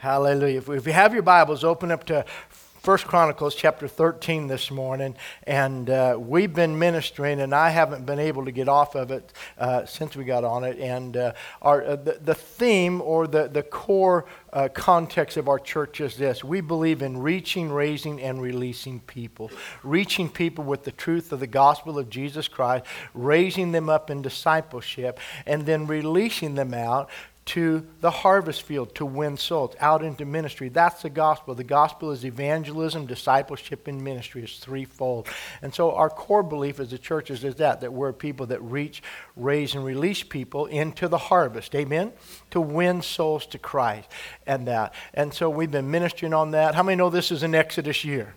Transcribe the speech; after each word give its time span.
Hallelujah. 0.00 0.62
If, 0.66 0.86
you 0.86 0.94
have 0.94 1.12
your 1.12 1.22
Bibles, 1.22 1.62
open 1.62 1.90
up 1.90 2.04
to 2.04 2.24
First 2.48 3.06
Chronicles 3.06 3.54
chapter 3.54 3.86
13 3.86 4.46
this 4.46 4.70
morning, 4.70 5.14
and 5.42 5.90
uh, 5.90 6.16
we've 6.18 6.54
been 6.54 6.78
ministering, 6.78 7.38
and 7.38 7.54
I 7.54 7.68
haven't 7.68 8.06
been 8.06 8.18
able 8.18 8.46
to 8.46 8.50
get 8.50 8.66
off 8.66 8.94
of 8.94 9.10
it 9.10 9.30
uh, 9.58 9.84
since 9.84 10.16
we 10.16 10.24
got 10.24 10.42
on 10.42 10.64
it. 10.64 10.78
And 10.78 11.18
uh, 11.18 11.32
our, 11.60 11.84
uh, 11.84 11.96
the, 11.96 12.18
the, 12.18 12.34
theme 12.34 13.02
or 13.02 13.26
the, 13.26 13.48
the 13.48 13.62
core 13.62 14.24
uh, 14.54 14.70
context 14.72 15.36
of 15.36 15.48
our 15.50 15.58
church 15.58 16.00
is 16.00 16.16
this 16.16 16.42
we 16.42 16.62
believe 16.62 17.02
in 17.02 17.18
reaching, 17.18 17.70
raising, 17.70 18.22
and 18.22 18.40
releasing 18.40 19.00
people. 19.00 19.50
Reaching 19.82 20.30
people 20.30 20.64
with 20.64 20.84
the 20.84 20.92
truth 20.92 21.30
of 21.32 21.40
the 21.40 21.46
gospel 21.46 21.98
of 21.98 22.08
Jesus 22.08 22.48
Christ, 22.48 22.86
raising 23.12 23.72
them 23.72 23.90
up 23.90 24.08
in 24.08 24.22
discipleship, 24.22 25.20
and 25.44 25.66
then 25.66 25.86
releasing 25.86 26.54
them 26.54 26.72
out 26.72 27.10
to 27.46 27.86
the 28.00 28.10
harvest 28.10 28.62
field 28.62 28.94
to 28.94 29.04
win 29.04 29.36
souls, 29.36 29.74
out 29.80 30.04
into 30.04 30.24
ministry. 30.24 30.68
That's 30.68 31.02
the 31.02 31.10
gospel. 31.10 31.54
The 31.54 31.64
gospel 31.64 32.12
is 32.12 32.24
evangelism, 32.24 33.06
discipleship, 33.06 33.88
and 33.88 34.02
ministry. 34.02 34.42
It's 34.42 34.58
threefold. 34.58 35.26
And 35.62 35.74
so 35.74 35.92
our 35.92 36.10
core 36.10 36.42
belief 36.42 36.78
as 36.78 36.92
a 36.92 36.98
church 36.98 37.30
is, 37.30 37.42
is 37.42 37.56
that, 37.56 37.80
that 37.80 37.92
we're 37.92 38.12
people 38.12 38.46
that 38.46 38.62
reach, 38.62 39.02
raise, 39.36 39.74
and 39.74 39.84
release 39.84 40.22
people 40.22 40.66
into 40.66 41.08
the 41.08 41.18
harvest. 41.18 41.74
Amen? 41.74 42.12
To 42.50 42.60
win 42.60 43.02
souls 43.02 43.46
to 43.46 43.58
Christ 43.58 44.08
and 44.46 44.68
that. 44.68 44.94
And 45.14 45.34
so 45.34 45.50
we've 45.50 45.70
been 45.70 45.90
ministering 45.90 46.34
on 46.34 46.52
that. 46.52 46.74
How 46.74 46.82
many 46.82 46.96
know 46.96 47.10
this 47.10 47.32
is 47.32 47.42
an 47.42 47.54
Exodus 47.54 48.04
year? 48.04 48.34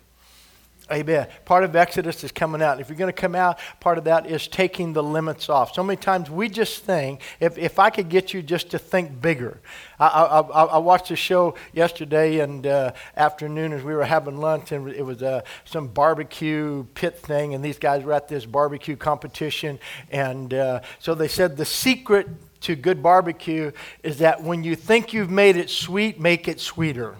Amen. 0.91 1.27
Part 1.45 1.63
of 1.63 1.77
Exodus 1.77 2.25
is 2.25 2.31
coming 2.33 2.61
out. 2.61 2.81
If 2.81 2.89
you're 2.89 2.97
going 2.97 3.11
to 3.11 3.21
come 3.21 3.35
out, 3.35 3.57
part 3.79 3.97
of 3.97 4.03
that 4.03 4.25
is 4.25 4.49
taking 4.49 4.91
the 4.91 5.01
limits 5.01 5.47
off. 5.47 5.73
So 5.73 5.81
many 5.81 5.95
times 5.95 6.29
we 6.29 6.49
just 6.49 6.83
think, 6.83 7.21
if, 7.39 7.57
if 7.57 7.79
I 7.79 7.89
could 7.89 8.09
get 8.09 8.33
you 8.33 8.41
just 8.41 8.71
to 8.71 8.79
think 8.79 9.21
bigger. 9.21 9.61
I, 9.97 10.07
I, 10.07 10.63
I 10.63 10.77
watched 10.79 11.09
a 11.11 11.15
show 11.15 11.55
yesterday 11.71 12.39
and 12.39 12.67
uh, 12.67 12.91
afternoon 13.15 13.71
as 13.71 13.81
we 13.81 13.95
were 13.95 14.03
having 14.03 14.37
lunch, 14.37 14.73
and 14.73 14.89
it 14.89 15.03
was 15.05 15.23
uh, 15.23 15.41
some 15.63 15.87
barbecue 15.87 16.83
pit 16.95 17.17
thing, 17.17 17.53
and 17.53 17.63
these 17.63 17.79
guys 17.79 18.03
were 18.03 18.13
at 18.13 18.27
this 18.27 18.45
barbecue 18.45 18.97
competition. 18.97 19.79
And 20.11 20.53
uh, 20.53 20.81
so 20.99 21.15
they 21.15 21.29
said 21.29 21.55
the 21.55 21.65
secret 21.65 22.27
to 22.61 22.75
good 22.75 23.01
barbecue 23.01 23.71
is 24.03 24.17
that 24.17 24.43
when 24.43 24.63
you 24.65 24.75
think 24.75 25.13
you've 25.13 25.31
made 25.31 25.55
it 25.55 25.69
sweet, 25.69 26.19
make 26.19 26.49
it 26.49 26.59
sweeter. 26.59 27.15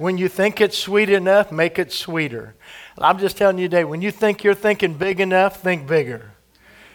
When 0.00 0.16
you 0.16 0.28
think 0.30 0.62
it's 0.62 0.78
sweet 0.78 1.10
enough, 1.10 1.52
make 1.52 1.78
it 1.78 1.92
sweeter. 1.92 2.54
I'm 2.96 3.18
just 3.18 3.36
telling 3.36 3.58
you 3.58 3.68
today, 3.68 3.84
when 3.84 4.00
you 4.00 4.10
think 4.10 4.42
you're 4.42 4.54
thinking 4.54 4.94
big 4.94 5.20
enough, 5.20 5.60
think 5.60 5.86
bigger. 5.86 6.30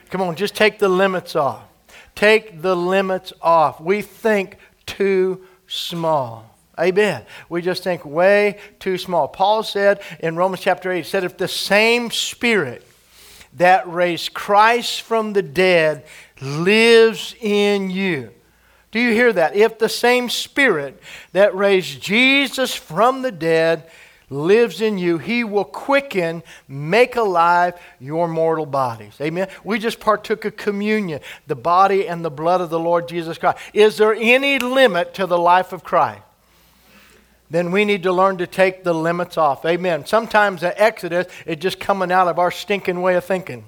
Come 0.10 0.22
on, 0.22 0.36
just 0.36 0.56
take 0.56 0.80
the 0.80 0.90
limits 0.90 1.36
off. 1.36 1.66
Take 2.16 2.64
the 2.64 2.76
limits 2.76 3.32
off. 3.44 3.80
We 3.80 4.02
think 4.02 4.58
too 4.88 5.46
small. 5.68 6.58
Amen. 6.80 7.28
We 7.48 7.62
just 7.62 7.84
think 7.84 8.04
way 8.04 8.58
too 8.80 8.98
small. 8.98 9.28
Paul 9.28 9.62
said 9.62 10.02
in 10.20 10.36
Romans 10.36 10.62
chapter 10.62 10.92
8, 10.92 10.98
he 10.98 11.04
said, 11.04 11.24
if 11.24 11.38
the 11.38 11.48
same 11.48 12.10
spirit 12.10 12.84
that 13.54 13.88
raised 13.88 14.34
Christ 14.34 15.04
from 15.04 15.34
the 15.34 15.44
dead 15.44 16.06
lives 16.42 17.36
in 17.40 17.92
you, 17.92 18.32
do 18.96 19.02
you 19.02 19.12
hear 19.12 19.34
that? 19.34 19.58
If 19.58 19.78
the 19.78 19.90
same 19.90 20.30
Spirit 20.30 20.98
that 21.34 21.54
raised 21.54 22.02
Jesus 22.02 22.74
from 22.74 23.24
the 23.24 23.32
dead 23.32 23.84
lives 24.30 24.80
in 24.80 24.98
you, 24.98 25.18
He 25.18 25.44
will 25.44 25.66
quicken, 25.66 26.44
make 26.70 27.18
alive 27.18 27.74
your 28.00 28.30
mortal 28.30 28.66
bodies. 28.66 29.12
Amen. 29.20 29.50
We 29.66 29.80
just 29.80 30.00
partook 30.00 30.46
of 30.46 30.56
communion, 30.56 31.20
the 31.46 31.58
body 31.58 32.08
and 32.08 32.24
the 32.24 32.30
blood 32.30 32.62
of 32.62 32.70
the 32.70 32.80
Lord 32.80 33.10
Jesus 33.10 33.38
Christ. 33.38 33.58
Is 33.74 33.98
there 33.98 34.14
any 34.14 34.60
limit 34.60 35.14
to 35.16 35.26
the 35.26 35.38
life 35.38 35.74
of 35.74 35.84
Christ? 35.84 36.22
Then 37.50 37.72
we 37.72 37.84
need 37.84 38.04
to 38.04 38.14
learn 38.14 38.38
to 38.38 38.48
take 38.48 38.86
the 38.86 38.94
limits 38.94 39.38
off. 39.38 39.66
Amen. 39.66 40.06
Sometimes 40.06 40.62
the 40.62 40.82
Exodus 40.82 41.28
is 41.46 41.58
just 41.58 41.82
coming 41.82 42.14
out 42.14 42.30
of 42.30 42.40
our 42.40 42.50
stinking 42.50 43.02
way 43.02 43.16
of 43.16 43.26
thinking. 43.26 43.66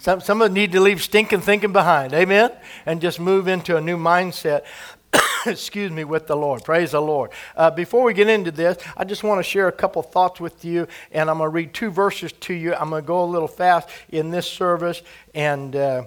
Some, 0.00 0.20
some 0.20 0.40
of 0.40 0.50
need 0.50 0.72
to 0.72 0.80
leave 0.80 1.02
stinking 1.02 1.42
thinking 1.42 1.74
behind. 1.74 2.14
Amen? 2.14 2.52
And 2.86 3.02
just 3.02 3.20
move 3.20 3.48
into 3.48 3.76
a 3.76 3.82
new 3.82 3.98
mindset. 3.98 4.64
excuse 5.46 5.92
me, 5.92 6.04
with 6.04 6.26
the 6.26 6.36
Lord. 6.36 6.64
Praise 6.64 6.92
the 6.92 7.02
Lord. 7.02 7.32
Uh, 7.54 7.70
before 7.70 8.02
we 8.02 8.14
get 8.14 8.26
into 8.26 8.50
this, 8.50 8.78
I 8.96 9.04
just 9.04 9.22
want 9.22 9.40
to 9.40 9.42
share 9.42 9.68
a 9.68 9.72
couple 9.72 10.00
thoughts 10.00 10.40
with 10.40 10.64
you, 10.64 10.88
and 11.12 11.28
I'm 11.28 11.36
going 11.36 11.50
to 11.50 11.54
read 11.54 11.74
two 11.74 11.90
verses 11.90 12.32
to 12.32 12.54
you. 12.54 12.74
I'm 12.74 12.88
going 12.88 13.02
to 13.02 13.06
go 13.06 13.22
a 13.22 13.26
little 13.26 13.46
fast 13.46 13.90
in 14.08 14.30
this 14.30 14.46
service, 14.46 15.02
and. 15.34 15.76
Uh, 15.76 16.04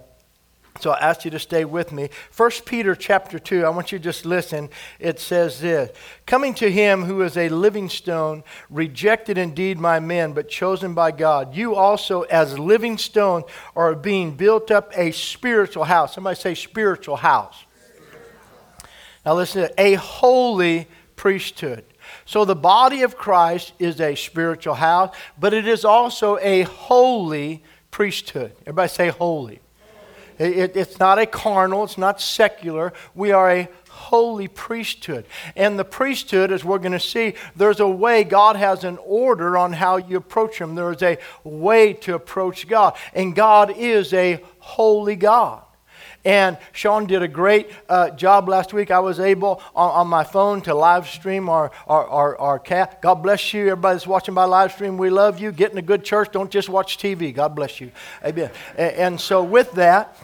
so 0.79 0.91
I 0.91 0.99
ask 0.99 1.23
you 1.23 1.31
to 1.31 1.39
stay 1.39 1.65
with 1.65 1.91
me. 1.91 2.09
1 2.35 2.51
Peter 2.65 2.95
chapter 2.95 3.37
2, 3.37 3.63
I 3.63 3.69
want 3.69 3.91
you 3.91 3.99
to 3.99 4.03
just 4.03 4.25
listen. 4.25 4.69
It 4.99 5.19
says 5.19 5.61
this 5.61 5.91
Coming 6.25 6.53
to 6.55 6.71
him 6.71 7.03
who 7.03 7.21
is 7.21 7.37
a 7.37 7.49
living 7.49 7.89
stone, 7.89 8.43
rejected 8.69 9.37
indeed 9.37 9.81
by 9.81 9.99
men, 9.99 10.33
but 10.33 10.49
chosen 10.49 10.93
by 10.93 11.11
God, 11.11 11.55
you 11.55 11.75
also, 11.75 12.23
as 12.23 12.57
living 12.57 12.97
stones, 12.97 13.45
are 13.75 13.93
being 13.93 14.35
built 14.35 14.71
up 14.71 14.91
a 14.95 15.11
spiritual 15.11 15.83
house. 15.83 16.15
Somebody 16.15 16.39
say, 16.39 16.55
spiritual 16.55 17.17
house. 17.17 17.65
Now 19.25 19.35
listen, 19.35 19.67
to 19.67 19.81
a 19.81 19.93
holy 19.93 20.87
priesthood. 21.15 21.85
So 22.25 22.45
the 22.45 22.55
body 22.55 23.03
of 23.03 23.15
Christ 23.15 23.73
is 23.79 24.01
a 24.01 24.15
spiritual 24.15 24.73
house, 24.73 25.15
but 25.39 25.53
it 25.53 25.67
is 25.67 25.85
also 25.85 26.37
a 26.41 26.63
holy 26.63 27.63
priesthood. 27.91 28.53
Everybody 28.61 28.89
say 28.89 29.09
holy. 29.09 29.62
It, 30.39 30.75
it's 30.75 30.99
not 30.99 31.19
a 31.19 31.25
carnal, 31.25 31.83
it's 31.83 31.97
not 31.97 32.21
secular. 32.21 32.93
We 33.15 33.31
are 33.31 33.51
a 33.51 33.69
holy 33.89 34.47
priesthood. 34.47 35.25
And 35.55 35.77
the 35.77 35.85
priesthood, 35.85 36.51
as 36.51 36.63
we're 36.63 36.79
going 36.79 36.93
to 36.93 36.99
see, 36.99 37.35
there's 37.55 37.79
a 37.79 37.87
way 37.87 38.23
God 38.23 38.55
has 38.55 38.83
an 38.83 38.97
order 39.05 39.57
on 39.57 39.73
how 39.73 39.97
you 39.97 40.17
approach 40.17 40.59
Him. 40.59 40.75
There 40.75 40.91
is 40.91 41.01
a 41.01 41.17
way 41.43 41.93
to 41.93 42.15
approach 42.15 42.67
God. 42.67 42.95
And 43.13 43.35
God 43.35 43.75
is 43.77 44.13
a 44.13 44.43
holy 44.59 45.15
God. 45.15 45.63
And 46.25 46.57
Sean 46.71 47.05
did 47.05 47.21
a 47.21 47.27
great 47.27 47.69
uh, 47.89 48.09
job 48.11 48.47
last 48.47 48.73
week. 48.73 48.91
I 48.91 48.99
was 48.99 49.19
able 49.19 49.61
on, 49.75 49.91
on, 49.91 50.07
my 50.07 50.23
phone 50.23 50.61
to 50.61 50.73
live 50.73 51.07
stream 51.07 51.49
our, 51.49 51.71
our, 51.85 52.07
our, 52.07 52.37
our 52.37 52.59
cat. 52.59 53.01
God 53.01 53.15
bless 53.15 53.53
you. 53.53 53.63
Everybody 53.63 53.95
that's 53.95 54.07
watching 54.07 54.33
by 54.33 54.45
live 54.45 54.71
stream, 54.71 54.97
we 54.97 55.09
love 55.09 55.39
you. 55.39 55.51
Get 55.51 55.71
in 55.71 55.77
a 55.77 55.81
good 55.81 56.03
church. 56.03 56.31
Don't 56.31 56.49
just 56.49 56.69
watch 56.69 56.97
TV. 56.97 57.33
God 57.33 57.55
bless 57.55 57.81
you. 57.81 57.91
Amen. 58.23 58.51
And, 58.77 58.95
and 58.95 59.21
so, 59.21 59.43
with 59.43 59.71
that, 59.73 60.15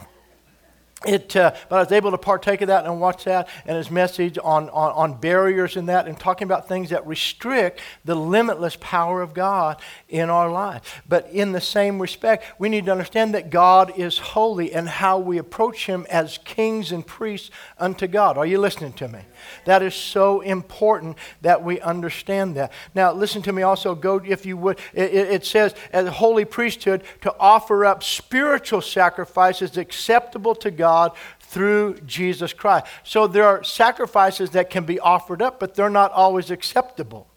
it, 1.06 1.34
uh, 1.38 1.56
but 1.70 1.78
I 1.78 1.80
was 1.80 1.92
able 1.94 2.12
to 2.12 2.18
partake 2.18 2.62
of 2.62 2.68
that 2.68 2.86
and 2.86 3.00
watch 3.00 3.24
that 3.24 3.48
and 3.66 3.78
his 3.78 3.90
message 3.90 4.38
on, 4.38 4.70
on, 4.70 4.92
on 4.92 5.20
barriers 5.20 5.78
in 5.78 5.86
that 5.86 6.10
and 6.10 6.20
talking 6.20 6.46
about 6.46 6.68
things 6.68 6.90
that 6.90 7.08
restrict 7.08 7.80
the 8.04 8.16
limitless 8.16 8.76
power 8.82 9.22
of 9.22 9.34
God 9.34 9.80
in 10.10 10.30
our 10.30 10.52
life. 10.52 11.02
But 11.08 11.30
in 11.32 11.54
the 11.54 11.62
same 11.62 12.02
respect, 12.02 12.44
we 12.60 12.68
need 12.68 12.86
to 12.86 12.92
understand 12.92 13.34
that 13.34 13.50
God 13.50 13.98
is 13.98 14.18
holy 14.18 14.74
and 14.74 14.90
how 14.90 15.20
we 15.20 15.38
approach 15.38 15.86
him 15.86 16.06
as 16.10 16.38
kings 16.40 16.92
and 16.92 17.08
priests 17.08 17.50
unto 17.78 18.06
God. 18.06 18.38
Are 18.38 18.46
you 18.46 18.60
listening 18.60 18.92
to 18.94 19.08
me? 19.08 19.22
That 19.66 19.82
is 19.82 19.96
so 19.96 20.42
important 20.42 21.18
that 21.42 21.64
we 21.64 21.80
understand 21.80 22.56
that. 22.56 22.72
Now, 22.94 23.14
listen 23.14 23.42
to 23.44 23.54
me 23.54 23.62
also. 23.62 23.96
Go, 23.96 24.22
if 24.26 24.46
you 24.46 24.58
would, 24.58 24.80
it, 24.94 25.14
it 25.14 25.46
says, 25.46 25.74
as 25.94 26.06
a 26.06 26.12
holy 26.12 26.46
priesthood, 26.46 27.04
to 27.22 27.34
offer 27.40 27.86
up 27.86 28.04
spiritual 28.04 28.82
sacrifices 28.82 29.78
acceptable 29.78 30.56
to 30.56 30.72
God 30.72 31.14
through 31.40 32.00
Jesus 32.02 32.54
Christ. 32.54 32.86
So 33.04 33.28
there 33.28 33.46
are 33.46 33.64
sacrifices 33.64 34.52
that 34.52 34.70
can 34.70 34.86
be 34.86 35.00
offered 35.00 35.42
up, 35.42 35.60
but 35.60 35.76
they're 35.76 35.90
not 35.90 36.12
always 36.12 36.52
acceptable. 36.52 37.29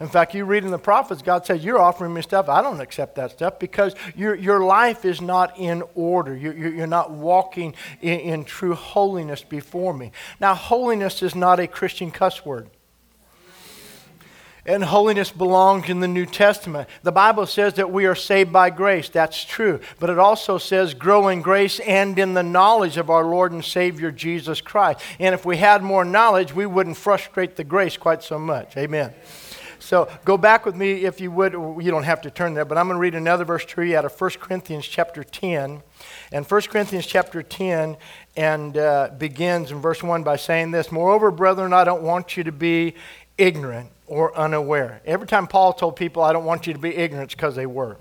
In 0.00 0.08
fact, 0.08 0.34
you 0.34 0.44
read 0.44 0.64
in 0.64 0.70
the 0.70 0.78
prophets, 0.78 1.22
God 1.22 1.44
says, 1.44 1.64
You're 1.64 1.80
offering 1.80 2.14
me 2.14 2.22
stuff. 2.22 2.48
I 2.48 2.62
don't 2.62 2.80
accept 2.80 3.16
that 3.16 3.32
stuff 3.32 3.58
because 3.58 3.94
your, 4.14 4.34
your 4.34 4.60
life 4.60 5.04
is 5.04 5.20
not 5.20 5.58
in 5.58 5.82
order. 5.94 6.36
You're, 6.36 6.56
you're 6.56 6.86
not 6.86 7.10
walking 7.10 7.74
in, 8.00 8.20
in 8.20 8.44
true 8.44 8.74
holiness 8.74 9.42
before 9.42 9.92
me. 9.92 10.12
Now, 10.40 10.54
holiness 10.54 11.22
is 11.22 11.34
not 11.34 11.58
a 11.58 11.66
Christian 11.66 12.10
cuss 12.10 12.44
word 12.44 12.70
and 14.68 14.84
holiness 14.84 15.30
belongs 15.30 15.88
in 15.88 16.00
the 16.00 16.06
New 16.06 16.26
Testament. 16.26 16.88
The 17.02 17.10
Bible 17.10 17.46
says 17.46 17.74
that 17.74 17.90
we 17.90 18.04
are 18.04 18.14
saved 18.14 18.52
by 18.52 18.68
grace. 18.68 19.08
That's 19.08 19.42
true. 19.42 19.80
But 19.98 20.10
it 20.10 20.18
also 20.18 20.58
says 20.58 20.92
grow 20.92 21.28
in 21.28 21.40
grace 21.40 21.80
and 21.80 22.18
in 22.18 22.34
the 22.34 22.42
knowledge 22.42 22.98
of 22.98 23.08
our 23.08 23.24
Lord 23.24 23.50
and 23.52 23.64
Savior 23.64 24.12
Jesus 24.12 24.60
Christ. 24.60 25.00
And 25.18 25.34
if 25.34 25.46
we 25.46 25.56
had 25.56 25.82
more 25.82 26.04
knowledge, 26.04 26.54
we 26.54 26.66
wouldn't 26.66 26.98
frustrate 26.98 27.56
the 27.56 27.64
grace 27.64 27.96
quite 27.96 28.22
so 28.22 28.38
much. 28.38 28.76
Amen. 28.76 29.14
So 29.78 30.10
go 30.24 30.36
back 30.36 30.66
with 30.66 30.74
me 30.74 31.04
if 31.04 31.20
you 31.20 31.30
would. 31.30 31.52
You 31.52 31.90
don't 31.90 32.04
have 32.04 32.20
to 32.22 32.30
turn 32.30 32.54
there, 32.54 32.64
but 32.64 32.78
I'm 32.78 32.86
going 32.86 32.96
to 32.96 33.00
read 33.00 33.14
another 33.14 33.44
verse 33.44 33.64
to 33.64 33.82
you 33.82 33.96
out 33.96 34.04
of 34.04 34.20
1 34.20 34.30
Corinthians 34.40 34.86
chapter 34.86 35.24
10. 35.24 35.82
And 36.32 36.46
1 36.46 36.60
Corinthians 36.62 37.06
chapter 37.06 37.42
10 37.42 37.96
and 38.36 38.76
uh, 38.76 39.10
begins 39.16 39.70
in 39.70 39.80
verse 39.80 40.02
1 40.02 40.22
by 40.22 40.36
saying 40.36 40.70
this 40.70 40.92
Moreover, 40.92 41.30
brethren, 41.30 41.72
I 41.72 41.84
don't 41.84 42.02
want 42.02 42.36
you 42.36 42.44
to 42.44 42.52
be 42.52 42.94
ignorant 43.36 43.90
or 44.06 44.36
unaware. 44.36 45.00
Every 45.04 45.26
time 45.26 45.46
Paul 45.46 45.72
told 45.72 45.96
people, 45.96 46.22
I 46.22 46.32
don't 46.32 46.44
want 46.44 46.66
you 46.66 46.72
to 46.72 46.78
be 46.78 46.94
ignorant, 46.94 47.30
because 47.30 47.54
they 47.54 47.66
were. 47.66 47.96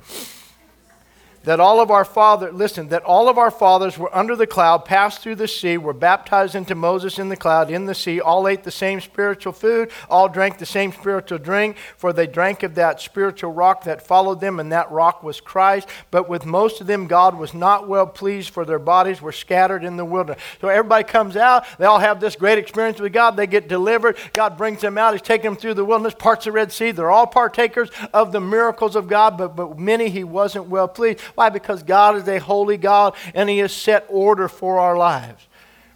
That 1.48 1.60
all 1.62 1.80
of 1.80 1.90
our 1.90 2.06
father 2.06 2.52
listen 2.52 2.90
that 2.90 3.04
all 3.04 3.30
of 3.30 3.38
our 3.38 3.52
fathers 3.52 3.98
were 3.98 4.14
under 4.16 4.36
the 4.36 4.46
cloud 4.46 4.84
passed 4.84 5.22
through 5.22 5.36
the 5.36 5.48
sea 5.48 5.78
were 5.78 5.94
baptized 5.94 6.56
into 6.56 6.76
moses 6.76 7.20
in 7.20 7.30
the 7.30 7.38
cloud 7.38 7.72
in 7.72 7.86
the 7.86 7.96
sea 7.96 8.20
all 8.20 8.48
ate 8.48 8.64
the 8.64 8.72
same 8.72 9.00
spiritual 9.00 9.54
food 9.54 9.90
all 10.10 10.28
drank 10.28 10.58
the 10.58 10.66
same 10.66 10.92
spiritual 10.92 11.38
drink 11.38 11.78
for 11.96 12.12
they 12.12 12.28
drank 12.28 12.64
of 12.64 12.76
that 12.76 13.00
spiritual 13.00 13.52
rock 13.52 13.86
that 13.86 14.06
followed 14.06 14.42
them 14.42 14.60
and 14.60 14.72
that 14.72 14.92
rock 14.92 15.24
was 15.24 15.40
christ. 15.40 15.88
But 16.12 16.28
with 16.28 16.46
most 16.46 16.82
of 16.82 16.88
them 16.88 17.08
god 17.08 17.38
was 17.38 17.54
not 17.54 17.88
well 17.88 18.08
pleased 18.08 18.50
for 18.50 18.66
their 18.66 18.80
bodies 18.80 19.22
were 19.22 19.32
scattered 19.32 19.84
in 19.84 19.98
the 19.98 20.06
wilderness. 20.06 20.42
So 20.62 20.68
everybody 20.68 21.06
comes 21.06 21.38
out 21.38 21.66
they 21.78 21.86
all 21.86 22.00
have 22.00 22.20
this 22.20 22.36
great 22.36 22.58
experience 22.58 23.00
with 23.00 23.14
god 23.14 23.38
they 23.38 23.48
get 23.48 23.68
delivered 23.68 24.18
god 24.34 24.58
brings 24.58 24.82
them 24.82 24.98
out 24.98 25.14
he's 25.14 25.22
taking 25.22 25.52
them 25.52 25.56
through 25.56 25.76
the 25.76 25.86
wilderness 25.86 26.14
parts 26.14 26.46
of 26.46 26.52
the 26.52 26.58
red 26.58 26.72
sea 26.72 26.92
they're 26.92 27.12
all 27.12 27.28
partakers 27.28 27.90
of 28.14 28.32
the 28.32 28.42
miracles 28.42 28.96
of 28.96 29.08
god 29.08 29.38
but, 29.38 29.56
but 29.56 29.80
many 29.80 30.10
he 30.10 30.24
wasn't 30.24 30.68
well 30.68 30.88
pleased 30.88 31.20
why? 31.38 31.50
Because 31.50 31.84
God 31.84 32.16
is 32.16 32.28
a 32.28 32.40
holy 32.40 32.78
God 32.78 33.16
and 33.36 33.48
He 33.48 33.60
has 33.60 33.72
set 33.72 34.08
order 34.10 34.48
for 34.48 34.80
our 34.80 34.98
lives. 34.98 35.46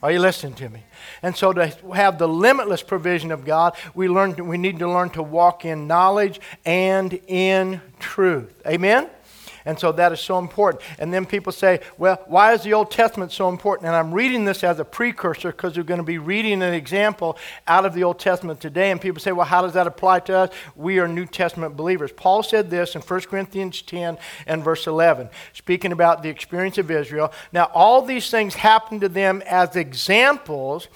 Are 0.04 0.12
you 0.12 0.20
listening 0.20 0.54
to 0.54 0.70
me? 0.70 0.84
And 1.24 1.36
so 1.36 1.52
to 1.52 1.68
have 1.96 2.20
the 2.20 2.28
limitless 2.28 2.84
provision 2.84 3.32
of 3.32 3.44
God, 3.44 3.76
we 3.96 4.08
learn 4.08 4.36
we 4.48 4.60
need 4.60 4.78
to 4.78 4.88
learn 4.88 5.10
to 5.12 5.24
walk 5.24 5.66
in 5.66 5.88
knowledge 5.88 6.40
and 6.64 7.20
in 7.28 7.82
truth. 8.00 8.54
Amen. 8.68 9.10
And 9.66 9.80
so 9.80 9.92
that 9.94 10.12
is 10.12 10.20
so 10.20 10.40
important. 10.40 10.84
And 11.00 11.14
then 11.14 11.26
people 11.26 11.52
say, 11.52 11.82
well, 11.98 12.22
why 12.28 12.54
is 12.54 12.64
the 12.64 12.74
Old 12.74 12.92
Testament 12.92 13.32
so 13.32 13.50
important? 13.50 13.88
And 13.88 13.96
I'm 13.96 14.14
reading 14.14 14.46
this 14.46 14.64
as 14.64 14.80
a 14.80 14.86
precursor 14.86 15.52
because 15.52 15.78
we're 15.78 15.84
going 15.84 16.00
to 16.00 16.04
be 16.04 16.18
reading 16.18 16.62
an 16.64 16.74
example 16.74 17.38
out 17.68 17.86
of 17.86 17.94
the 17.94 18.04
Old 18.04 18.20
Testament 18.20 18.60
today. 18.60 18.92
And 18.92 19.00
people 19.00 19.22
say, 19.22 19.32
well, 19.32 19.46
how 19.46 19.62
does 19.62 19.74
that 19.74 19.88
apply 19.88 20.22
to 20.22 20.38
us? 20.38 20.50
We 20.76 21.00
are 21.00 21.08
New 21.08 21.26
Testament 21.26 21.76
believers. 21.78 22.12
Paul 22.12 22.44
said 22.44 22.70
this 22.70 22.96
in 22.96 23.02
1 23.02 23.22
Corinthians 23.22 23.82
10 23.82 24.18
and 24.48 24.64
verse 24.64 24.88
11, 24.88 25.30
speaking 25.54 25.92
about 25.92 26.24
the 26.24 26.30
experience 26.30 26.78
of 26.78 26.90
Israel. 26.90 27.32
Now, 27.52 27.66
all 27.74 28.02
these 28.02 28.30
things 28.30 28.56
happened 28.56 29.02
to 29.02 29.10
them 29.10 29.42
as 29.46 29.76
examples 29.76 30.88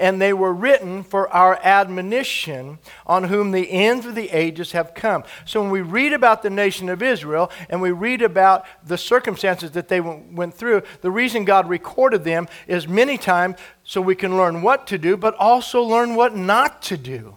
and 0.00 0.20
they 0.20 0.32
were 0.32 0.52
written 0.52 1.04
for 1.04 1.28
our 1.32 1.60
admonition 1.62 2.78
on 3.06 3.24
whom 3.24 3.52
the 3.52 3.70
ends 3.70 4.06
of 4.06 4.14
the 4.14 4.30
ages 4.30 4.72
have 4.72 4.94
come. 4.94 5.22
So 5.44 5.60
when 5.60 5.70
we 5.70 5.82
read 5.82 6.14
about 6.14 6.42
the 6.42 6.50
nation 6.50 6.88
of 6.88 7.02
Israel 7.02 7.52
and 7.68 7.80
we 7.82 7.92
read 7.92 8.22
about 8.22 8.64
the 8.84 8.98
circumstances 8.98 9.72
that 9.72 9.88
they 9.88 10.00
went 10.00 10.54
through, 10.54 10.82
the 11.02 11.10
reason 11.10 11.44
God 11.44 11.68
recorded 11.68 12.24
them 12.24 12.48
is 12.66 12.88
many 12.88 13.18
times 13.18 13.56
so 13.84 14.00
we 14.00 14.16
can 14.16 14.36
learn 14.36 14.62
what 14.62 14.86
to 14.88 14.98
do, 14.98 15.16
but 15.16 15.34
also 15.36 15.82
learn 15.82 16.14
what 16.14 16.34
not 16.34 16.80
to 16.82 16.96
do. 16.96 17.36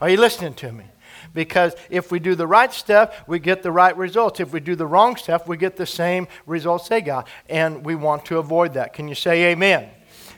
Are 0.00 0.10
you 0.10 0.18
listening 0.18 0.54
to 0.54 0.70
me? 0.70 0.84
because 1.34 1.74
if 1.90 2.10
we 2.10 2.18
do 2.18 2.34
the 2.34 2.46
right 2.46 2.72
stuff, 2.72 3.22
we 3.26 3.38
get 3.38 3.62
the 3.62 3.70
right 3.70 3.94
results. 3.96 4.40
If 4.40 4.54
we 4.54 4.60
do 4.60 4.74
the 4.74 4.86
wrong 4.86 5.16
stuff, 5.16 5.46
we 5.46 5.58
get 5.58 5.76
the 5.76 5.84
same 5.84 6.28
results 6.46 6.88
they 6.88 7.02
got. 7.02 7.28
And 7.50 7.84
we 7.84 7.94
want 7.94 8.24
to 8.26 8.38
avoid 8.38 8.72
that. 8.74 8.94
Can 8.94 9.06
you 9.06 9.14
say 9.14 9.52
amen? 9.52 9.90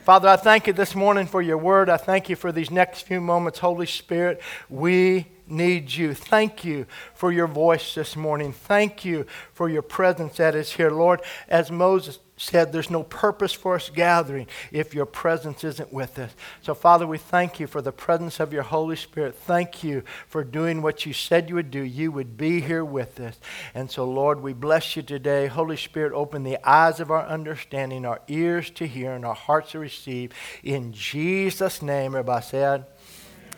Father, 0.09 0.31
I 0.31 0.37
thank 0.37 0.67
you 0.67 0.73
this 0.73 0.95
morning 0.95 1.27
for 1.27 1.43
your 1.43 1.59
word. 1.59 1.91
I 1.91 1.99
thank 1.99 2.31
you 2.31 2.35
for 2.35 2.51
these 2.51 2.71
next 2.71 3.03
few 3.03 3.21
moments. 3.21 3.59
Holy 3.59 3.85
Spirit, 3.85 4.41
we 4.71 5.27
need 5.51 5.93
you. 5.93 6.15
Thank 6.15 6.65
you 6.65 6.87
for 7.15 7.33
your 7.33 7.47
voice 7.47 7.95
this 7.95 8.17
morning. 8.17 8.53
Thank 8.53 9.05
you 9.05 9.27
for 9.53 9.69
your 9.69 9.83
presence 9.83 10.37
that 10.37 10.55
is 10.55 10.73
here. 10.73 10.91
Lord, 10.91 11.21
as 11.49 11.71
Moses 11.71 12.19
said 12.41 12.73
there's 12.73 12.91
no 12.91 13.03
purpose 13.03 13.53
for 13.53 13.75
us 13.75 13.91
gathering 13.91 14.47
if 14.71 14.95
your 14.95 15.07
presence 15.07 15.65
isn't 15.65 15.93
with 15.93 16.19
us. 16.19 16.31
So, 16.63 16.75
Father, 16.75 17.07
we 17.07 17.19
thank 17.19 17.61
you 17.61 17.67
for 17.67 17.83
the 17.83 17.93
presence 17.93 18.41
of 18.41 18.53
your 18.53 18.63
Holy 18.63 18.97
Spirit. 18.97 19.35
Thank 19.35 19.83
you 19.83 20.03
for 20.27 20.45
doing 20.45 20.83
what 20.83 21.05
you 21.05 21.13
said 21.13 21.49
you 21.49 21.57
would 21.57 21.71
do. 21.71 21.83
You 21.83 22.13
would 22.13 22.37
be 22.37 22.61
here 22.61 22.85
with 22.85 23.19
us. 23.21 23.39
And 23.75 23.91
so, 23.91 24.05
Lord, 24.05 24.43
we 24.43 24.53
bless 24.53 24.97
you 24.97 25.03
today. 25.03 25.47
Holy 25.47 25.77
Spirit, 25.77 26.13
open 26.13 26.45
the 26.45 26.59
eyes 26.69 27.01
of 27.01 27.11
our 27.11 27.27
understanding, 27.27 28.05
our 28.05 28.21
ears 28.29 28.71
to 28.71 28.87
hear, 28.87 29.13
and 29.13 29.25
our 29.25 29.35
hearts 29.35 29.73
to 29.73 29.79
receive. 29.79 30.33
In 30.63 30.93
Jesus' 30.93 31.83
name, 31.83 32.15
everybody 32.15 32.45
said, 32.45 32.87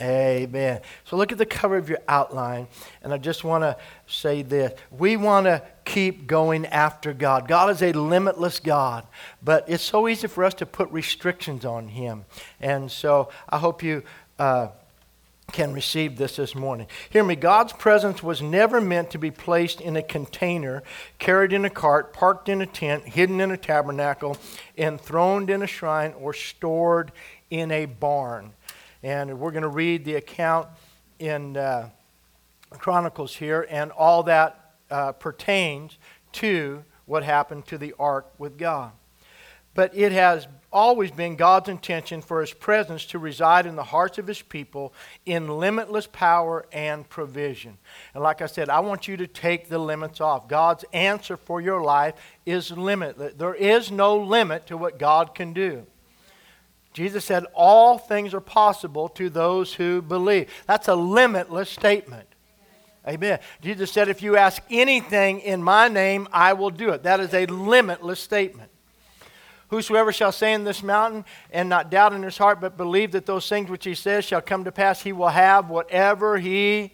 Amen. 0.00 0.80
So 1.04 1.16
look 1.16 1.30
at 1.30 1.38
the 1.38 1.46
cover 1.46 1.76
of 1.76 1.88
your 1.88 2.00
outline, 2.08 2.68
and 3.02 3.12
I 3.12 3.18
just 3.18 3.44
want 3.44 3.62
to 3.64 3.76
say 4.06 4.42
this. 4.42 4.72
We 4.90 5.16
want 5.16 5.46
to 5.46 5.62
keep 5.84 6.26
going 6.26 6.64
after 6.66 7.12
God. 7.12 7.46
God 7.46 7.70
is 7.70 7.82
a 7.82 7.92
limitless 7.92 8.60
God, 8.60 9.06
but 9.42 9.68
it's 9.68 9.82
so 9.82 10.08
easy 10.08 10.26
for 10.26 10.44
us 10.44 10.54
to 10.54 10.66
put 10.66 10.90
restrictions 10.90 11.64
on 11.64 11.88
Him. 11.88 12.24
And 12.60 12.90
so 12.90 13.28
I 13.48 13.58
hope 13.58 13.82
you. 13.82 14.02
Uh, 14.38 14.68
can 15.50 15.72
receive 15.72 16.16
this 16.16 16.36
this 16.36 16.54
morning. 16.54 16.86
Hear 17.10 17.24
me, 17.24 17.34
God's 17.34 17.72
presence 17.72 18.22
was 18.22 18.40
never 18.40 18.80
meant 18.80 19.10
to 19.10 19.18
be 19.18 19.30
placed 19.30 19.80
in 19.80 19.96
a 19.96 20.02
container, 20.02 20.82
carried 21.18 21.52
in 21.52 21.64
a 21.64 21.70
cart, 21.70 22.12
parked 22.12 22.48
in 22.48 22.62
a 22.62 22.66
tent, 22.66 23.04
hidden 23.04 23.40
in 23.40 23.50
a 23.50 23.56
tabernacle, 23.56 24.36
enthroned 24.78 25.50
in 25.50 25.62
a 25.62 25.66
shrine, 25.66 26.14
or 26.18 26.32
stored 26.32 27.12
in 27.50 27.70
a 27.72 27.84
barn. 27.84 28.52
And 29.02 29.38
we're 29.38 29.52
going 29.52 29.62
to 29.62 29.68
read 29.68 30.04
the 30.04 30.16
account 30.16 30.68
in 31.18 31.56
uh, 31.56 31.90
Chronicles 32.70 33.34
here, 33.34 33.66
and 33.68 33.90
all 33.92 34.22
that 34.24 34.74
uh, 34.90 35.12
pertains 35.12 35.98
to 36.32 36.84
what 37.06 37.24
happened 37.24 37.66
to 37.66 37.78
the 37.78 37.94
ark 37.98 38.26
with 38.38 38.58
God. 38.58 38.92
But 39.74 39.96
it 39.96 40.12
has 40.12 40.46
always 40.72 41.10
been 41.10 41.36
God's 41.36 41.68
intention 41.68 42.22
for 42.22 42.40
His 42.40 42.52
presence 42.52 43.04
to 43.06 43.18
reside 43.18 43.66
in 43.66 43.76
the 43.76 43.84
hearts 43.84 44.18
of 44.18 44.26
His 44.26 44.42
people 44.42 44.92
in 45.26 45.48
limitless 45.48 46.06
power 46.06 46.66
and 46.72 47.08
provision. 47.08 47.78
And 48.14 48.22
like 48.22 48.42
I 48.42 48.46
said, 48.46 48.68
I 48.68 48.80
want 48.80 49.08
you 49.08 49.16
to 49.16 49.26
take 49.26 49.68
the 49.68 49.78
limits 49.78 50.20
off. 50.20 50.48
God's 50.48 50.84
answer 50.92 51.36
for 51.36 51.60
your 51.60 51.82
life 51.82 52.14
is 52.46 52.70
limitless. 52.70 53.34
There 53.34 53.54
is 53.54 53.90
no 53.90 54.16
limit 54.18 54.66
to 54.66 54.76
what 54.76 54.98
God 54.98 55.34
can 55.34 55.52
do. 55.52 55.86
Jesus 56.92 57.24
said, 57.24 57.44
All 57.54 57.98
things 57.98 58.34
are 58.34 58.40
possible 58.40 59.08
to 59.10 59.30
those 59.30 59.74
who 59.74 60.02
believe. 60.02 60.50
That's 60.66 60.88
a 60.88 60.94
limitless 60.94 61.70
statement. 61.70 62.28
Amen. 63.06 63.38
Jesus 63.62 63.90
said, 63.90 64.08
If 64.08 64.22
you 64.22 64.36
ask 64.36 64.62
anything 64.70 65.40
in 65.40 65.62
my 65.62 65.88
name, 65.88 66.28
I 66.32 66.52
will 66.52 66.70
do 66.70 66.90
it. 66.90 67.04
That 67.04 67.20
is 67.20 67.32
a 67.32 67.46
limitless 67.46 68.20
statement. 68.20 68.70
Whosoever 69.68 70.12
shall 70.12 70.32
say 70.32 70.52
in 70.52 70.64
this 70.64 70.82
mountain 70.82 71.24
and 71.52 71.68
not 71.68 71.90
doubt 71.90 72.12
in 72.12 72.24
his 72.24 72.36
heart, 72.36 72.60
but 72.60 72.76
believe 72.76 73.12
that 73.12 73.24
those 73.24 73.48
things 73.48 73.70
which 73.70 73.84
he 73.84 73.94
says 73.94 74.24
shall 74.24 74.42
come 74.42 74.64
to 74.64 74.72
pass, 74.72 75.00
he 75.00 75.12
will 75.12 75.28
have 75.28 75.70
whatever 75.70 76.38
he 76.38 76.92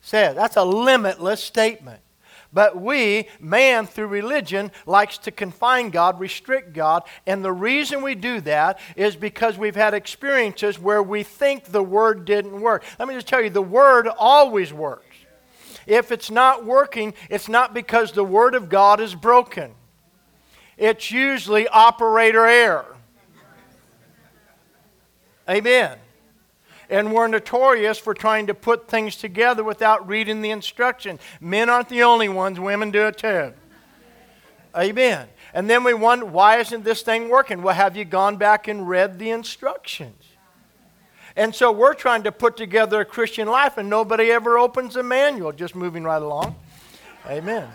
says. 0.00 0.36
That's 0.36 0.56
a 0.56 0.64
limitless 0.64 1.42
statement. 1.42 2.00
But 2.56 2.80
we, 2.80 3.28
man 3.38 3.86
through 3.86 4.06
religion, 4.06 4.72
likes 4.86 5.18
to 5.18 5.30
confine 5.30 5.90
God, 5.90 6.18
restrict 6.18 6.72
God. 6.72 7.02
And 7.26 7.44
the 7.44 7.52
reason 7.52 8.00
we 8.00 8.14
do 8.14 8.40
that 8.40 8.78
is 8.96 9.14
because 9.14 9.58
we've 9.58 9.76
had 9.76 9.92
experiences 9.92 10.78
where 10.78 11.02
we 11.02 11.22
think 11.22 11.64
the 11.64 11.82
word 11.82 12.24
didn't 12.24 12.58
work. 12.58 12.82
Let 12.98 13.08
me 13.08 13.14
just 13.14 13.28
tell 13.28 13.42
you, 13.42 13.50
the 13.50 13.60
word 13.60 14.08
always 14.08 14.72
works. 14.72 15.04
If 15.86 16.10
it's 16.10 16.30
not 16.30 16.64
working, 16.64 17.12
it's 17.28 17.46
not 17.46 17.74
because 17.74 18.12
the 18.12 18.24
word 18.24 18.54
of 18.54 18.70
God 18.70 19.00
is 19.00 19.14
broken. 19.14 19.74
It's 20.78 21.10
usually 21.10 21.68
operator 21.68 22.46
error. 22.46 22.96
Amen. 25.46 25.98
And 26.88 27.12
we're 27.12 27.26
notorious 27.26 27.98
for 27.98 28.14
trying 28.14 28.46
to 28.46 28.54
put 28.54 28.88
things 28.88 29.16
together 29.16 29.64
without 29.64 30.08
reading 30.08 30.40
the 30.40 30.50
instruction. 30.50 31.18
Men 31.40 31.68
aren't 31.68 31.88
the 31.88 32.02
only 32.02 32.28
ones, 32.28 32.60
women 32.60 32.90
do 32.90 33.06
it 33.06 33.18
too. 33.18 33.52
Amen. 34.76 35.28
And 35.54 35.70
then 35.70 35.84
we 35.84 35.94
wonder, 35.94 36.26
why 36.26 36.58
isn't 36.58 36.84
this 36.84 37.02
thing 37.02 37.28
working? 37.28 37.62
Well, 37.62 37.74
have 37.74 37.96
you 37.96 38.04
gone 38.04 38.36
back 38.36 38.68
and 38.68 38.88
read 38.88 39.18
the 39.18 39.30
instructions? 39.30 40.22
And 41.34 41.54
so 41.54 41.72
we're 41.72 41.94
trying 41.94 42.22
to 42.24 42.32
put 42.32 42.56
together 42.56 43.00
a 43.00 43.04
Christian 43.04 43.48
life, 43.48 43.76
and 43.78 43.90
nobody 43.90 44.30
ever 44.30 44.58
opens 44.58 44.96
a 44.96 45.02
manual, 45.02 45.52
just 45.52 45.74
moving 45.74 46.04
right 46.04 46.22
along. 46.22 46.56
Amen. 47.26 47.68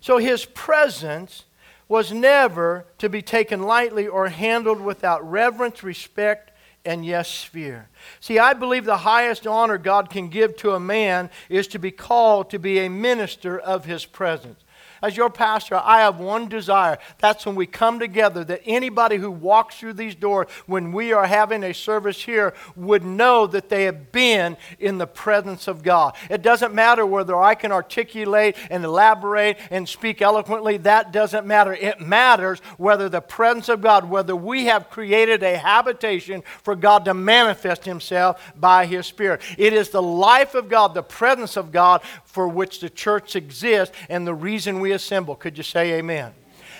So 0.00 0.18
his 0.18 0.44
presence 0.44 1.44
was 1.88 2.12
never 2.12 2.86
to 2.98 3.08
be 3.08 3.22
taken 3.22 3.62
lightly 3.62 4.06
or 4.06 4.28
handled 4.28 4.80
without 4.80 5.28
reverence, 5.28 5.82
respect, 5.82 6.45
and 6.86 7.04
yes, 7.04 7.42
fear. 7.42 7.88
See, 8.20 8.38
I 8.38 8.54
believe 8.54 8.84
the 8.84 8.98
highest 8.98 9.46
honor 9.46 9.78
God 9.78 10.08
can 10.08 10.28
give 10.28 10.56
to 10.58 10.72
a 10.74 10.80
man 10.80 11.30
is 11.48 11.66
to 11.68 11.78
be 11.78 11.90
called 11.90 12.50
to 12.50 12.58
be 12.58 12.78
a 12.78 12.88
minister 12.88 13.58
of 13.58 13.84
his 13.84 14.04
presence. 14.04 14.60
As 15.02 15.16
your 15.16 15.30
pastor, 15.30 15.76
I 15.76 16.00
have 16.00 16.18
one 16.18 16.48
desire. 16.48 16.98
That's 17.18 17.46
when 17.46 17.54
we 17.54 17.66
come 17.66 17.98
together, 17.98 18.44
that 18.44 18.62
anybody 18.64 19.16
who 19.16 19.30
walks 19.30 19.78
through 19.78 19.94
these 19.94 20.14
doors, 20.14 20.48
when 20.66 20.92
we 20.92 21.12
are 21.12 21.26
having 21.26 21.62
a 21.64 21.74
service 21.74 22.22
here, 22.22 22.54
would 22.74 23.04
know 23.04 23.46
that 23.46 23.68
they 23.68 23.84
have 23.84 24.12
been 24.12 24.56
in 24.78 24.98
the 24.98 25.06
presence 25.06 25.68
of 25.68 25.82
God. 25.82 26.14
It 26.30 26.42
doesn't 26.42 26.74
matter 26.74 27.04
whether 27.04 27.36
I 27.36 27.54
can 27.54 27.72
articulate 27.72 28.56
and 28.70 28.84
elaborate 28.84 29.58
and 29.70 29.88
speak 29.88 30.22
eloquently, 30.22 30.76
that 30.78 31.12
doesn't 31.12 31.46
matter. 31.46 31.72
It 31.74 32.00
matters 32.00 32.60
whether 32.76 33.08
the 33.08 33.20
presence 33.20 33.68
of 33.68 33.80
God, 33.80 34.08
whether 34.08 34.36
we 34.36 34.66
have 34.66 34.90
created 34.90 35.42
a 35.42 35.56
habitation 35.56 36.42
for 36.62 36.76
God 36.76 37.04
to 37.04 37.14
manifest 37.14 37.84
Himself 37.84 38.52
by 38.56 38.86
His 38.86 39.06
Spirit. 39.06 39.40
It 39.58 39.72
is 39.72 39.90
the 39.90 40.02
life 40.02 40.54
of 40.54 40.68
God, 40.68 40.94
the 40.94 41.02
presence 41.02 41.56
of 41.56 41.72
God, 41.72 42.02
for 42.24 42.48
which 42.48 42.80
the 42.80 42.90
church 42.90 43.36
exists 43.36 43.96
and 44.08 44.26
the 44.26 44.34
reason 44.34 44.80
we 44.80 44.85
assemble. 44.92 45.34
Could 45.34 45.56
you 45.56 45.64
say 45.64 45.94
amen? 45.94 46.32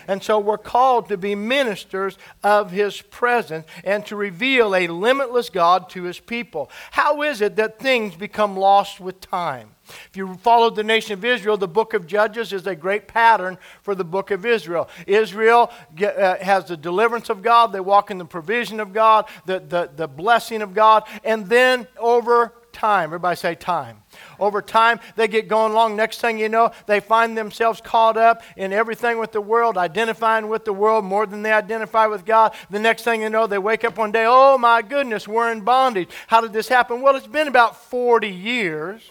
And 0.09 0.23
so 0.23 0.39
we're 0.39 0.59
called 0.59 1.09
to 1.09 1.17
be 1.17 1.35
ministers 1.35 2.17
of 2.43 2.71
His 2.71 3.03
presence 3.03 3.67
and 3.85 4.07
to 4.07 4.17
reveal 4.17 4.75
a 4.75 4.87
limitless 4.87 5.51
God 5.51 5.89
to 5.91 6.05
His 6.05 6.21
people. 6.21 6.71
How 6.93 7.23
is 7.23 7.41
it 7.41 7.57
that 7.57 7.79
things 7.79 8.15
become 8.15 8.57
lost 8.57 9.01
with 9.01 9.21
time? 9.21 9.71
If 10.11 10.17
you 10.17 10.35
followed 10.35 10.75
the 10.75 10.83
nation 10.83 11.13
of 11.13 11.25
Israel, 11.25 11.57
the 11.57 11.69
book 11.69 11.95
of 11.95 12.07
Judges 12.07 12.53
is 12.53 12.67
a 12.67 12.75
great 12.75 13.07
pattern 13.07 13.57
for 13.83 13.95
the 13.95 14.05
book 14.05 14.33
of 14.33 14.45
Israel. 14.45 14.89
Israel 15.07 15.71
uh, 16.03 16.37
has 16.39 16.67
the 16.67 16.77
deliverance 16.77 17.31
of 17.31 17.43
God, 17.43 17.73
they 17.73 17.81
walk 17.81 18.11
in 18.11 18.19
the 18.19 18.25
provision 18.25 18.81
of 18.81 18.93
God, 18.93 19.27
the, 19.45 19.61
the, 19.61 19.91
the 19.95 20.09
blessing 20.09 20.61
of 20.61 20.75
God, 20.75 21.05
and 21.23 21.47
then 21.47 21.87
over 21.99 22.53
time, 22.77 23.05
everybody 23.05 23.37
say 23.37 23.55
time. 23.55 24.03
Over 24.39 24.61
time, 24.61 25.01
they 25.17 25.27
get 25.27 25.49
going 25.49 25.73
along. 25.73 25.97
Next 25.97 26.21
thing 26.21 26.39
you 26.39 26.49
know, 26.49 26.71
they 26.87 27.01
find 27.01 27.37
themselves 27.37 27.81
caught 27.81 28.19
up 28.19 28.43
in 28.57 28.73
everything 28.73 29.19
with 29.19 29.33
the 29.33 29.41
world, 29.41 29.79
identifying 29.79 30.49
with 30.49 30.67
the 30.67 30.75
world 30.75 31.05
more 31.05 31.27
than 31.27 31.43
they 31.43 31.53
identify 31.53 32.07
with 32.07 32.27
God. 32.27 32.55
The 32.71 32.79
next 32.79 33.03
thing 33.03 33.23
you 33.23 33.31
know, 33.31 33.47
they 33.47 33.59
wake 33.59 33.83
up 33.83 33.97
one 33.97 34.13
day, 34.13 34.27
oh 34.29 34.59
my 34.59 34.83
goodness, 34.83 35.27
we're 35.27 35.51
in 35.51 35.63
bondage. 35.63 36.11
How 36.27 36.43
did 36.43 36.53
this 36.53 36.69
happen? 36.69 37.01
Well, 37.01 37.17
it's 37.17 37.27
been 37.27 37.49
about 37.49 37.77
40 37.77 38.29
years 38.29 39.11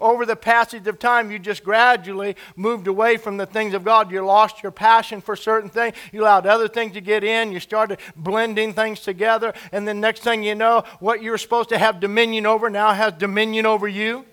over 0.00 0.24
the 0.24 0.36
passage 0.36 0.86
of 0.86 0.98
time, 0.98 1.30
you 1.30 1.38
just 1.38 1.64
gradually 1.64 2.36
moved 2.56 2.86
away 2.86 3.16
from 3.16 3.36
the 3.36 3.46
things 3.46 3.74
of 3.74 3.84
God. 3.84 4.10
You 4.10 4.24
lost 4.24 4.62
your 4.62 4.72
passion 4.72 5.20
for 5.20 5.36
certain 5.36 5.70
things. 5.70 5.96
You 6.12 6.22
allowed 6.22 6.46
other 6.46 6.68
things 6.68 6.92
to 6.92 7.00
get 7.00 7.24
in. 7.24 7.52
You 7.52 7.60
started 7.60 7.98
blending 8.16 8.74
things 8.74 9.00
together. 9.00 9.52
And 9.72 9.86
then 9.86 10.00
next 10.00 10.20
thing 10.20 10.42
you 10.42 10.54
know, 10.54 10.84
what 11.00 11.22
you 11.22 11.30
were 11.30 11.38
supposed 11.38 11.68
to 11.70 11.78
have 11.78 12.00
dominion 12.00 12.46
over 12.46 12.70
now 12.70 12.92
has 12.92 13.14
dominion 13.14 13.66
over 13.66 13.88
you. 13.88 14.24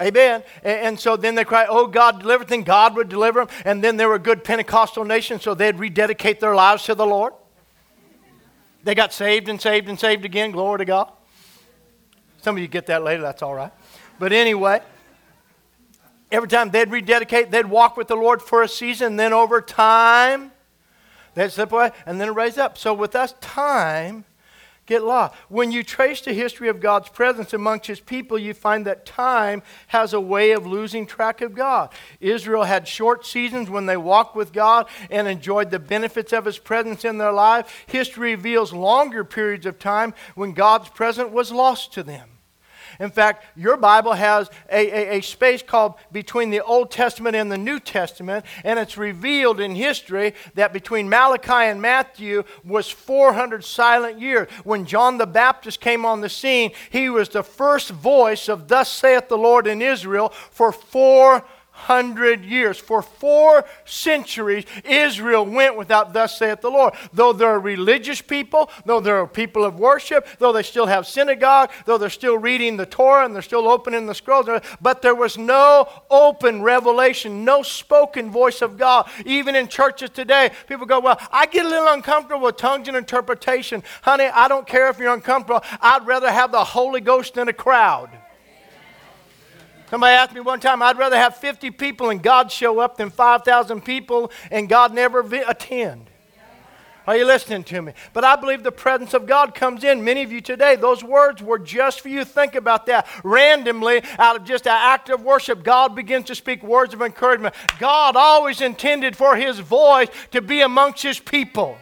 Amen. 0.00 0.42
And, 0.64 0.98
so 0.98 1.16
then 1.16 1.34
they 1.34 1.44
cry, 1.44 1.66
Oh, 1.68 1.86
God, 1.86 2.20
deliver 2.20 2.44
them. 2.44 2.62
God 2.62 2.96
would 2.96 3.10
deliver 3.10 3.44
them. 3.44 3.54
And 3.66 3.84
then 3.84 3.98
they 3.98 4.06
were 4.06 4.18
good 4.18 4.44
Pentecostal 4.44 5.04
nation, 5.04 5.40
so 5.40 5.54
they'd 5.54 5.78
rededicate 5.78 6.40
their 6.40 6.54
lives 6.54 6.84
to 6.84 6.94
the 6.94 7.04
Lord. 7.04 7.34
They 8.82 8.94
got 8.94 9.12
saved 9.12 9.50
and 9.50 9.60
saved 9.60 9.90
and 9.90 10.00
saved 10.00 10.24
again. 10.24 10.52
Glory 10.52 10.78
to 10.78 10.84
God. 10.86 11.12
Some 12.40 12.56
of 12.56 12.62
you 12.62 12.68
get 12.68 12.86
that 12.86 13.02
later. 13.02 13.20
That's 13.20 13.42
all 13.42 13.54
right. 13.54 13.72
But 14.20 14.34
anyway, 14.34 14.82
every 16.30 16.46
time 16.46 16.70
they'd 16.70 16.90
rededicate, 16.90 17.50
they'd 17.50 17.64
walk 17.64 17.96
with 17.96 18.08
the 18.08 18.16
Lord 18.16 18.42
for 18.42 18.62
a 18.62 18.68
season. 18.68 19.16
Then 19.16 19.32
over 19.32 19.62
time, 19.62 20.52
they'd 21.32 21.50
slip 21.50 21.72
away 21.72 21.92
and 22.04 22.20
then 22.20 22.34
raise 22.34 22.58
up. 22.58 22.76
So 22.76 22.92
with 22.92 23.16
us, 23.16 23.34
time 23.40 24.26
get 24.84 25.02
lost. 25.02 25.34
When 25.48 25.72
you 25.72 25.82
trace 25.82 26.20
the 26.20 26.34
history 26.34 26.68
of 26.68 26.80
God's 26.80 27.08
presence 27.08 27.54
amongst 27.54 27.86
his 27.86 27.98
people, 27.98 28.38
you 28.38 28.52
find 28.52 28.84
that 28.84 29.06
time 29.06 29.62
has 29.86 30.12
a 30.12 30.20
way 30.20 30.50
of 30.50 30.66
losing 30.66 31.06
track 31.06 31.40
of 31.40 31.54
God. 31.54 31.88
Israel 32.20 32.64
had 32.64 32.86
short 32.86 33.24
seasons 33.24 33.70
when 33.70 33.86
they 33.86 33.96
walked 33.96 34.36
with 34.36 34.52
God 34.52 34.86
and 35.10 35.28
enjoyed 35.28 35.70
the 35.70 35.78
benefits 35.78 36.34
of 36.34 36.44
his 36.44 36.58
presence 36.58 37.06
in 37.06 37.16
their 37.16 37.32
life. 37.32 37.86
History 37.86 38.32
reveals 38.32 38.74
longer 38.74 39.24
periods 39.24 39.64
of 39.64 39.78
time 39.78 40.12
when 40.34 40.52
God's 40.52 40.90
presence 40.90 41.32
was 41.32 41.50
lost 41.50 41.94
to 41.94 42.02
them. 42.02 42.28
In 43.00 43.10
fact, 43.10 43.46
your 43.56 43.78
Bible 43.78 44.12
has 44.12 44.50
a, 44.70 45.14
a, 45.14 45.18
a, 45.18 45.20
space 45.22 45.62
called 45.62 45.94
between 46.12 46.50
the 46.50 46.62
Old 46.62 46.90
Testament 46.90 47.34
and 47.34 47.50
the 47.50 47.56
New 47.56 47.80
Testament, 47.80 48.44
and 48.62 48.78
it's 48.78 48.98
revealed 48.98 49.58
in 49.58 49.74
history 49.74 50.34
that 50.54 50.74
between 50.74 51.08
Malachi 51.08 51.50
and 51.70 51.80
Matthew 51.80 52.44
was 52.62 52.90
400 52.90 53.64
silent 53.64 54.20
years. 54.20 54.50
When 54.64 54.84
John 54.84 55.16
the 55.16 55.26
Baptist 55.26 55.80
came 55.80 56.04
on 56.04 56.20
the 56.20 56.28
scene, 56.28 56.72
he 56.90 57.08
was 57.08 57.30
the 57.30 57.42
first 57.42 57.88
voice 57.88 58.50
of 58.50 58.68
Thus 58.68 58.92
saith 58.92 59.28
the 59.30 59.38
Lord 59.38 59.66
in 59.66 59.80
Israel 59.80 60.28
for 60.50 60.70
400 60.70 61.42
hundred 61.80 62.44
years. 62.44 62.78
For 62.78 63.02
four 63.02 63.64
centuries, 63.84 64.64
Israel 64.84 65.44
went 65.46 65.76
without 65.76 66.12
thus 66.12 66.38
saith 66.38 66.60
the 66.60 66.70
Lord. 66.70 66.94
Though 67.12 67.32
they're 67.32 67.58
religious 67.58 68.20
people, 68.20 68.70
though 68.84 69.00
they're 69.00 69.26
people 69.26 69.64
of 69.64 69.78
worship, 69.78 70.26
though 70.38 70.52
they 70.52 70.62
still 70.62 70.86
have 70.86 71.06
synagogue, 71.06 71.70
though 71.86 71.98
they're 71.98 72.10
still 72.10 72.38
reading 72.38 72.76
the 72.76 72.86
Torah 72.86 73.24
and 73.24 73.34
they're 73.34 73.42
still 73.42 73.68
opening 73.68 74.06
the 74.06 74.14
scrolls, 74.14 74.46
but 74.80 75.02
there 75.02 75.14
was 75.14 75.36
no 75.36 75.88
open 76.10 76.62
revelation, 76.62 77.44
no 77.44 77.62
spoken 77.62 78.30
voice 78.30 78.62
of 78.62 78.76
God. 78.78 79.08
Even 79.24 79.54
in 79.54 79.68
churches 79.68 80.10
today, 80.10 80.50
people 80.68 80.86
go, 80.86 81.00
Well, 81.00 81.20
I 81.32 81.46
get 81.46 81.66
a 81.66 81.68
little 81.68 81.92
uncomfortable 81.92 82.46
with 82.46 82.56
tongues 82.56 82.88
and 82.88 82.96
interpretation. 82.96 83.82
Honey, 84.02 84.26
I 84.26 84.48
don't 84.48 84.66
care 84.66 84.88
if 84.88 84.98
you're 84.98 85.12
uncomfortable. 85.12 85.62
I'd 85.80 86.06
rather 86.06 86.30
have 86.30 86.52
the 86.52 86.64
Holy 86.64 87.00
Ghost 87.00 87.36
in 87.36 87.48
a 87.48 87.52
crowd. 87.52 88.10
Somebody 89.90 90.14
asked 90.14 90.32
me 90.32 90.40
one 90.40 90.60
time, 90.60 90.82
I'd 90.82 90.98
rather 90.98 91.16
have 91.16 91.36
50 91.36 91.72
people 91.72 92.10
and 92.10 92.22
God 92.22 92.52
show 92.52 92.78
up 92.78 92.96
than 92.96 93.10
5,000 93.10 93.80
people 93.84 94.30
and 94.50 94.68
God 94.68 94.94
never 94.94 95.22
vi- 95.22 95.44
attend. 95.46 96.10
Are 97.06 97.16
you 97.16 97.24
listening 97.24 97.64
to 97.64 97.82
me? 97.82 97.92
But 98.12 98.22
I 98.22 98.36
believe 98.36 98.62
the 98.62 98.70
presence 98.70 99.14
of 99.14 99.26
God 99.26 99.52
comes 99.52 99.82
in. 99.82 100.04
Many 100.04 100.22
of 100.22 100.30
you 100.30 100.40
today, 100.40 100.76
those 100.76 101.02
words 101.02 101.42
were 101.42 101.58
just 101.58 102.02
for 102.02 102.08
you. 102.08 102.24
Think 102.24 102.54
about 102.54 102.86
that. 102.86 103.08
Randomly, 103.24 104.02
out 104.16 104.36
of 104.36 104.44
just 104.44 104.68
an 104.68 104.76
act 104.76 105.08
of 105.08 105.22
worship, 105.22 105.64
God 105.64 105.96
begins 105.96 106.26
to 106.26 106.36
speak 106.36 106.62
words 106.62 106.94
of 106.94 107.02
encouragement. 107.02 107.56
God 107.80 108.14
always 108.14 108.60
intended 108.60 109.16
for 109.16 109.34
His 109.34 109.58
voice 109.58 110.08
to 110.30 110.40
be 110.40 110.60
amongst 110.60 111.02
His 111.02 111.18
people. 111.18 111.78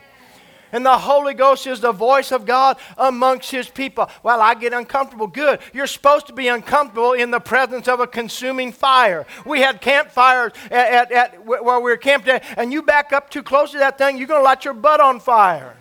And 0.72 0.84
the 0.84 0.98
Holy 0.98 1.34
Ghost 1.34 1.66
is 1.66 1.80
the 1.80 1.92
voice 1.92 2.32
of 2.32 2.46
God 2.46 2.76
amongst 2.96 3.50
His 3.50 3.68
people. 3.68 4.10
Well, 4.22 4.40
I 4.40 4.54
get 4.54 4.72
uncomfortable. 4.72 5.26
Good. 5.26 5.60
You're 5.72 5.87
supposed 5.87 6.26
to 6.28 6.32
be 6.32 6.48
uncomfortable 6.48 7.12
in 7.12 7.30
the 7.30 7.40
presence 7.40 7.88
of 7.88 8.00
a 8.00 8.06
consuming 8.06 8.72
fire. 8.72 9.26
We 9.44 9.60
had 9.60 9.80
campfires 9.80 10.52
at, 10.70 11.12
at, 11.12 11.12
at 11.12 11.46
we 11.46 11.58
were 11.60 11.96
camped 11.96 12.28
at, 12.28 12.44
and 12.56 12.72
you 12.72 12.82
back 12.82 13.12
up 13.12 13.30
too 13.30 13.42
close 13.42 13.72
to 13.72 13.78
that 13.78 13.98
thing, 13.98 14.18
you're 14.18 14.26
going 14.26 14.40
to 14.40 14.44
light 14.44 14.64
your 14.64 14.75
butt 14.75 15.00
on 15.00 15.20
fire. 15.20 15.75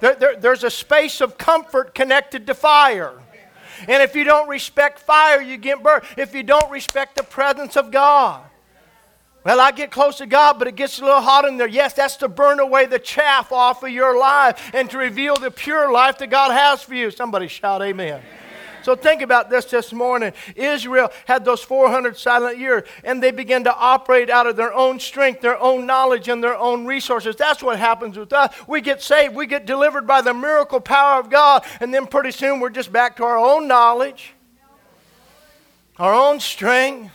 There, 0.00 0.14
there, 0.14 0.36
there's 0.36 0.64
a 0.64 0.70
space 0.70 1.20
of 1.20 1.38
comfort 1.38 1.94
connected 1.94 2.46
to 2.48 2.54
fire. 2.54 3.20
And 3.88 4.02
if 4.02 4.14
you 4.14 4.24
don't 4.24 4.48
respect 4.48 4.98
fire, 4.98 5.40
you 5.40 5.56
get 5.56 5.82
burned. 5.82 6.04
If 6.16 6.34
you 6.34 6.42
don't 6.42 6.70
respect 6.70 7.16
the 7.16 7.22
presence 7.22 7.76
of 7.76 7.90
God, 7.90 8.42
well, 9.44 9.60
I 9.60 9.72
get 9.72 9.90
close 9.90 10.16
to 10.18 10.26
God, 10.26 10.58
but 10.58 10.68
it 10.68 10.74
gets 10.74 10.98
a 10.98 11.04
little 11.04 11.20
hot 11.20 11.44
in 11.44 11.58
there. 11.58 11.68
Yes, 11.68 11.92
that's 11.92 12.16
to 12.16 12.28
burn 12.28 12.60
away 12.60 12.86
the 12.86 12.98
chaff 12.98 13.52
off 13.52 13.82
of 13.82 13.90
your 13.90 14.18
life 14.18 14.70
and 14.72 14.88
to 14.90 14.96
reveal 14.96 15.36
the 15.36 15.50
pure 15.50 15.92
life 15.92 16.16
that 16.18 16.30
God 16.30 16.50
has 16.50 16.82
for 16.82 16.94
you. 16.94 17.10
Somebody 17.10 17.48
shout, 17.48 17.82
Amen. 17.82 18.22
So 18.82 18.94
think 18.94 19.22
about 19.22 19.48
this 19.48 19.66
this 19.66 19.92
morning. 19.92 20.32
Israel 20.56 21.10
had 21.26 21.44
those 21.44 21.62
400 21.62 22.18
silent 22.18 22.58
years, 22.58 22.86
and 23.02 23.22
they 23.22 23.30
began 23.30 23.64
to 23.64 23.74
operate 23.74 24.28
out 24.28 24.46
of 24.46 24.56
their 24.56 24.74
own 24.74 25.00
strength, 25.00 25.40
their 25.40 25.58
own 25.58 25.86
knowledge, 25.86 26.28
and 26.28 26.44
their 26.44 26.56
own 26.56 26.84
resources. 26.84 27.34
That's 27.34 27.62
what 27.62 27.78
happens 27.78 28.18
with 28.18 28.32
us. 28.34 28.54
We 28.66 28.82
get 28.82 29.02
saved, 29.02 29.34
we 29.34 29.46
get 29.46 29.64
delivered 29.64 30.06
by 30.06 30.20
the 30.20 30.34
miracle 30.34 30.80
power 30.80 31.18
of 31.18 31.30
God, 31.30 31.64
and 31.80 31.94
then 31.94 32.06
pretty 32.06 32.30
soon 32.30 32.60
we're 32.60 32.68
just 32.68 32.92
back 32.92 33.16
to 33.16 33.24
our 33.24 33.38
own 33.38 33.66
knowledge, 33.66 34.34
our 35.98 36.12
own 36.12 36.40
strength 36.40 37.10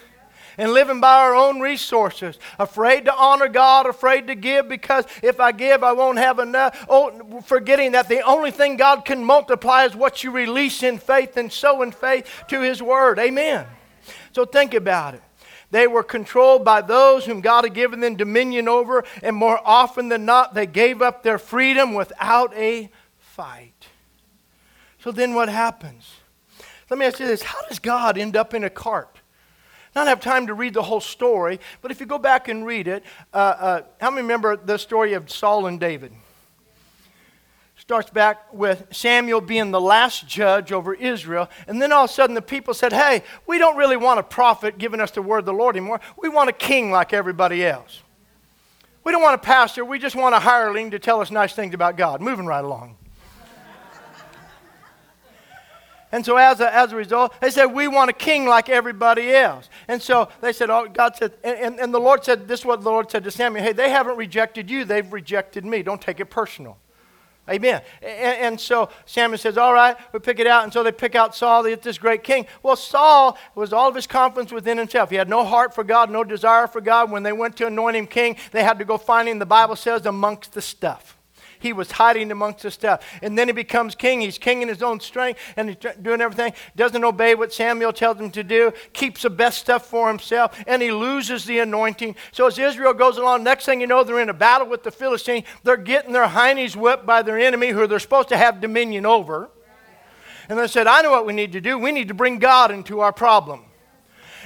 and 0.59 0.73
living 0.73 0.99
by 0.99 1.13
our 1.13 1.33
own 1.33 1.61
resources, 1.61 2.37
afraid 2.59 3.05
to 3.05 3.15
honor 3.15 3.47
God, 3.47 3.85
afraid 3.85 4.27
to 4.27 4.35
give 4.35 4.67
because 4.67 5.05
if 5.23 5.39
I 5.39 5.53
give, 5.53 5.85
I 5.85 5.93
won't 5.93 6.17
have 6.17 6.37
enough. 6.37 6.85
Oh, 6.89 7.41
forgetting 7.45 7.93
that 7.93 8.09
the 8.09 8.21
only 8.21 8.51
thing 8.51 8.75
God 8.75 9.05
can 9.05 9.23
multiply 9.23 9.85
is 9.85 9.95
what 9.95 10.21
you 10.21 10.31
release 10.31 10.83
in 10.83 10.97
faith 10.97 11.37
and 11.37 11.51
sow 11.51 11.81
in 11.81 11.91
faith 11.93 12.29
to 12.49 12.59
His 12.59 12.83
Word. 12.83 13.19
Amen. 13.19 13.65
So 14.33 14.43
think 14.43 14.73
about 14.73 15.15
it. 15.15 15.23
They 15.71 15.87
were 15.87 16.03
controlled 16.03 16.65
by 16.65 16.81
those 16.81 17.25
whom 17.25 17.39
God 17.39 17.63
had 17.63 17.73
given 17.73 18.01
them 18.01 18.17
dominion 18.17 18.67
over, 18.67 19.05
and 19.23 19.35
more 19.35 19.61
often 19.63 20.09
than 20.09 20.25
not, 20.25 20.55
they 20.55 20.65
gave 20.65 21.01
up 21.01 21.23
their 21.23 21.37
freedom 21.37 21.93
without 21.93 22.53
a 22.55 22.89
fight. 23.17 23.87
So 24.99 25.13
then 25.13 25.33
what 25.35 25.47
happens? 25.47 26.15
Let 26.89 26.99
me 26.99 27.05
ask 27.05 27.19
you 27.19 27.27
this 27.27 27.43
How 27.43 27.61
does 27.67 27.79
God 27.79 28.17
end 28.17 28.35
up 28.35 28.53
in 28.53 28.65
a 28.65 28.69
cart? 28.69 29.18
Not 29.95 30.07
have 30.07 30.21
time 30.21 30.47
to 30.47 30.53
read 30.53 30.73
the 30.73 30.83
whole 30.83 31.01
story, 31.01 31.59
but 31.81 31.91
if 31.91 31.99
you 31.99 32.05
go 32.05 32.17
back 32.17 32.47
and 32.47 32.65
read 32.65 32.87
it, 32.87 33.03
uh, 33.33 33.37
uh, 33.37 33.81
how 33.99 34.09
many 34.11 34.21
remember 34.21 34.55
the 34.55 34.77
story 34.77 35.13
of 35.13 35.29
Saul 35.29 35.67
and 35.67 35.79
David? 35.79 36.11
starts 37.89 38.11
back 38.11 38.53
with 38.53 38.85
Samuel 38.91 39.41
being 39.41 39.71
the 39.71 39.81
last 39.81 40.27
judge 40.27 40.71
over 40.71 40.93
Israel. 40.93 41.49
And 41.67 41.81
then 41.81 41.91
all 41.91 42.03
of 42.03 42.11
a 42.11 42.13
sudden 42.13 42.35
the 42.35 42.41
people 42.41 42.75
said, 42.75 42.93
Hey, 42.93 43.23
we 43.47 43.57
don't 43.57 43.77
really 43.77 43.97
want 43.97 44.19
a 44.19 44.23
prophet 44.23 44.77
giving 44.77 45.01
us 45.01 45.09
the 45.09 45.23
word 45.23 45.39
of 45.39 45.45
the 45.45 45.53
Lord 45.53 45.75
anymore. 45.75 45.99
We 46.15 46.29
want 46.29 46.51
a 46.51 46.53
king 46.53 46.91
like 46.91 47.13
everybody 47.13 47.65
else. 47.65 48.03
We 49.03 49.11
don't 49.11 49.23
want 49.23 49.33
a 49.33 49.43
pastor. 49.43 49.83
We 49.83 49.97
just 49.97 50.15
want 50.15 50.35
a 50.35 50.39
hireling 50.39 50.91
to 50.91 50.99
tell 50.99 51.19
us 51.19 51.31
nice 51.31 51.53
things 51.53 51.73
about 51.73 51.97
God. 51.97 52.21
Moving 52.21 52.45
right 52.45 52.63
along. 52.63 52.95
And 56.11 56.25
so, 56.25 56.37
as 56.37 56.59
a, 56.59 56.73
as 56.73 56.91
a 56.91 56.95
result, 56.95 57.35
they 57.39 57.51
said, 57.51 57.67
We 57.67 57.87
want 57.87 58.09
a 58.09 58.13
king 58.13 58.45
like 58.45 58.67
everybody 58.67 59.31
else. 59.31 59.69
And 59.87 60.01
so 60.01 60.29
they 60.41 60.53
said, 60.53 60.71
Oh, 60.71 60.87
God 60.87 61.15
said, 61.15 61.33
and, 61.43 61.57
and, 61.57 61.79
and 61.79 61.93
the 61.93 61.99
Lord 61.99 62.23
said, 62.23 62.47
This 62.47 62.61
is 62.61 62.65
what 62.65 62.81
the 62.81 62.89
Lord 62.89 63.11
said 63.11 63.23
to 63.25 63.31
Samuel 63.31 63.63
Hey, 63.63 63.73
they 63.73 63.89
haven't 63.89 64.17
rejected 64.17 64.71
you, 64.71 64.85
they've 64.85 65.11
rejected 65.11 65.65
me. 65.65 65.83
Don't 65.83 66.01
take 66.01 66.19
it 66.19 66.25
personal. 66.25 66.77
Amen. 67.47 67.81
And, 68.01 68.37
and, 68.37 68.59
so 68.59 68.89
Samuel 69.05 69.37
says, 69.37 69.55
All 69.55 69.73
right, 69.73 69.95
we 70.11 70.19
pick 70.19 70.39
it 70.39 70.47
out. 70.47 70.63
And 70.63 70.73
so 70.73 70.81
they 70.81 70.91
pick 70.91 71.13
out 71.13 71.35
Saul, 71.35 71.61
they 71.61 71.69
get 71.69 71.83
this 71.83 71.99
great 71.99 72.23
king. 72.23 72.47
Well, 72.63 72.75
Saul 72.75 73.37
was 73.53 73.71
all 73.71 73.89
of 73.89 73.95
his 73.95 74.07
confidence 74.07 74.51
within 74.51 74.79
himself. 74.79 75.11
He 75.11 75.15
had 75.15 75.29
no 75.29 75.45
heart 75.45 75.75
for 75.75 75.83
God, 75.83 76.09
no 76.09 76.23
desire 76.23 76.65
for 76.65 76.81
God. 76.81 77.11
When 77.11 77.21
they 77.21 77.33
went 77.33 77.55
to 77.57 77.67
anoint 77.67 77.97
him 77.97 78.07
king, 78.07 78.35
they 78.51 78.63
had 78.63 78.79
to 78.79 78.85
go 78.85 78.97
find 78.97 79.27
him, 79.27 79.37
the 79.37 79.45
Bible 79.45 79.75
says, 79.75 80.07
amongst 80.07 80.53
the 80.53 80.61
stuff. 80.61 81.18
He 81.59 81.73
was 81.73 81.91
hiding 81.91 82.31
amongst 82.31 82.63
the 82.63 82.71
stuff. 82.71 83.03
And 83.21 83.37
then 83.37 83.47
he 83.47 83.51
becomes 83.51 83.95
king. 83.95 84.21
He's 84.21 84.37
king 84.37 84.61
in 84.61 84.67
his 84.67 84.81
own 84.81 84.99
strength 84.99 85.39
and 85.55 85.69
he's 85.69 85.77
doing 86.01 86.21
everything. 86.21 86.53
Doesn't 86.75 87.03
obey 87.03 87.35
what 87.35 87.53
Samuel 87.53 87.93
tells 87.93 88.17
him 88.17 88.31
to 88.31 88.43
do. 88.43 88.73
Keeps 88.93 89.23
the 89.23 89.29
best 89.29 89.59
stuff 89.59 89.85
for 89.85 90.07
himself. 90.07 90.57
And 90.67 90.81
he 90.81 90.91
loses 90.91 91.45
the 91.45 91.59
anointing. 91.59 92.15
So 92.31 92.47
as 92.47 92.57
Israel 92.57 92.93
goes 92.93 93.17
along, 93.17 93.43
next 93.43 93.65
thing 93.65 93.81
you 93.81 93.87
know, 93.87 94.03
they're 94.03 94.19
in 94.19 94.29
a 94.29 94.33
battle 94.33 94.67
with 94.67 94.83
the 94.83 94.91
Philistines. 94.91 95.45
They're 95.63 95.77
getting 95.77 96.13
their 96.13 96.27
heinies 96.27 96.75
whipped 96.75 97.05
by 97.05 97.21
their 97.21 97.37
enemy 97.37 97.69
who 97.69 97.87
they're 97.87 97.99
supposed 97.99 98.29
to 98.29 98.37
have 98.37 98.61
dominion 98.61 99.05
over. 99.05 99.49
And 100.47 100.57
they 100.57 100.67
said, 100.67 100.87
I 100.87 101.01
know 101.01 101.11
what 101.11 101.27
we 101.27 101.33
need 101.33 101.51
to 101.51 101.61
do. 101.61 101.77
We 101.77 101.91
need 101.91 102.07
to 102.07 102.15
bring 102.15 102.39
God 102.39 102.71
into 102.71 103.01
our 103.01 103.13
problem. 103.13 103.65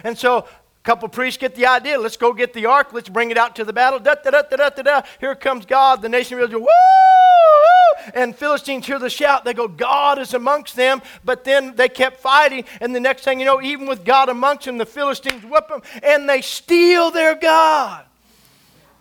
And 0.04 0.18
so 0.18 0.46
couple 0.84 1.08
priests 1.08 1.38
get 1.38 1.56
the 1.56 1.66
idea. 1.66 1.98
Let's 1.98 2.18
go 2.18 2.34
get 2.34 2.54
the 2.54 2.66
ark. 2.66 2.92
Let's 2.92 3.08
bring 3.08 3.32
it 3.32 3.38
out 3.38 3.56
to 3.56 3.64
the 3.64 3.72
battle. 3.72 4.00
Da, 4.00 4.16
da, 4.16 4.32
da, 4.32 4.42
da, 4.42 4.70
da, 4.70 4.82
da. 4.82 5.02
Here 5.20 5.34
comes 5.34 5.66
God. 5.66 6.02
The 6.02 6.10
nation 6.10 6.38
of 6.38 6.44
Israel, 6.44 6.62
woo! 6.62 8.12
And 8.14 8.36
Philistines 8.36 8.86
hear 8.86 9.00
the 9.00 9.10
shout. 9.10 9.46
They 9.46 9.54
go, 9.54 9.68
God 9.68 10.20
is 10.20 10.34
amongst 10.34 10.76
them. 10.76 11.02
But 11.24 11.46
then 11.46 11.76
they 11.76 11.88
kept 11.88 12.20
fighting. 12.20 12.66
And 12.82 12.94
the 12.94 13.00
next 13.00 13.24
thing 13.24 13.40
you 13.40 13.46
know, 13.46 13.62
even 13.62 13.88
with 13.88 14.04
God 14.04 14.28
amongst 14.28 14.66
them, 14.66 14.78
the 14.78 14.86
Philistines 14.86 15.46
whip 15.46 15.70
them 15.70 15.82
and 16.04 16.28
they 16.28 16.42
steal 16.42 17.12
their 17.12 17.36
God. 17.36 18.06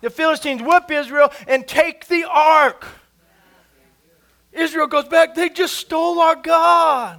The 0.03 0.11
Philistines 0.11 0.63
whip 0.63 0.91
Israel 0.91 1.33
and 1.49 1.67
take 1.67 2.07
the 2.07 2.25
ark. 2.31 2.87
Israel 4.53 4.87
goes 4.87 5.09
back, 5.09 5.35
they 5.35 5.49
just 5.49 5.75
stole 5.75 6.21
our 6.21 6.37
God. 6.37 7.19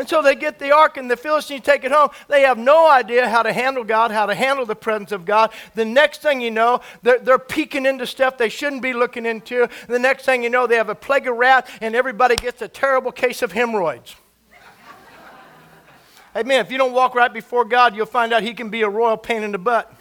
And 0.00 0.08
so 0.08 0.22
they 0.22 0.34
get 0.34 0.58
the 0.58 0.72
ark 0.72 0.96
and 0.96 1.10
the 1.10 1.16
Philistines 1.16 1.62
take 1.62 1.84
it 1.84 1.92
home. 1.92 2.08
They 2.26 2.40
have 2.40 2.56
no 2.56 2.90
idea 2.90 3.28
how 3.28 3.42
to 3.42 3.52
handle 3.52 3.84
God, 3.84 4.10
how 4.10 4.24
to 4.24 4.34
handle 4.34 4.64
the 4.64 4.74
presence 4.74 5.12
of 5.12 5.26
God. 5.26 5.52
The 5.74 5.84
next 5.84 6.22
thing 6.22 6.40
you 6.40 6.50
know, 6.50 6.80
they're, 7.02 7.18
they're 7.18 7.38
peeking 7.38 7.84
into 7.84 8.06
stuff 8.06 8.38
they 8.38 8.48
shouldn't 8.48 8.80
be 8.80 8.94
looking 8.94 9.26
into. 9.26 9.68
The 9.88 9.98
next 9.98 10.24
thing 10.24 10.42
you 10.42 10.48
know, 10.48 10.66
they 10.66 10.76
have 10.76 10.88
a 10.88 10.94
plague 10.94 11.28
of 11.28 11.36
rats 11.36 11.70
and 11.82 11.94
everybody 11.94 12.36
gets 12.36 12.62
a 12.62 12.68
terrible 12.68 13.12
case 13.12 13.42
of 13.42 13.52
hemorrhoids. 13.52 14.16
Amen. 16.34 16.64
If 16.64 16.72
you 16.72 16.78
don't 16.78 16.94
walk 16.94 17.14
right 17.14 17.30
before 17.30 17.66
God, 17.66 17.94
you'll 17.94 18.06
find 18.06 18.32
out 18.32 18.42
He 18.42 18.54
can 18.54 18.70
be 18.70 18.80
a 18.80 18.88
royal 18.88 19.18
pain 19.18 19.42
in 19.42 19.52
the 19.52 19.58
butt. 19.58 19.92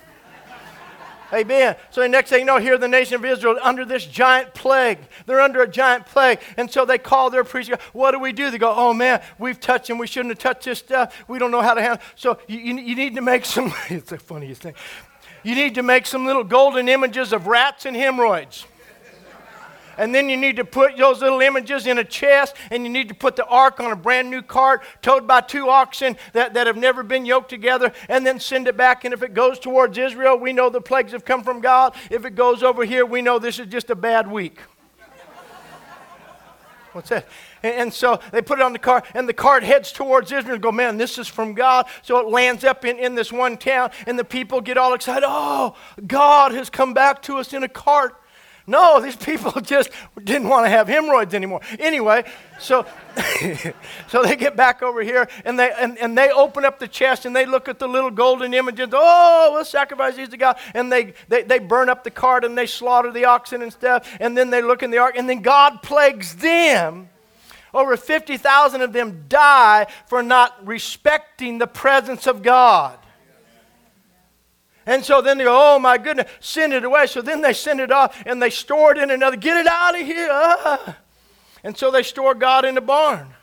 Amen. 1.31 1.75
So 1.91 2.01
the 2.01 2.09
next 2.09 2.29
thing 2.29 2.39
you 2.39 2.45
know, 2.45 2.57
here 2.57 2.77
the 2.77 2.87
nation 2.87 3.15
of 3.15 3.25
Israel 3.25 3.57
under 3.61 3.85
this 3.85 4.05
giant 4.05 4.53
plague. 4.53 4.99
They're 5.25 5.41
under 5.41 5.61
a 5.61 5.67
giant 5.67 6.05
plague. 6.05 6.39
And 6.57 6.71
so 6.71 6.85
they 6.85 6.97
call 6.97 7.29
their 7.29 7.43
priest. 7.43 7.71
What 7.93 8.11
do 8.11 8.19
we 8.19 8.31
do? 8.31 8.49
They 8.49 8.57
go, 8.57 8.73
oh 8.75 8.93
man, 8.93 9.21
we've 9.37 9.59
touched 9.59 9.89
him. 9.89 9.97
We 9.97 10.07
shouldn't 10.07 10.31
have 10.31 10.39
touched 10.39 10.65
this 10.65 10.79
stuff. 10.79 11.15
We 11.27 11.39
don't 11.39 11.51
know 11.51 11.61
how 11.61 11.73
to 11.73 11.81
handle 11.81 12.01
So 12.15 12.39
you, 12.47 12.57
you, 12.57 12.77
you 12.77 12.95
need 12.95 13.15
to 13.15 13.21
make 13.21 13.45
some, 13.45 13.73
it's 13.89 14.09
the 14.09 14.17
funniest 14.17 14.61
thing. 14.61 14.73
You 15.43 15.55
need 15.55 15.75
to 15.75 15.83
make 15.83 16.05
some 16.05 16.25
little 16.25 16.43
golden 16.43 16.89
images 16.89 17.31
of 17.31 17.47
rats 17.47 17.85
and 17.85 17.95
hemorrhoids. 17.95 18.65
And 19.99 20.15
then 20.15 20.29
you 20.29 20.37
need 20.37 20.55
to 20.55 20.63
put 20.63 20.95
those 20.95 21.19
little 21.19 21.41
images 21.41 21.85
in 21.85 21.97
a 21.97 22.05
chest, 22.05 22.55
and 22.71 22.85
you 22.85 22.89
need 22.89 23.09
to 23.09 23.13
put 23.13 23.35
the 23.35 23.45
ark 23.45 23.81
on 23.81 23.91
a 23.91 23.97
brand 23.97 24.29
new 24.29 24.41
cart 24.41 24.81
towed 25.01 25.27
by 25.27 25.41
two 25.41 25.69
oxen 25.69 26.15
that, 26.31 26.53
that 26.53 26.67
have 26.67 26.77
never 26.77 27.03
been 27.03 27.25
yoked 27.25 27.49
together, 27.49 27.91
and 28.07 28.25
then 28.25 28.39
send 28.39 28.69
it 28.69 28.77
back. 28.77 29.03
And 29.03 29.13
if 29.13 29.21
it 29.23 29.33
goes 29.33 29.59
towards 29.59 29.97
Israel, 29.97 30.37
we 30.37 30.53
know 30.53 30.69
the 30.69 30.79
plagues 30.79 31.11
have 31.11 31.25
come 31.25 31.43
from 31.43 31.59
God. 31.59 31.95
If 32.09 32.23
it 32.23 32.35
goes 32.35 32.63
over 32.63 32.85
here, 32.85 33.05
we 33.05 33.21
know 33.21 33.39
this 33.39 33.59
is 33.59 33.67
just 33.67 33.89
a 33.89 33.95
bad 33.95 34.31
week. 34.31 34.61
What's 36.93 37.09
that? 37.09 37.27
And, 37.61 37.93
so 37.93 38.21
they 38.31 38.41
put 38.41 38.59
it 38.59 38.61
on 38.61 38.71
the 38.71 38.79
cart, 38.79 39.05
and 39.13 39.27
the 39.27 39.33
cart 39.33 39.63
heads 39.63 39.91
towards 39.91 40.31
Israel 40.31 40.53
and 40.53 40.63
go, 40.63 40.71
Man, 40.71 40.95
this 40.95 41.17
is 41.17 41.27
from 41.27 41.53
God. 41.53 41.87
So 42.03 42.19
it 42.19 42.29
lands 42.29 42.63
up 42.63 42.85
in, 42.85 42.97
in 42.99 43.15
this 43.15 43.33
one 43.33 43.57
town, 43.57 43.91
and 44.07 44.17
the 44.17 44.23
people 44.23 44.61
get 44.61 44.77
all 44.77 44.93
excited. 44.93 45.25
Oh, 45.27 45.75
God 46.07 46.53
has 46.53 46.69
come 46.69 46.93
back 46.93 47.21
to 47.23 47.35
us 47.35 47.51
in 47.51 47.63
a 47.63 47.69
cart. 47.69 48.15
No, 48.69 49.01
these 49.01 49.15
people 49.15 49.51
just 49.61 49.89
didn't 50.23 50.47
want 50.47 50.65
to 50.65 50.69
have 50.69 50.87
hemorrhoids 50.87 51.33
anymore. 51.33 51.61
Anyway, 51.79 52.23
so, 52.59 52.85
so 54.07 54.23
they 54.23 54.35
get 54.35 54.55
back 54.55 54.83
over 54.83 55.01
here 55.01 55.27
and 55.43 55.57
they, 55.57 55.71
and, 55.71 55.97
and 55.97 56.15
they 56.15 56.29
open 56.29 56.63
up 56.65 56.77
the 56.77 56.87
chest 56.87 57.25
and 57.25 57.35
they 57.35 57.47
look 57.47 57.67
at 57.67 57.79
the 57.79 57.87
little 57.87 58.11
golden 58.11 58.53
images. 58.53 58.89
Oh, 58.91 59.49
we'll 59.53 59.65
sacrifice 59.65 60.15
these 60.15 60.29
to 60.29 60.37
God. 60.37 60.57
And 60.75 60.91
they, 60.91 61.13
they, 61.27 61.41
they 61.41 61.57
burn 61.57 61.89
up 61.89 62.03
the 62.03 62.11
cart 62.11 62.45
and 62.45 62.55
they 62.55 62.67
slaughter 62.67 63.11
the 63.11 63.25
oxen 63.25 63.63
and 63.63 63.73
stuff. 63.73 64.07
And 64.19 64.37
then 64.37 64.51
they 64.51 64.61
look 64.61 64.83
in 64.83 64.91
the 64.91 64.99
ark 64.99 65.15
and 65.17 65.27
then 65.27 65.41
God 65.41 65.81
plagues 65.81 66.35
them. 66.35 67.09
Over 67.73 67.97
50,000 67.97 68.81
of 68.81 68.93
them 68.93 69.25
die 69.27 69.87
for 70.07 70.21
not 70.21 70.65
respecting 70.65 71.57
the 71.57 71.67
presence 71.67 72.27
of 72.27 72.43
God. 72.43 72.97
And 74.89 75.05
so 75.05 75.21
then 75.21 75.37
they 75.37 75.43
go, 75.43 75.75
oh 75.75 75.77
my 75.77 75.99
goodness, 75.99 76.31
send 76.39 76.73
it 76.73 76.83
away. 76.83 77.05
So 77.05 77.21
then 77.21 77.41
they 77.41 77.53
send 77.53 77.79
it 77.79 77.91
off 77.91 78.23
and 78.25 78.41
they 78.41 78.49
store 78.49 78.91
it 78.91 78.97
in 78.97 79.11
another, 79.11 79.37
get 79.37 79.55
it 79.55 79.67
out 79.67 79.93
of 79.93 80.03
here. 80.03 80.27
Ah. 80.31 80.97
And 81.63 81.77
so 81.77 81.91
they 81.91 82.01
store 82.01 82.33
God 82.33 82.65
in 82.65 82.73
the 82.73 82.81
barn. 82.81 83.35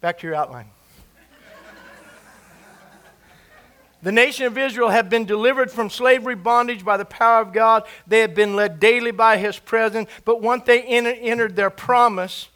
Back 0.00 0.18
to 0.18 0.26
your 0.26 0.34
outline. 0.34 0.70
The 4.02 4.10
nation 4.10 4.46
of 4.46 4.58
Israel 4.58 4.88
have 4.88 5.08
been 5.08 5.26
delivered 5.26 5.70
from 5.70 5.88
slavery 5.88 6.34
bondage 6.34 6.84
by 6.84 6.96
the 6.96 7.04
power 7.04 7.42
of 7.42 7.52
God. 7.52 7.84
They 8.08 8.18
have 8.20 8.34
been 8.34 8.56
led 8.56 8.80
daily 8.80 9.12
by 9.12 9.36
His 9.36 9.60
presence. 9.60 10.10
But 10.24 10.42
once 10.42 10.64
they 10.64 10.82
entered 10.82 11.54
their 11.54 11.70
promise 11.70 12.48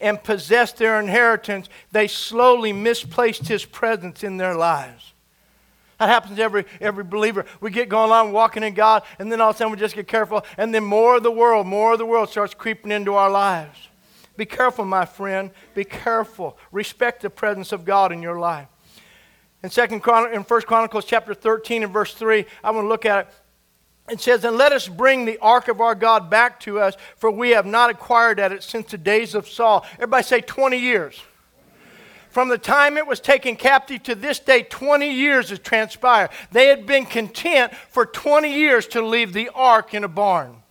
and 0.00 0.22
possessed 0.22 0.76
their 0.76 1.00
inheritance, 1.00 1.68
they 1.90 2.06
slowly 2.06 2.72
misplaced 2.72 3.48
His 3.48 3.64
presence 3.64 4.22
in 4.22 4.36
their 4.36 4.54
lives. 4.54 5.14
That 5.98 6.08
happens 6.08 6.36
to 6.36 6.42
every, 6.42 6.64
every 6.80 7.04
believer. 7.04 7.44
We 7.60 7.70
get 7.70 7.88
going 7.88 8.06
along, 8.06 8.32
walking 8.32 8.62
in 8.62 8.74
God, 8.74 9.02
and 9.18 9.30
then 9.30 9.40
all 9.40 9.50
of 9.50 9.56
a 9.56 9.58
sudden 9.58 9.72
we 9.72 9.78
just 9.78 9.96
get 9.96 10.06
careful, 10.06 10.44
and 10.56 10.72
then 10.72 10.84
more 10.84 11.16
of 11.16 11.24
the 11.24 11.30
world, 11.30 11.66
more 11.66 11.92
of 11.92 11.98
the 11.98 12.06
world 12.06 12.28
starts 12.28 12.54
creeping 12.54 12.92
into 12.92 13.14
our 13.14 13.30
lives. 13.30 13.88
Be 14.36 14.46
careful, 14.46 14.84
my 14.84 15.04
friend. 15.04 15.50
Be 15.74 15.82
careful. 15.82 16.56
Respect 16.70 17.22
the 17.22 17.30
presence 17.30 17.72
of 17.72 17.84
God 17.84 18.12
in 18.12 18.22
your 18.22 18.38
life. 18.38 18.68
In 19.64 19.70
Second 19.70 20.00
Chron- 20.00 20.32
in 20.32 20.44
First 20.44 20.68
Chronicles 20.68 21.04
chapter 21.04 21.34
13 21.34 21.82
and 21.82 21.92
verse 21.92 22.14
3, 22.14 22.46
I 22.62 22.70
want 22.70 22.84
to 22.84 22.88
look 22.88 23.04
at 23.04 23.26
it. 23.26 23.34
It 24.08 24.20
says, 24.20 24.44
And 24.44 24.56
let 24.56 24.70
us 24.70 24.86
bring 24.86 25.24
the 25.24 25.38
ark 25.38 25.66
of 25.66 25.80
our 25.80 25.96
God 25.96 26.30
back 26.30 26.60
to 26.60 26.78
us, 26.78 26.94
for 27.16 27.30
we 27.30 27.50
have 27.50 27.66
not 27.66 27.90
acquired 27.90 28.38
at 28.38 28.52
it 28.52 28.62
since 28.62 28.92
the 28.92 28.98
days 28.98 29.34
of 29.34 29.48
Saul. 29.48 29.84
Everybody 29.94 30.22
say 30.22 30.40
20 30.40 30.76
years. 30.78 31.20
From 32.38 32.50
the 32.50 32.56
time 32.56 32.96
it 32.96 33.04
was 33.04 33.18
taken 33.18 33.56
captive 33.56 34.04
to 34.04 34.14
this 34.14 34.38
day, 34.38 34.62
20 34.62 35.10
years 35.12 35.50
has 35.50 35.58
transpired. 35.58 36.30
They 36.52 36.68
had 36.68 36.86
been 36.86 37.04
content 37.04 37.74
for 37.74 38.06
20 38.06 38.54
years 38.54 38.86
to 38.90 39.04
leave 39.04 39.32
the 39.32 39.50
ark 39.56 39.92
in 39.92 40.04
a 40.04 40.08
barn. 40.08 40.62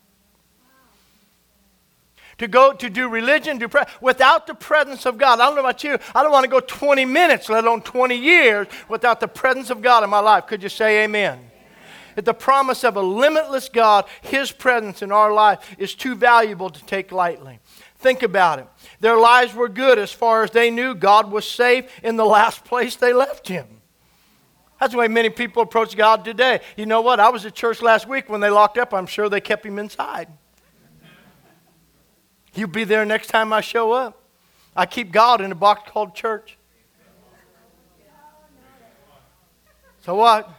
To 2.38 2.48
go 2.48 2.72
to 2.72 2.90
do 2.90 3.10
religion 3.10 3.60
to 3.60 3.86
without 4.00 4.48
the 4.48 4.54
presence 4.54 5.06
of 5.06 5.18
God. 5.18 5.42
I 5.42 5.46
don't 5.48 5.56
know 5.56 5.60
about 5.60 5.84
you. 5.84 5.98
I 6.16 6.24
don't 6.24 6.32
want 6.32 6.46
to 6.46 6.50
go 6.50 6.62
20 6.62 7.04
minutes, 7.04 7.50
let 7.50 7.66
alone 7.66 7.82
20 7.82 8.16
years, 8.16 8.68
without 8.88 9.20
the 9.20 9.28
presence 9.28 9.70
of 9.70 9.82
God 9.82 10.06
in 10.06 10.10
my 10.10 10.20
life. 10.20 10.48
Could 10.48 10.64
you 10.64 10.70
say 10.70 11.04
amen? 11.04 11.52
That 12.16 12.24
the 12.24 12.34
promise 12.34 12.86
of 12.86 12.96
a 12.96 13.02
limitless 13.02 13.68
God, 13.68 14.06
His 14.22 14.54
presence 14.54 15.02
in 15.02 15.12
our 15.12 15.34
life, 15.34 15.76
is 15.78 15.96
too 15.96 16.16
valuable 16.16 16.70
to 16.70 16.86
take 16.86 17.12
lightly. 17.12 17.60
Think 17.98 18.24
about 18.24 18.60
it. 18.60 18.68
Their 19.00 19.18
lives 19.18 19.54
were 19.54 19.70
good 19.70 20.00
as 20.00 20.12
far 20.12 20.44
as 20.44 20.52
they 20.52 20.72
knew. 20.72 20.96
God 20.96 21.32
was 21.32 21.50
safe 21.50 21.86
in 22.04 22.16
the 22.16 22.26
last 22.26 22.66
place 22.66 22.96
they 22.96 23.14
left 23.14 23.48
Him. 23.48 23.78
That's 24.80 24.92
the 24.92 25.00
way 25.00 25.08
many 25.08 25.30
people 25.30 25.64
approach 25.64 25.96
God 25.98 26.24
today. 26.24 26.62
You 26.76 26.86
know 26.86 27.02
what? 27.02 27.20
I 27.20 27.30
was 27.30 27.46
at 27.46 27.56
church 27.56 27.82
last 27.82 28.08
week 28.08 28.30
when 28.30 28.42
they 28.42 28.50
locked 28.50 28.78
up. 28.78 28.94
I'm 28.94 29.08
sure 29.08 29.28
they 29.28 29.42
kept 29.42 29.66
him 29.66 29.80
inside. 29.80 30.28
He'll 32.54 32.68
be 32.68 32.84
there 32.84 33.06
next 33.06 33.28
time 33.28 33.52
I 33.54 33.62
show 33.62 33.92
up. 33.92 34.22
I 34.76 34.86
keep 34.86 35.12
God 35.12 35.42
in 35.42 35.52
a 35.52 35.56
box 35.56 35.90
called 35.92 36.14
church. 36.14 36.58
So 40.02 40.16
what? 40.16 40.50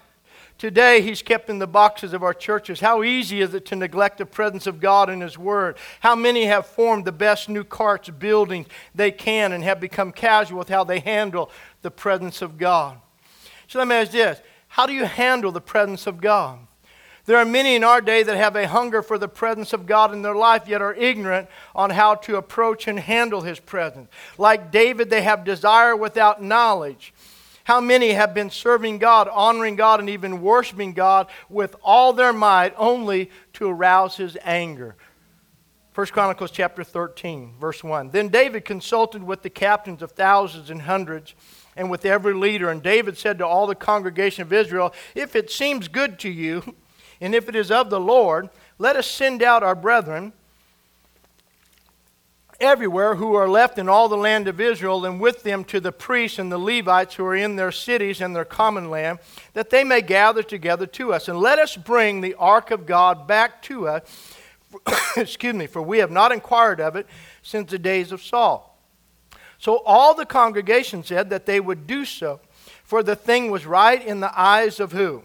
Today, 0.58 1.02
he's 1.02 1.22
kept 1.22 1.48
in 1.48 1.60
the 1.60 1.68
boxes 1.68 2.12
of 2.12 2.24
our 2.24 2.34
churches. 2.34 2.80
How 2.80 3.04
easy 3.04 3.40
is 3.40 3.54
it 3.54 3.64
to 3.66 3.76
neglect 3.76 4.18
the 4.18 4.26
presence 4.26 4.66
of 4.66 4.80
God 4.80 5.08
in 5.08 5.20
his 5.20 5.38
word? 5.38 5.76
How 6.00 6.16
many 6.16 6.46
have 6.46 6.66
formed 6.66 7.04
the 7.04 7.12
best 7.12 7.48
new 7.48 7.62
carts, 7.62 8.10
buildings 8.10 8.66
they 8.92 9.12
can, 9.12 9.52
and 9.52 9.62
have 9.62 9.78
become 9.78 10.10
casual 10.10 10.58
with 10.58 10.68
how 10.68 10.82
they 10.82 10.98
handle 10.98 11.52
the 11.82 11.92
presence 11.92 12.42
of 12.42 12.58
God? 12.58 12.98
So 13.68 13.78
let 13.78 13.86
me 13.86 13.94
ask 13.94 14.10
this 14.10 14.40
How 14.66 14.86
do 14.86 14.92
you 14.92 15.04
handle 15.04 15.52
the 15.52 15.60
presence 15.60 16.08
of 16.08 16.20
God? 16.20 16.58
There 17.26 17.36
are 17.36 17.44
many 17.44 17.76
in 17.76 17.84
our 17.84 18.00
day 18.00 18.22
that 18.24 18.36
have 18.36 18.56
a 18.56 18.66
hunger 18.66 19.02
for 19.02 19.18
the 19.18 19.28
presence 19.28 19.72
of 19.72 19.86
God 19.86 20.12
in 20.12 20.22
their 20.22 20.34
life, 20.34 20.66
yet 20.66 20.82
are 20.82 20.94
ignorant 20.94 21.48
on 21.74 21.90
how 21.90 22.14
to 22.14 22.36
approach 22.36 22.88
and 22.88 22.98
handle 22.98 23.42
His 23.42 23.60
presence. 23.60 24.08
Like 24.38 24.72
David, 24.72 25.08
they 25.08 25.22
have 25.22 25.44
desire 25.44 25.94
without 25.94 26.42
knowledge. 26.42 27.12
How 27.68 27.82
many 27.82 28.12
have 28.12 28.32
been 28.32 28.48
serving 28.48 28.96
God, 28.96 29.28
honoring 29.28 29.76
God, 29.76 30.00
and 30.00 30.08
even 30.08 30.40
worshiping 30.40 30.94
God 30.94 31.26
with 31.50 31.76
all 31.84 32.14
their 32.14 32.32
might 32.32 32.72
only 32.78 33.30
to 33.52 33.68
arouse 33.68 34.16
his 34.16 34.38
anger? 34.42 34.96
1 35.94 36.06
Chronicles 36.06 36.50
chapter 36.50 36.82
13, 36.82 37.56
verse 37.60 37.84
1. 37.84 38.08
Then 38.08 38.28
David 38.28 38.64
consulted 38.64 39.22
with 39.22 39.42
the 39.42 39.50
captains 39.50 40.00
of 40.00 40.12
thousands 40.12 40.70
and 40.70 40.80
hundreds 40.80 41.34
and 41.76 41.90
with 41.90 42.06
every 42.06 42.32
leader. 42.32 42.70
And 42.70 42.82
David 42.82 43.18
said 43.18 43.36
to 43.36 43.46
all 43.46 43.66
the 43.66 43.74
congregation 43.74 44.40
of 44.40 44.52
Israel, 44.54 44.94
If 45.14 45.36
it 45.36 45.50
seems 45.50 45.88
good 45.88 46.18
to 46.20 46.30
you, 46.30 46.74
and 47.20 47.34
if 47.34 47.50
it 47.50 47.54
is 47.54 47.70
of 47.70 47.90
the 47.90 48.00
Lord, 48.00 48.48
let 48.78 48.96
us 48.96 49.06
send 49.06 49.42
out 49.42 49.62
our 49.62 49.74
brethren 49.74 50.32
everywhere 52.60 53.14
who 53.14 53.34
are 53.34 53.48
left 53.48 53.78
in 53.78 53.88
all 53.88 54.08
the 54.08 54.16
land 54.16 54.48
of 54.48 54.60
Israel, 54.60 55.04
and 55.04 55.20
with 55.20 55.42
them 55.42 55.64
to 55.64 55.80
the 55.80 55.92
priests 55.92 56.38
and 56.38 56.50
the 56.50 56.58
Levites 56.58 57.14
who 57.14 57.24
are 57.24 57.36
in 57.36 57.56
their 57.56 57.70
cities 57.70 58.20
and 58.20 58.34
their 58.34 58.44
common 58.44 58.90
land, 58.90 59.18
that 59.52 59.70
they 59.70 59.84
may 59.84 60.02
gather 60.02 60.42
together 60.42 60.86
to 60.86 61.12
us. 61.12 61.28
And 61.28 61.38
let 61.38 61.58
us 61.58 61.76
bring 61.76 62.20
the 62.20 62.34
ark 62.34 62.70
of 62.70 62.86
God 62.86 63.26
back 63.26 63.62
to 63.62 63.88
us. 63.88 64.34
Excuse 65.16 65.54
me, 65.54 65.66
for 65.66 65.82
we 65.82 65.98
have 65.98 66.10
not 66.10 66.32
inquired 66.32 66.80
of 66.80 66.96
it 66.96 67.06
since 67.42 67.70
the 67.70 67.78
days 67.78 68.12
of 68.12 68.22
Saul. 68.22 68.76
So 69.58 69.78
all 69.84 70.14
the 70.14 70.26
congregation 70.26 71.02
said 71.02 71.30
that 71.30 71.46
they 71.46 71.60
would 71.60 71.86
do 71.86 72.04
so, 72.04 72.40
for 72.84 73.02
the 73.02 73.16
thing 73.16 73.50
was 73.50 73.66
right 73.66 74.04
in 74.04 74.20
the 74.20 74.38
eyes 74.38 74.80
of 74.80 74.92
who? 74.92 75.22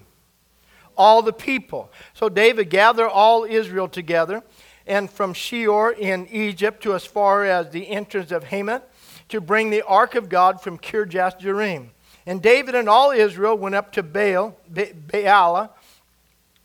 All 0.96 1.22
the 1.22 1.34
people. 1.34 1.91
So 2.13 2.30
David 2.30 2.69
gathered 2.69 3.10
all 3.10 3.43
Israel 3.43 3.88
together 3.88 4.43
and 4.86 5.10
from 5.10 5.34
Shihor 5.34 5.98
in 5.98 6.28
Egypt 6.28 6.84
to 6.84 6.93
as 6.93 7.06
far 7.06 7.46
as 7.46 7.69
the 7.69 7.88
entrance 7.89 8.32
of 8.32 8.46
Hamath 8.46 8.84
to 9.30 9.41
bring 9.41 9.69
the 9.69 9.82
ark 9.84 10.15
of 10.15 10.30
God 10.30 10.62
from 10.62 10.78
Kirjath 10.78 11.39
Jearim. 11.39 11.89
And 12.26 12.41
David 12.41 12.76
and 12.76 12.88
all 12.88 13.12
Israel 13.12 13.58
went 13.58 13.76
up 13.76 13.91
to 13.93 14.04
Baal, 14.04 14.58
Baalah, 14.72 15.69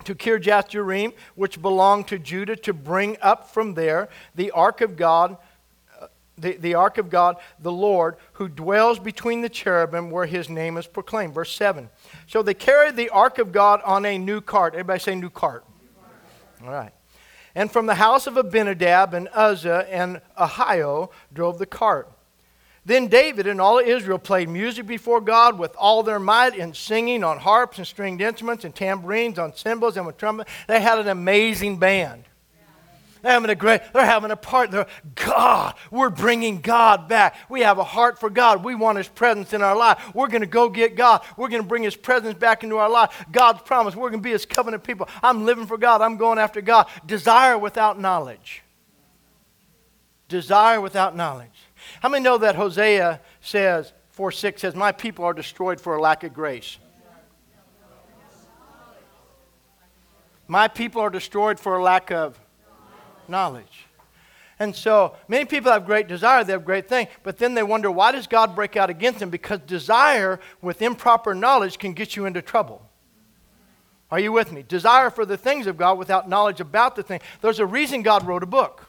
to 0.05 0.15
Kirjath 0.15 0.71
Jearim, 0.71 1.13
which 1.35 1.61
belonged 1.61 2.09
to 2.09 2.19
Judah, 2.19 2.57
to 2.57 2.73
bring 2.73 3.17
up 3.21 3.51
from 3.51 3.75
there 3.75 4.09
the 4.35 4.51
ark 4.53 4.81
of 4.81 4.97
God, 4.97 5.37
uh, 6.01 6.07
the, 6.37 6.57
the 6.57 6.75
ark 6.75 6.99
of 6.99 7.11
God, 7.11 7.37
the 7.61 7.73
Lord, 7.73 8.17
who 8.35 8.49
dwells 8.49 8.99
between 8.99 9.41
the 9.41 9.49
cherubim, 9.49 10.11
where 10.11 10.27
his 10.27 10.49
name 10.49 10.77
is 10.77 10.87
proclaimed. 10.87 11.35
Verse 11.35 11.53
7. 11.53 11.91
So 12.27 12.43
they 12.43 12.55
carried 12.55 12.97
the 12.97 13.11
ark 13.11 13.39
of 13.39 13.51
God 13.51 13.83
on 13.85 14.07
a 14.07 14.19
new 14.19 14.41
cart. 14.41 14.75
Everybody 14.75 15.01
say 15.01 15.15
new 15.15 15.31
cart. 15.31 15.65
All 16.63 16.71
right. 16.71 16.93
And 17.59 17.73
from 17.73 17.87
the 17.87 17.97
house 17.97 18.29
of 18.29 18.37
Abinadab 18.37 19.15
and 19.15 19.29
Uzzah 19.35 19.85
and 19.91 20.21
Ahio 20.39 21.11
drove 21.35 21.59
the 21.59 21.67
cart. 21.67 22.09
Then 22.85 23.09
David 23.09 23.49
and 23.49 23.61
all 23.61 23.81
Israel 23.81 24.21
played 24.21 24.49
music 24.49 24.87
before 24.87 25.21
God 25.21 25.59
with 25.59 25.75
all 25.77 26.05
their 26.05 26.21
might 26.21 26.55
in 26.55 26.73
singing 26.73 27.25
on 27.25 27.39
harps 27.39 27.79
and 27.79 27.85
stringed 27.85 28.21
instruments 28.21 28.65
and 28.65 28.73
tambourines, 28.73 29.41
on 29.41 29.57
cymbals 29.57 29.97
and 29.97 30.07
with 30.07 30.17
trumpets. 30.17 30.49
They 30.69 30.81
had 30.81 31.01
an 31.01 31.09
amazing 31.09 31.79
band. 31.79 32.28
They're 33.23 33.33
having 33.33 33.51
a 33.51 33.55
great, 33.55 33.81
they're 33.93 34.05
having 34.05 34.31
a 34.31 34.37
part. 34.37 34.71
They're, 34.71 34.87
God, 35.15 35.75
we're 35.91 36.11
bringing 36.11 36.61
God 36.61 37.09
back. 37.09 37.37
We 37.49 37.61
have 37.63 37.79
a 37.79 37.85
heart 37.85 38.19
for 38.19 38.31
God. 38.31 38.65
We 38.65 38.75
want 38.75 38.99
His 38.99 39.09
presence 39.09 39.53
in 39.53 39.63
our 39.63 39.77
life. 39.77 40.15
We're 40.15 40.29
going 40.29 40.43
to 40.43 40.47
go 40.47 40.69
get 40.69 40.97
God. 40.97 41.23
We're 41.37 41.49
going 41.49 41.63
to 41.63 41.69
bring 41.69 41.83
His 41.83 41.97
presence 41.97 42.35
back 42.39 42.63
into 42.63 42.77
our 42.77 42.91
life. 42.91 43.27
God's 43.31 43.63
promise. 43.63 43.97
We're 43.97 44.11
going 44.11 44.23
to 44.23 44.27
be 44.27 44.33
His 44.33 44.47
covenant 44.47 44.85
people. 44.85 45.09
I'm 45.23 45.45
living 45.45 45.67
for 45.67 45.79
God. 45.79 46.01
I'm 46.01 46.17
going 46.17 46.39
after 46.39 46.61
God. 46.61 46.89
Desire 47.07 47.59
without 47.59 48.01
knowledge. 48.01 48.63
Desire 50.29 50.81
without 50.81 51.17
knowledge. 51.17 51.49
How 52.01 52.09
many 52.09 52.23
know 52.23 52.39
that 52.39 52.55
Hosea 52.55 53.21
says, 53.41 53.93
4 54.11 54.33
6 54.33 54.61
says, 54.61 54.75
My 54.75 54.93
people 54.93 55.25
are 55.25 55.33
destroyed 55.33 55.81
for 55.81 55.97
a 55.97 56.01
lack 56.01 56.25
of 56.25 56.35
grace? 56.35 56.79
My 60.47 60.67
people 60.67 61.03
are 61.03 61.11
destroyed 61.11 61.61
for 61.61 61.77
a 61.77 61.83
lack 61.83 62.11
of 62.11 62.39
knowledge. 63.29 63.87
And 64.61 64.75
so 64.75 65.15
many 65.29 65.45
people 65.45 65.71
have 65.71 65.87
great 65.87 66.09
desire, 66.09 66.43
they 66.43 66.53
have 66.53 66.65
great 66.65 66.89
things, 66.89 67.09
but 67.23 67.39
then 67.39 67.55
they 67.55 67.63
wonder 67.63 67.91
why 67.91 68.13
does 68.13 68.27
God 68.27 68.57
break 68.57 68.77
out 68.77 68.91
against 68.91 69.21
them? 69.21 69.31
Because 69.31 69.61
desire 69.61 70.41
with 70.61 70.83
improper 70.83 71.35
knowledge 71.35 71.79
can 71.79 71.93
get 71.93 72.17
you 72.17 72.27
into 72.27 72.43
trouble. 72.43 72.83
Are 74.11 74.19
you 74.19 74.33
with 74.33 74.53
me? 74.53 74.65
Desire 74.67 75.11
for 75.11 75.25
the 75.25 75.37
things 75.37 75.67
of 75.67 75.77
God 75.77 75.99
without 75.99 76.29
knowledge 76.29 76.61
about 76.61 76.97
the 76.97 77.03
thing. 77.03 77.21
There's 77.41 77.59
a 77.61 77.67
reason 77.67 78.03
God 78.03 78.27
wrote 78.27 78.43
a 78.43 78.47
book. 78.47 78.87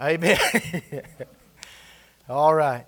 Amen. 0.00 0.38
all 2.28 2.54
right. 2.54 2.86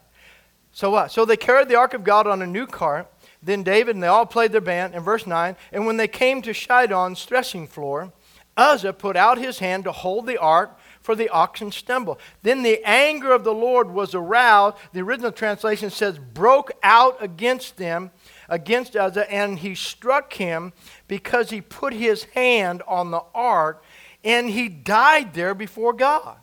So 0.72 0.90
what? 0.90 1.10
So 1.10 1.24
they 1.24 1.36
carried 1.36 1.68
the 1.68 1.76
ark 1.76 1.94
of 1.94 2.04
God 2.04 2.26
on 2.26 2.42
a 2.42 2.46
new 2.46 2.66
cart 2.66 3.10
then 3.46 3.62
David 3.62 3.94
and 3.94 4.02
they 4.02 4.08
all 4.08 4.26
played 4.26 4.52
their 4.52 4.60
band 4.60 4.94
in 4.94 5.02
verse 5.02 5.26
9. 5.26 5.56
And 5.72 5.86
when 5.86 5.96
they 5.96 6.08
came 6.08 6.42
to 6.42 6.50
Shidon's 6.50 7.24
threshing 7.24 7.66
floor, 7.66 8.12
Uzzah 8.56 8.92
put 8.92 9.16
out 9.16 9.38
his 9.38 9.60
hand 9.60 9.84
to 9.84 9.92
hold 9.92 10.26
the 10.26 10.38
ark, 10.38 10.78
for 11.00 11.14
the 11.14 11.28
oxen 11.28 11.70
stumbled. 11.70 12.18
Then 12.42 12.64
the 12.64 12.82
anger 12.84 13.32
of 13.32 13.44
the 13.44 13.54
Lord 13.54 13.90
was 13.90 14.14
aroused. 14.14 14.78
The 14.92 15.02
original 15.02 15.30
translation 15.30 15.90
says, 15.90 16.18
broke 16.18 16.72
out 16.82 17.22
against 17.22 17.76
them, 17.76 18.10
against 18.48 18.96
Uzzah, 18.96 19.30
and 19.32 19.60
he 19.60 19.76
struck 19.76 20.32
him 20.32 20.72
because 21.06 21.50
he 21.50 21.60
put 21.60 21.92
his 21.92 22.24
hand 22.24 22.82
on 22.88 23.12
the 23.12 23.22
ark, 23.32 23.84
and 24.24 24.50
he 24.50 24.68
died 24.68 25.34
there 25.34 25.54
before 25.54 25.92
God. 25.92 26.38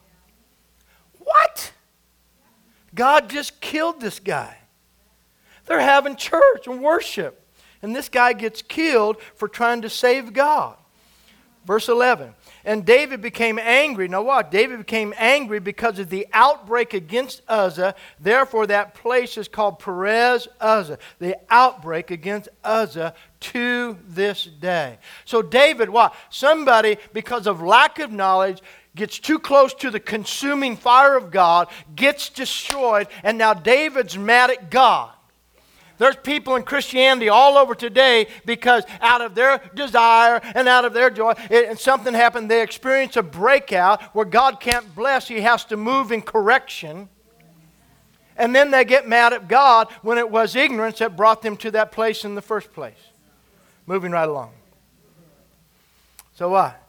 What? 1.19 1.73
God 2.95 3.29
just 3.29 3.59
killed 3.59 3.99
this 3.99 4.21
guy. 4.21 4.59
They're 5.65 5.79
having 5.79 6.15
church 6.15 6.67
and 6.67 6.81
worship. 6.81 7.39
And 7.81 7.95
this 7.95 8.09
guy 8.09 8.33
gets 8.33 8.61
killed 8.61 9.17
for 9.35 9.47
trying 9.47 9.81
to 9.81 9.89
save 9.89 10.33
God. 10.33 10.77
Verse 11.65 11.87
11. 11.87 12.33
And 12.65 12.85
David 12.85 13.21
became 13.21 13.57
angry. 13.57 14.07
Now, 14.07 14.21
what? 14.21 14.51
David 14.51 14.79
became 14.79 15.13
angry 15.17 15.59
because 15.59 15.99
of 15.99 16.09
the 16.09 16.27
outbreak 16.33 16.93
against 16.93 17.41
Uzzah. 17.47 17.95
Therefore, 18.19 18.67
that 18.67 18.95
place 18.95 19.37
is 19.37 19.47
called 19.47 19.79
Perez 19.79 20.47
Uzzah. 20.59 20.97
The 21.19 21.37
outbreak 21.49 22.11
against 22.11 22.49
Uzzah 22.63 23.13
to 23.41 23.97
this 24.07 24.45
day. 24.45 24.97
So, 25.25 25.41
David, 25.41 25.89
what? 25.89 26.13
Somebody, 26.29 26.97
because 27.13 27.47
of 27.47 27.61
lack 27.61 27.99
of 27.99 28.11
knowledge, 28.11 28.61
gets 28.95 29.19
too 29.19 29.39
close 29.39 29.73
to 29.75 29.89
the 29.89 29.99
consuming 29.99 30.77
fire 30.77 31.17
of 31.17 31.31
God, 31.31 31.67
gets 31.95 32.29
destroyed, 32.29 33.07
and 33.23 33.37
now 33.37 33.53
David's 33.53 34.17
mad 34.17 34.51
at 34.51 34.69
God. 34.69 35.11
There's 36.03 36.17
people 36.17 36.57
in 36.57 36.63
Christianity 36.63 37.29
all 37.29 37.57
over 37.57 37.73
today 37.73 38.27
because 38.45 38.83
out 38.99 39.21
of 39.21 39.35
their 39.35 39.61
desire 39.73 40.41
and 40.53 40.67
out 40.67 40.83
of 40.83 40.91
their 40.91 41.09
joy, 41.09 41.31
it, 41.49 41.69
and 41.69 41.79
something 41.79 42.13
happened, 42.13 42.51
they 42.51 42.61
experience 42.61 43.15
a 43.15 43.23
breakout 43.23 44.03
where 44.13 44.25
God 44.25 44.59
can't 44.59 44.93
bless, 44.95 45.29
He 45.29 45.39
has 45.39 45.63
to 45.63 45.77
move 45.77 46.11
in 46.11 46.21
correction. 46.21 47.07
And 48.35 48.53
then 48.53 48.69
they 48.69 48.83
get 48.83 49.07
mad 49.07 49.31
at 49.31 49.47
God 49.47 49.89
when 50.01 50.17
it 50.17 50.29
was 50.29 50.57
ignorance 50.57 50.99
that 50.99 51.15
brought 51.15 51.41
them 51.41 51.55
to 51.55 51.71
that 51.71 51.93
place 51.93 52.25
in 52.25 52.35
the 52.35 52.41
first 52.41 52.73
place. 52.73 52.99
Moving 53.85 54.11
right 54.11 54.27
along. 54.27 54.51
So 56.35 56.49
what? 56.49 56.82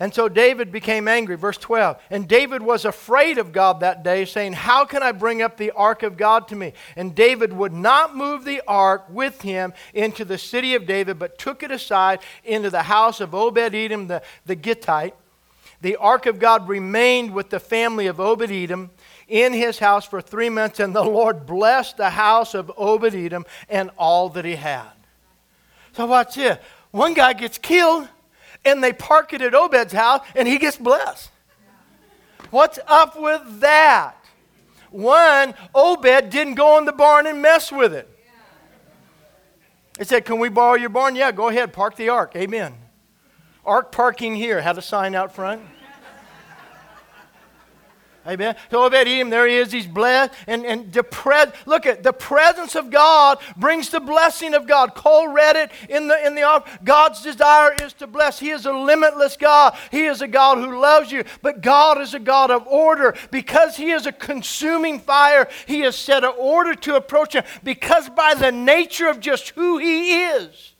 And 0.00 0.14
so 0.14 0.28
David 0.28 0.70
became 0.70 1.08
angry. 1.08 1.36
Verse 1.36 1.56
12. 1.56 2.00
And 2.10 2.28
David 2.28 2.62
was 2.62 2.84
afraid 2.84 3.38
of 3.38 3.52
God 3.52 3.80
that 3.80 4.04
day, 4.04 4.24
saying, 4.24 4.52
How 4.52 4.84
can 4.84 5.02
I 5.02 5.10
bring 5.10 5.42
up 5.42 5.56
the 5.56 5.72
ark 5.72 6.04
of 6.04 6.16
God 6.16 6.46
to 6.48 6.56
me? 6.56 6.72
And 6.94 7.14
David 7.14 7.52
would 7.52 7.72
not 7.72 8.16
move 8.16 8.44
the 8.44 8.62
ark 8.68 9.06
with 9.08 9.42
him 9.42 9.72
into 9.92 10.24
the 10.24 10.38
city 10.38 10.76
of 10.76 10.86
David, 10.86 11.18
but 11.18 11.38
took 11.38 11.64
it 11.64 11.72
aside 11.72 12.20
into 12.44 12.70
the 12.70 12.84
house 12.84 13.20
of 13.20 13.34
Obed 13.34 13.74
Edom 13.74 14.06
the, 14.06 14.22
the 14.46 14.54
Gittite. 14.54 15.14
The 15.80 15.96
ark 15.96 16.26
of 16.26 16.38
God 16.38 16.68
remained 16.68 17.34
with 17.34 17.50
the 17.50 17.60
family 17.60 18.06
of 18.06 18.20
Obed 18.20 18.52
Edom 18.52 18.90
in 19.26 19.52
his 19.52 19.80
house 19.80 20.04
for 20.06 20.20
three 20.20 20.48
months, 20.48 20.78
and 20.78 20.94
the 20.94 21.04
Lord 21.04 21.44
blessed 21.44 21.96
the 21.96 22.10
house 22.10 22.54
of 22.54 22.70
Obed 22.76 23.14
Edom 23.14 23.44
and 23.68 23.90
all 23.98 24.28
that 24.30 24.44
he 24.44 24.56
had. 24.56 24.90
So, 25.92 26.06
watch 26.06 26.36
this. 26.36 26.58
One 26.92 27.14
guy 27.14 27.32
gets 27.32 27.58
killed 27.58 28.08
and 28.68 28.82
they 28.84 28.92
park 28.92 29.32
it 29.32 29.42
at 29.42 29.54
Obed's 29.54 29.92
house 29.92 30.26
and 30.34 30.46
he 30.46 30.58
gets 30.58 30.76
blessed. 30.76 31.30
What's 32.50 32.78
up 32.86 33.20
with 33.20 33.60
that? 33.60 34.14
One, 34.90 35.54
Obed 35.74 36.30
didn't 36.30 36.54
go 36.54 36.78
in 36.78 36.84
the 36.84 36.92
barn 36.92 37.26
and 37.26 37.42
mess 37.42 37.70
with 37.70 37.92
it. 37.92 38.08
They 39.98 40.04
said, 40.04 40.24
Can 40.24 40.38
we 40.38 40.48
borrow 40.48 40.74
your 40.74 40.90
barn? 40.90 41.16
Yeah, 41.16 41.32
go 41.32 41.48
ahead, 41.48 41.72
park 41.72 41.96
the 41.96 42.08
ark. 42.08 42.32
Amen. 42.36 42.74
Ark 43.66 43.92
parking 43.92 44.34
here. 44.36 44.60
Had 44.60 44.78
a 44.78 44.82
sign 44.82 45.14
out 45.14 45.34
front. 45.34 45.60
Amen. 48.28 48.56
So 48.70 48.84
Obed 48.84 48.94
Edom, 48.94 49.30
there 49.30 49.46
he 49.46 49.56
is. 49.56 49.72
He's 49.72 49.86
blessed. 49.86 50.34
And, 50.46 50.66
and 50.66 50.92
the 50.92 51.52
look 51.64 51.86
at 51.86 52.02
the 52.02 52.12
presence 52.12 52.74
of 52.74 52.90
God 52.90 53.38
brings 53.56 53.88
the 53.88 54.00
blessing 54.00 54.52
of 54.52 54.66
God. 54.66 54.94
Cole 54.94 55.28
read 55.28 55.56
it 55.56 55.70
in 55.88 56.08
the 56.08 56.26
in 56.26 56.34
the 56.34 56.62
God's 56.84 57.22
desire 57.22 57.72
is 57.72 57.94
to 57.94 58.06
bless. 58.06 58.38
He 58.38 58.50
is 58.50 58.66
a 58.66 58.72
limitless 58.72 59.38
God. 59.38 59.76
He 59.90 60.04
is 60.04 60.20
a 60.20 60.28
God 60.28 60.58
who 60.58 60.78
loves 60.78 61.10
you. 61.10 61.24
But 61.40 61.62
God 61.62 62.00
is 62.02 62.12
a 62.12 62.18
God 62.18 62.50
of 62.50 62.66
order. 62.66 63.16
Because 63.30 63.76
He 63.76 63.92
is 63.92 64.04
a 64.04 64.12
consuming 64.12 65.00
fire, 65.00 65.48
He 65.66 65.80
has 65.80 65.96
set 65.96 66.22
an 66.22 66.34
order 66.36 66.74
to 66.74 66.96
approach 66.96 67.34
Him. 67.34 67.44
Because 67.64 68.10
by 68.10 68.34
the 68.34 68.52
nature 68.52 69.08
of 69.08 69.20
just 69.20 69.50
who 69.50 69.78
He 69.78 70.24
is, 70.24 70.74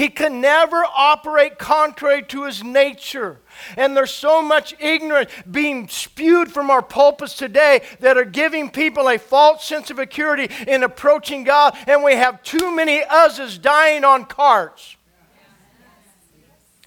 he 0.00 0.08
can 0.08 0.40
never 0.40 0.82
operate 0.96 1.58
contrary 1.58 2.22
to 2.22 2.44
his 2.44 2.64
nature. 2.64 3.38
And 3.76 3.94
there's 3.94 4.10
so 4.10 4.40
much 4.40 4.74
ignorance 4.80 5.30
being 5.50 5.88
spewed 5.88 6.50
from 6.50 6.70
our 6.70 6.80
pulpits 6.80 7.34
today 7.34 7.82
that 7.98 8.16
are 8.16 8.24
giving 8.24 8.70
people 8.70 9.10
a 9.10 9.18
false 9.18 9.62
sense 9.62 9.90
of 9.90 9.98
security 9.98 10.48
in 10.66 10.84
approaching 10.84 11.44
God. 11.44 11.76
And 11.86 12.02
we 12.02 12.14
have 12.14 12.42
too 12.42 12.74
many 12.74 13.02
Uzzahs 13.02 13.60
dying 13.60 14.02
on 14.02 14.24
carts. 14.24 14.96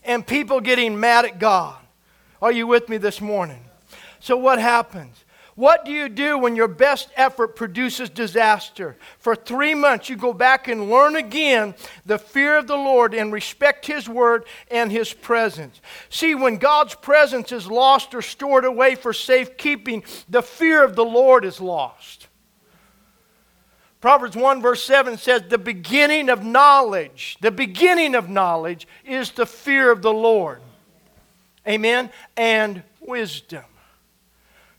And 0.03 0.25
people 0.25 0.59
getting 0.59 0.99
mad 0.99 1.25
at 1.25 1.37
God. 1.37 1.79
Are 2.41 2.51
you 2.51 2.65
with 2.65 2.89
me 2.89 2.97
this 2.97 3.21
morning? 3.21 3.63
So, 4.21 4.37
what 4.37 4.57
happens? 4.57 5.22
What 5.55 5.85
do 5.85 5.91
you 5.91 6.09
do 6.09 6.37
when 6.37 6.55
your 6.55 6.67
best 6.67 7.09
effort 7.15 7.55
produces 7.55 8.09
disaster? 8.09 8.97
For 9.19 9.35
three 9.35 9.75
months, 9.75 10.09
you 10.09 10.15
go 10.15 10.33
back 10.33 10.67
and 10.67 10.89
learn 10.89 11.15
again 11.15 11.75
the 12.05 12.17
fear 12.17 12.57
of 12.57 12.65
the 12.65 12.75
Lord 12.75 13.13
and 13.13 13.31
respect 13.31 13.85
His 13.85 14.09
word 14.09 14.45
and 14.71 14.91
His 14.91 15.13
presence. 15.13 15.79
See, 16.09 16.33
when 16.33 16.57
God's 16.57 16.95
presence 16.95 17.51
is 17.51 17.67
lost 17.67 18.15
or 18.15 18.23
stored 18.23 18.65
away 18.65 18.95
for 18.95 19.13
safekeeping, 19.13 20.03
the 20.27 20.41
fear 20.41 20.83
of 20.83 20.95
the 20.95 21.05
Lord 21.05 21.45
is 21.45 21.61
lost. 21.61 22.27
Proverbs 24.01 24.35
1, 24.35 24.61
verse 24.61 24.83
7 24.83 25.17
says, 25.17 25.43
The 25.47 25.59
beginning 25.59 26.29
of 26.29 26.43
knowledge, 26.43 27.37
the 27.41 27.51
beginning 27.51 28.15
of 28.15 28.27
knowledge 28.27 28.87
is 29.05 29.31
the 29.31 29.45
fear 29.45 29.91
of 29.91 30.01
the 30.01 30.11
Lord. 30.11 30.61
Amen? 31.67 32.09
And 32.35 32.83
wisdom. 32.99 33.63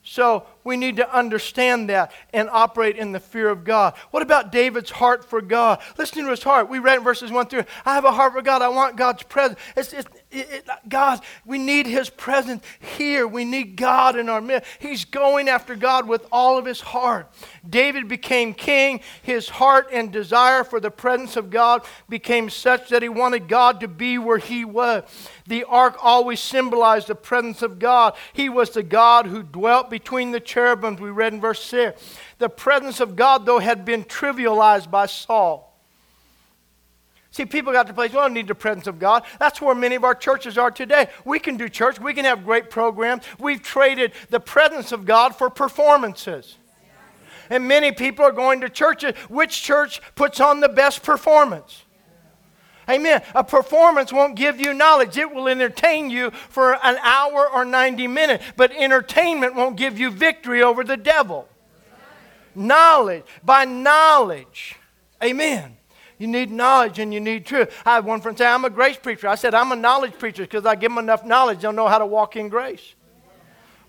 So 0.02 0.46
we 0.64 0.76
need 0.76 0.96
to 0.96 1.14
understand 1.14 1.90
that 1.90 2.10
and 2.32 2.48
operate 2.50 2.96
in 2.96 3.12
the 3.12 3.20
fear 3.20 3.48
of 3.50 3.64
God. 3.64 3.94
What 4.10 4.22
about 4.22 4.50
David's 4.50 4.90
heart 4.90 5.24
for 5.24 5.40
God? 5.40 5.80
Listen 5.98 6.24
to 6.24 6.30
his 6.30 6.42
heart. 6.42 6.68
We 6.68 6.78
read 6.78 6.98
in 6.98 7.04
verses 7.04 7.30
1 7.30 7.46
through 7.46 7.64
I 7.84 7.94
have 7.94 8.04
a 8.04 8.12
heart 8.12 8.32
for 8.32 8.42
God. 8.42 8.62
I 8.62 8.68
want 8.68 8.96
God's 8.96 9.22
presence. 9.22 9.58
It's, 9.76 9.92
it's, 9.92 10.08
it, 10.34 10.50
it, 10.50 10.68
God, 10.88 11.20
we 11.44 11.58
need 11.58 11.86
his 11.86 12.10
presence 12.10 12.64
here. 12.96 13.26
We 13.26 13.44
need 13.44 13.76
God 13.76 14.16
in 14.16 14.28
our 14.28 14.40
midst. 14.40 14.68
He's 14.78 15.04
going 15.04 15.48
after 15.48 15.74
God 15.74 16.08
with 16.08 16.26
all 16.32 16.58
of 16.58 16.64
his 16.64 16.80
heart. 16.80 17.30
David 17.68 18.08
became 18.08 18.54
king. 18.54 19.00
His 19.22 19.48
heart 19.48 19.88
and 19.92 20.12
desire 20.12 20.64
for 20.64 20.80
the 20.80 20.90
presence 20.90 21.36
of 21.36 21.50
God 21.50 21.82
became 22.08 22.50
such 22.50 22.90
that 22.90 23.02
he 23.02 23.08
wanted 23.08 23.48
God 23.48 23.80
to 23.80 23.88
be 23.88 24.18
where 24.18 24.38
he 24.38 24.64
was. 24.64 25.04
The 25.46 25.64
ark 25.64 25.96
always 26.02 26.40
symbolized 26.40 27.08
the 27.08 27.14
presence 27.14 27.62
of 27.62 27.78
God. 27.78 28.14
He 28.32 28.48
was 28.48 28.70
the 28.70 28.82
God 28.82 29.26
who 29.26 29.42
dwelt 29.42 29.90
between 29.90 30.30
the 30.30 30.40
cherubims, 30.40 31.00
we 31.00 31.10
read 31.10 31.34
in 31.34 31.40
verse 31.40 31.62
6. 31.64 32.02
The 32.38 32.48
presence 32.48 33.00
of 33.00 33.16
God, 33.16 33.46
though, 33.46 33.58
had 33.58 33.84
been 33.84 34.04
trivialized 34.04 34.90
by 34.90 35.06
Saul. 35.06 35.73
See, 37.34 37.44
people 37.44 37.72
got 37.72 37.88
to 37.88 37.92
place, 37.92 38.12
we 38.12 38.14
don't 38.14 38.32
need 38.32 38.46
the 38.46 38.54
presence 38.54 38.86
of 38.86 39.00
God. 39.00 39.24
That's 39.40 39.60
where 39.60 39.74
many 39.74 39.96
of 39.96 40.04
our 40.04 40.14
churches 40.14 40.56
are 40.56 40.70
today. 40.70 41.08
We 41.24 41.40
can 41.40 41.56
do 41.56 41.68
church, 41.68 41.98
we 41.98 42.14
can 42.14 42.24
have 42.26 42.44
great 42.44 42.70
programs. 42.70 43.24
We've 43.40 43.60
traded 43.60 44.12
the 44.30 44.38
presence 44.38 44.92
of 44.92 45.04
God 45.04 45.34
for 45.34 45.50
performances. 45.50 46.58
And 47.50 47.66
many 47.66 47.90
people 47.90 48.24
are 48.24 48.30
going 48.30 48.60
to 48.60 48.68
churches. 48.68 49.16
Which 49.28 49.64
church 49.64 50.00
puts 50.14 50.38
on 50.38 50.60
the 50.60 50.68
best 50.68 51.02
performance? 51.02 51.82
Amen. 52.88 53.20
A 53.34 53.42
performance 53.42 54.12
won't 54.12 54.36
give 54.36 54.60
you 54.60 54.72
knowledge. 54.72 55.18
It 55.18 55.34
will 55.34 55.48
entertain 55.48 56.10
you 56.10 56.30
for 56.30 56.74
an 56.86 56.98
hour 57.02 57.50
or 57.50 57.64
90 57.64 58.06
minutes, 58.06 58.44
but 58.56 58.70
entertainment 58.70 59.56
won't 59.56 59.76
give 59.76 59.98
you 59.98 60.12
victory 60.12 60.62
over 60.62 60.84
the 60.84 60.96
devil. 60.96 61.48
Knowledge. 62.54 63.24
By 63.42 63.64
knowledge. 63.64 64.76
Amen. 65.20 65.78
You 66.18 66.26
need 66.26 66.50
knowledge 66.50 66.98
and 66.98 67.12
you 67.12 67.20
need 67.20 67.44
truth. 67.44 67.74
I 67.84 67.96
had 67.96 68.04
one 68.04 68.20
friend 68.20 68.38
say, 68.38 68.46
I'm 68.46 68.64
a 68.64 68.70
grace 68.70 68.96
preacher. 68.96 69.28
I 69.28 69.34
said, 69.34 69.54
I'm 69.54 69.72
a 69.72 69.76
knowledge 69.76 70.18
preacher 70.18 70.44
because 70.44 70.64
I 70.64 70.74
give 70.74 70.90
them 70.90 70.98
enough 70.98 71.24
knowledge, 71.24 71.60
they'll 71.60 71.72
know 71.72 71.88
how 71.88 71.98
to 71.98 72.06
walk 72.06 72.36
in 72.36 72.48
grace. 72.48 72.94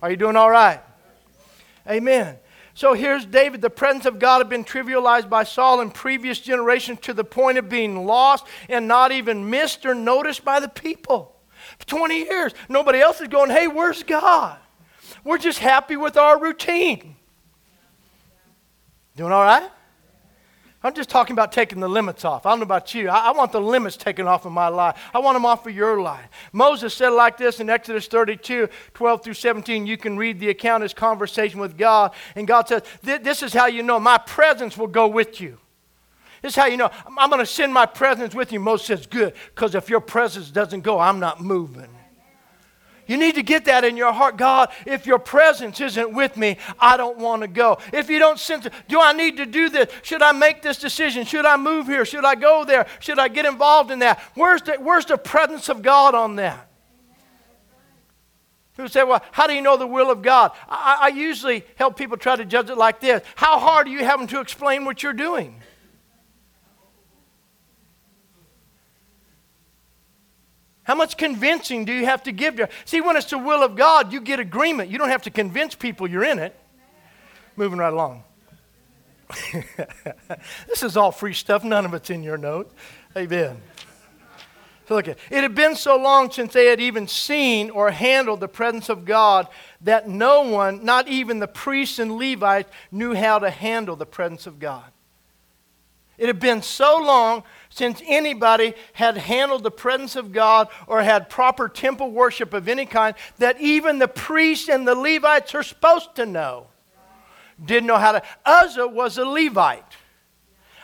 Are 0.02 0.10
you 0.10 0.18
doing 0.18 0.36
all 0.36 0.50
right? 0.50 0.82
Amen. 1.88 2.38
So 2.74 2.94
here's 2.94 3.26
David. 3.26 3.62
The 3.62 3.70
presence 3.70 4.06
of 4.06 4.20
God 4.20 4.40
had 4.40 4.50
been 4.50 4.66
trivialized 4.66 5.30
by 5.30 5.44
Saul 5.44 5.80
in 5.82 5.92
previous 5.92 6.40
generations 6.40 7.00
to 7.02 7.14
the 7.14 7.24
point 7.24 7.58
of 7.58 7.70
being 7.70 8.06
lost 8.06 8.46
and 8.68 8.88
not 8.88 9.12
even 9.12 9.50
missed 9.50 9.86
or 9.86 9.96
noticed 9.96 10.44
by 10.44 10.60
the 10.60 10.68
people. 10.68 11.36
For 11.80 11.86
20 11.86 12.18
years, 12.18 12.54
nobody 12.68 13.00
else 13.00 13.22
is 13.22 13.30
going, 13.30 13.50
hey, 13.50 13.68
where's 13.68 14.04
God? 14.04 14.58
We're 15.24 15.38
just 15.38 15.60
happy 15.60 15.96
with 15.96 16.18
our 16.18 16.40
routine. 16.40 17.16
Doing 19.16 19.32
all 19.32 19.44
right? 19.44 19.70
I'm 20.86 20.94
just 20.94 21.10
talking 21.10 21.34
about 21.34 21.52
taking 21.52 21.80
the 21.80 21.90
limits 21.90 22.24
off. 22.24 22.46
I 22.46 22.52
don't 22.52 22.60
know 22.60 22.64
about 22.64 22.94
you. 22.94 23.10
I, 23.10 23.30
I, 23.30 23.32
want 23.32 23.52
the 23.52 23.60
limits 23.60 23.98
taken 23.98 24.28
off 24.28 24.46
of 24.46 24.52
my 24.52 24.68
life. 24.68 25.02
I 25.16 25.20
want 25.20 25.36
them 25.36 25.46
off 25.46 25.66
of 25.66 25.76
your 25.76 26.00
life. 26.00 26.30
Moses 26.54 26.94
said 26.94 27.10
like 27.10 27.38
this 27.38 27.60
in 27.60 27.72
Exodus 27.72 28.06
32, 28.06 28.70
12 28.94 29.24
through 29.24 29.34
17. 29.34 29.88
You 29.88 29.98
can 29.98 30.16
read 30.16 30.40
the 30.40 30.50
account 30.50 30.84
his 30.84 30.94
conversation 30.94 31.60
with 31.60 31.76
God. 31.76 32.14
And 32.36 32.48
God 32.48 32.68
says, 32.68 32.84
This 33.02 33.42
is 33.42 33.52
how 33.52 33.66
you 33.66 33.82
know 33.82 34.00
my 34.00 34.20
presence 34.20 34.78
will 34.78 34.86
go 34.86 35.08
with 35.08 35.42
you. 35.42 35.58
This 36.44 36.52
is 36.52 36.56
how 36.56 36.68
you 36.68 36.78
know 36.78 36.92
I'm 37.18 37.32
going 37.32 37.40
to 37.40 37.48
send 37.48 37.74
my 37.74 37.88
presence 37.88 38.36
with 38.36 38.52
you. 38.52 38.60
Moses 38.60 38.86
says, 38.86 39.08
Good, 39.08 39.34
because 39.56 39.74
if 39.74 39.90
your 39.90 40.02
presence 40.02 40.52
doesn't 40.52 40.82
go, 40.82 41.00
I'm 41.00 41.20
not 41.20 41.42
moving. 41.42 41.95
You 43.08 43.18
need 43.18 43.36
to 43.36 43.44
get 43.44 43.66
that 43.66 43.84
in 43.84 43.98
your 43.98 44.12
heart. 44.12 44.38
God, 44.38 44.72
if 44.86 45.06
your 45.06 45.20
presence 45.20 45.80
isn't 45.80 46.14
with 46.14 46.38
me, 46.38 46.58
I 46.80 46.98
don't 46.98 47.18
want 47.18 47.44
to 47.44 47.48
go. 47.48 47.78
If 47.94 48.10
you 48.10 48.18
don't 48.18 48.40
sense 48.40 48.68
do 48.88 49.00
I 49.00 49.14
need 49.14 49.38
to 49.38 49.46
do 49.46 49.70
this? 49.70 49.92
Should 50.02 50.22
I 50.22 50.32
make 50.32 50.62
this 50.62 50.78
decision? 50.78 51.26
Should 51.26 51.46
I 51.46 51.58
move 51.58 51.86
here? 51.86 52.06
Should 52.06 52.26
I 52.26 52.36
go 52.36 52.66
there? 52.66 52.88
Should 53.00 53.20
I 53.20 53.28
get 53.28 53.46
involved 53.46 53.92
in 53.92 54.00
that? 54.00 54.20
Where's 54.34 54.62
the, 54.64 54.74
where's 54.74 55.06
the 55.06 55.18
presence 55.18 55.70
of 55.70 55.82
God 55.82 56.16
on 56.16 56.38
that? 56.38 56.68
People 58.76 58.90
say, 58.90 59.04
well, 59.04 59.24
how 59.32 59.48
do 59.48 59.54
you 59.54 59.62
know 59.62 59.78
the 59.78 59.88
will 59.88 60.12
of 60.12 60.22
God? 60.22 60.52
I, 60.68 61.00
I 61.04 61.08
usually 61.10 61.64
help 61.76 61.96
people 61.98 62.18
try 62.18 62.36
to 62.36 62.44
judge 62.44 62.70
it 62.70 62.78
like 62.78 63.00
this 63.00 63.22
How 63.36 63.60
hard 63.60 63.88
are 63.88 63.92
you 63.92 64.04
having 64.04 64.28
to 64.28 64.42
explain 64.42 64.84
what 64.84 65.02
you're 65.04 65.14
doing? 65.14 65.62
How 70.86 70.94
much 70.94 71.18
convincing 71.18 71.84
do 71.84 71.92
you 71.92 72.06
have 72.06 72.24
to 72.24 72.32
give 72.32 72.56
to? 72.58 72.70
See, 72.86 73.02
when 73.02 73.18
it's 73.18 73.30
the 73.30 73.40
will 73.40 73.64
of 73.64 73.76
God, 73.76 74.14
you 74.14 74.22
get 74.22 74.40
agreement. 74.40 74.90
You 74.90 75.00
don't 75.00 75.10
have 75.10 75.24
to 75.24 75.32
convince 75.32 75.76
people 75.76 76.08
you're 76.08 76.24
in 76.24 76.40
it. 76.40 76.56
Moving 77.56 77.80
right 77.80 77.92
along. 77.92 78.24
this 80.68 80.84
is 80.84 80.96
all 80.96 81.12
free 81.12 81.34
stuff. 81.34 81.64
None 81.64 81.86
of 81.86 81.94
it's 81.96 82.12
in 82.12 82.22
your 82.22 82.38
notes. 82.38 82.74
Amen. 83.18 83.58
So 84.88 84.94
look 84.94 85.08
at 85.08 85.18
it 85.32 85.42
had 85.42 85.56
been 85.56 85.76
so 85.76 85.98
long 85.98 86.30
since 86.30 86.54
they 86.54 86.68
had 86.68 86.80
even 86.80 87.08
seen 87.08 87.72
or 87.72 87.90
handled 87.90 88.40
the 88.40 88.48
presence 88.48 88.88
of 88.88 89.06
God 89.06 89.48
that 89.82 90.08
no 90.08 90.42
one, 90.42 90.86
not 90.86 91.08
even 91.08 91.40
the 91.40 91.48
priests 91.48 91.98
and 91.98 92.18
Levites, 92.18 92.70
knew 92.92 93.16
how 93.16 93.40
to 93.40 93.50
handle 93.50 93.96
the 93.96 94.06
presence 94.06 94.46
of 94.46 94.60
God. 94.60 94.84
It 96.18 96.28
had 96.28 96.40
been 96.40 96.62
so 96.62 96.98
long 96.98 97.44
since 97.70 98.02
anybody 98.06 98.74
had 98.94 99.18
handled 99.18 99.64
the 99.64 99.72
presence 99.72 100.16
of 100.16 100.32
God 100.32 100.70
or 100.88 101.02
had 101.02 101.30
proper 101.30 101.68
temple 101.68 102.12
worship 102.12 102.54
of 102.54 102.68
any 102.68 102.86
kind 102.86 103.16
that 103.38 103.60
even 103.60 104.00
the 104.00 104.08
priests 104.08 104.70
and 104.70 104.88
the 104.88 104.96
Levites 104.96 105.54
are 105.54 105.64
supposed 105.64 106.16
to 106.16 106.26
know. 106.26 106.68
Didn't 107.64 107.88
know 107.88 107.98
how 107.98 108.14
to. 108.14 108.24
Uzzah 108.46 108.88
was 108.88 109.18
a 109.18 109.26
Levite. 109.26 109.84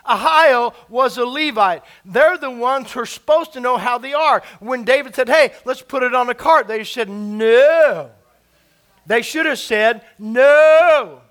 Ahio 0.06 0.74
was 0.90 1.18
a 1.18 1.26
Levite. 1.26 1.84
They're 2.06 2.38
the 2.38 2.52
ones 2.52 2.92
who 2.92 3.02
are 3.02 3.06
supposed 3.06 3.54
to 3.54 3.60
know 3.60 3.78
how 3.78 3.98
they 3.98 4.14
are. 4.14 4.42
When 4.60 4.84
David 4.84 5.16
said, 5.16 5.30
Hey, 5.30 5.54
let's 5.66 5.82
put 5.82 6.04
it 6.04 6.14
on 6.14 6.30
a 6.30 6.34
cart, 6.34 6.68
they 6.68 6.84
said, 6.84 7.10
No. 7.10 8.12
They 9.06 9.22
should 9.22 9.46
have 9.46 9.60
said, 9.60 10.04
No. 10.18 11.22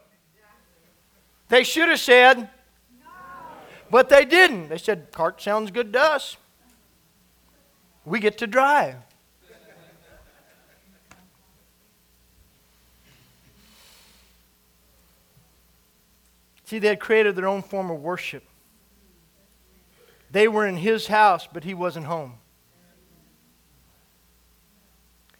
They 1.48 1.64
should 1.64 1.88
have 1.88 2.00
said, 2.00 2.48
but 3.90 4.09
they 4.09 4.24
didn't. 4.24 4.68
They 4.68 4.79
said, 4.79 5.12
Cart 5.12 5.42
sounds 5.42 5.70
good 5.70 5.92
to 5.92 6.00
us. 6.00 6.37
We 8.05 8.20
get 8.20 8.38
to 8.38 8.46
drive. 8.46 8.96
See, 16.64 16.79
they 16.79 16.88
had 16.88 17.00
created 17.00 17.35
their 17.35 17.48
own 17.48 17.62
form 17.62 17.90
of 17.90 18.00
worship. 18.00 18.44
They 20.31 20.46
were 20.46 20.66
in 20.68 20.76
his 20.76 21.09
house, 21.09 21.48
but 21.53 21.64
he 21.64 21.74
wasn't 21.74 22.07
home. 22.07 22.35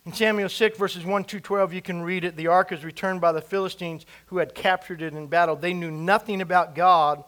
In 0.05 0.13
Samuel 0.13 0.49
6, 0.49 0.77
verses 0.77 1.05
1 1.05 1.25
to 1.25 1.39
12, 1.39 1.73
you 1.73 1.83
can 1.83 2.03
read 2.03 2.25
it. 2.25 2.35
The 2.35 2.49
ark 2.49 2.73
is 2.73 2.85
returned 2.85 3.21
by 3.21 3.31
the 3.31 3.41
Philistines 3.41 4.07
who 4.27 4.39
had 4.39 4.57
captured 4.57 5.03
it 5.03 5.15
in 5.15 5.29
battle. 5.29 5.55
They 5.55 5.73
knew 5.73 5.93
nothing 5.93 6.41
about 6.41 6.75
God, 6.75 7.23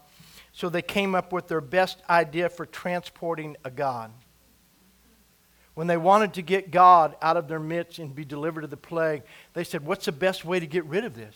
so 0.52 0.68
they 0.68 0.82
came 0.82 1.14
up 1.14 1.32
with 1.32 1.48
their 1.48 1.60
best 1.60 2.02
idea 2.08 2.48
for 2.48 2.66
transporting 2.66 3.56
a 3.64 3.70
God. 3.70 4.12
When 5.74 5.86
they 5.86 5.96
wanted 5.96 6.34
to 6.34 6.42
get 6.42 6.70
God 6.70 7.16
out 7.22 7.38
of 7.38 7.48
their 7.48 7.58
midst 7.58 7.98
and 7.98 8.14
be 8.14 8.26
delivered 8.26 8.64
of 8.64 8.70
the 8.70 8.76
plague, 8.76 9.22
they 9.54 9.64
said, 9.64 9.86
What's 9.86 10.04
the 10.04 10.12
best 10.12 10.44
way 10.44 10.60
to 10.60 10.66
get 10.66 10.84
rid 10.84 11.04
of 11.04 11.14
this? 11.14 11.34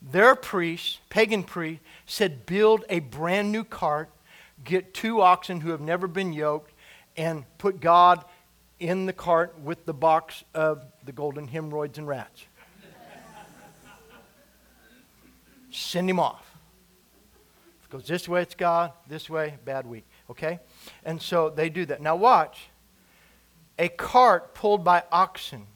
Their 0.00 0.34
priest, 0.34 1.00
pagan 1.10 1.42
priest, 1.42 1.82
said, 2.06 2.46
Build 2.46 2.84
a 2.88 3.00
brand 3.00 3.52
new 3.52 3.64
cart, 3.64 4.10
get 4.64 4.94
two 4.94 5.20
oxen 5.20 5.60
who 5.60 5.70
have 5.70 5.82
never 5.82 6.06
been 6.06 6.32
yoked, 6.32 6.72
and 7.16 7.44
put 7.58 7.80
God 7.80 8.24
in 8.78 9.04
the 9.04 9.12
cart 9.12 9.58
with 9.60 9.84
the 9.84 9.94
box 9.94 10.44
of 10.54 10.84
the 11.04 11.12
golden 11.12 11.48
hemorrhoids 11.48 11.98
and 11.98 12.08
rats. 12.08 12.44
Send 15.70 16.08
him 16.08 16.18
off. 16.18 16.45
It 17.86 17.92
goes 17.92 18.06
this 18.06 18.28
way, 18.28 18.42
it's 18.42 18.54
God. 18.54 18.92
This 19.08 19.30
way, 19.30 19.58
bad 19.64 19.86
week. 19.86 20.04
Okay? 20.28 20.58
And 21.04 21.22
so 21.22 21.50
they 21.50 21.68
do 21.70 21.86
that. 21.86 22.02
Now, 22.02 22.16
watch 22.16 22.68
a 23.78 23.88
cart 23.88 24.54
pulled 24.54 24.84
by 24.84 25.04
oxen. 25.12 25.66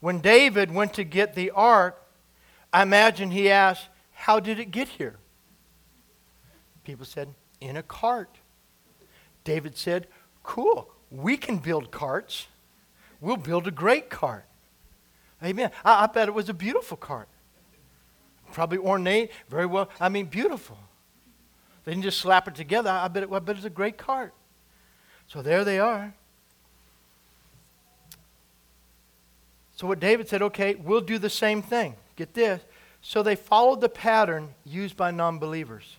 When 0.00 0.20
David 0.20 0.72
went 0.72 0.94
to 0.94 1.04
get 1.04 1.34
the 1.34 1.50
ark, 1.50 2.00
I 2.72 2.82
imagine 2.82 3.30
he 3.30 3.50
asked, 3.50 3.88
How 4.12 4.40
did 4.40 4.58
it 4.58 4.70
get 4.70 4.88
here? 4.88 5.16
People 6.84 7.04
said, 7.04 7.28
In 7.60 7.76
a 7.76 7.82
cart. 7.82 8.38
David 9.44 9.76
said, 9.76 10.06
Cool, 10.42 10.88
we 11.10 11.36
can 11.36 11.58
build 11.58 11.90
carts. 11.90 12.46
We'll 13.20 13.36
build 13.36 13.66
a 13.66 13.72
great 13.72 14.08
cart. 14.08 14.44
Amen. 15.42 15.70
I, 15.84 16.04
I 16.04 16.06
bet 16.06 16.28
it 16.28 16.34
was 16.34 16.48
a 16.48 16.54
beautiful 16.54 16.96
cart. 16.96 17.28
Probably 18.52 18.78
ornate, 18.78 19.30
very 19.48 19.66
well. 19.66 19.88
I 20.00 20.08
mean, 20.08 20.26
beautiful. 20.26 20.78
They 21.84 21.92
didn't 21.92 22.04
just 22.04 22.18
slap 22.18 22.48
it 22.48 22.54
together. 22.54 22.90
I 22.90 23.08
bet, 23.08 23.24
it, 23.24 23.32
I 23.32 23.38
bet 23.38 23.56
it's 23.56 23.64
a 23.64 23.70
great 23.70 23.96
cart. 23.96 24.34
So 25.26 25.42
there 25.42 25.64
they 25.64 25.78
are. 25.78 26.14
So 29.76 29.86
what 29.86 30.00
David 30.00 30.28
said, 30.28 30.42
okay, 30.42 30.74
we'll 30.74 31.00
do 31.00 31.18
the 31.18 31.30
same 31.30 31.62
thing. 31.62 31.94
Get 32.16 32.34
this. 32.34 32.60
So 33.00 33.22
they 33.22 33.36
followed 33.36 33.80
the 33.80 33.88
pattern 33.88 34.54
used 34.64 34.96
by 34.96 35.12
non 35.12 35.38
believers. 35.38 35.96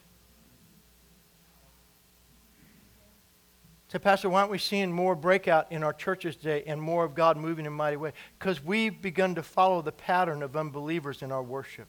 Say, 3.88 3.97
Pastor, 3.97 4.29
why 4.29 4.41
aren't 4.41 4.51
we 4.51 4.59
seeing 4.59 4.91
more 4.91 5.15
breakout 5.15 5.71
in 5.71 5.81
our 5.81 5.93
churches 5.93 6.35
today 6.35 6.63
and 6.67 6.79
more 6.79 7.03
of 7.03 7.15
God 7.15 7.38
moving 7.38 7.65
in 7.65 7.71
a 7.71 7.75
mighty 7.75 7.97
way? 7.97 8.13
Because 8.38 8.63
we've 8.63 9.01
begun 9.01 9.33
to 9.33 9.41
follow 9.41 9.81
the 9.81 9.91
pattern 9.91 10.43
of 10.43 10.55
unbelievers 10.55 11.23
in 11.23 11.31
our 11.31 11.41
worship. 11.41 11.88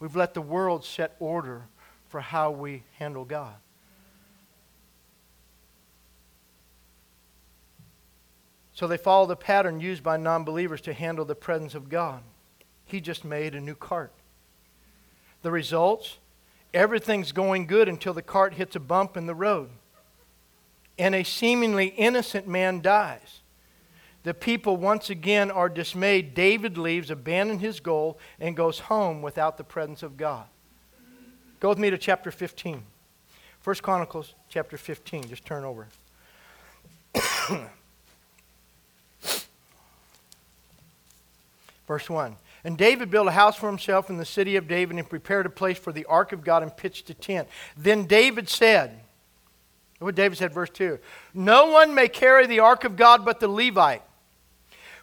We've 0.00 0.16
let 0.16 0.34
the 0.34 0.40
world 0.40 0.84
set 0.84 1.16
order 1.18 1.66
for 2.08 2.20
how 2.20 2.50
we 2.50 2.84
handle 2.98 3.24
God. 3.24 3.54
So 8.72 8.86
they 8.86 8.96
follow 8.96 9.26
the 9.26 9.34
pattern 9.34 9.80
used 9.80 10.04
by 10.04 10.16
non 10.16 10.44
believers 10.44 10.80
to 10.82 10.92
handle 10.92 11.24
the 11.24 11.34
presence 11.34 11.74
of 11.74 11.88
God. 11.88 12.22
He 12.84 13.00
just 13.00 13.24
made 13.24 13.54
a 13.54 13.60
new 13.60 13.74
cart. 13.74 14.12
The 15.42 15.50
results 15.50 16.18
everything's 16.72 17.32
going 17.32 17.66
good 17.66 17.88
until 17.88 18.14
the 18.14 18.22
cart 18.22 18.54
hits 18.54 18.76
a 18.76 18.80
bump 18.80 19.16
in 19.16 19.26
the 19.26 19.34
road. 19.34 19.70
And 20.98 21.14
a 21.14 21.24
seemingly 21.24 21.86
innocent 21.88 22.46
man 22.46 22.80
dies. 22.80 23.40
The 24.28 24.34
people 24.34 24.76
once 24.76 25.08
again 25.08 25.50
are 25.50 25.70
dismayed. 25.70 26.34
David 26.34 26.76
leaves, 26.76 27.10
abandons 27.10 27.62
his 27.62 27.80
goal, 27.80 28.18
and 28.38 28.54
goes 28.54 28.78
home 28.78 29.22
without 29.22 29.56
the 29.56 29.64
presence 29.64 30.02
of 30.02 30.18
God. 30.18 30.44
Go 31.60 31.70
with 31.70 31.78
me 31.78 31.88
to 31.88 31.96
chapter 31.96 32.30
15. 32.30 32.82
First 33.60 33.82
Chronicles 33.82 34.34
chapter 34.50 34.76
15. 34.76 35.30
Just 35.30 35.46
turn 35.46 35.64
over. 35.64 35.86
Verse 41.86 42.10
1. 42.10 42.36
And 42.64 42.76
David 42.76 43.10
built 43.10 43.28
a 43.28 43.30
house 43.30 43.56
for 43.56 43.66
himself 43.66 44.10
in 44.10 44.18
the 44.18 44.26
city 44.26 44.56
of 44.56 44.68
David 44.68 44.98
and 44.98 45.08
prepared 45.08 45.46
a 45.46 45.50
place 45.50 45.78
for 45.78 45.90
the 45.90 46.04
ark 46.04 46.32
of 46.32 46.44
God 46.44 46.62
and 46.62 46.76
pitched 46.76 47.08
a 47.08 47.14
tent. 47.14 47.48
Then 47.78 48.04
David 48.04 48.50
said, 48.50 49.00
what 50.00 50.14
David 50.14 50.36
said, 50.36 50.52
verse 50.52 50.68
2 50.68 50.98
No 51.32 51.70
one 51.70 51.94
may 51.94 52.08
carry 52.08 52.46
the 52.46 52.60
ark 52.60 52.84
of 52.84 52.94
God 52.94 53.24
but 53.24 53.40
the 53.40 53.48
Levite. 53.48 54.02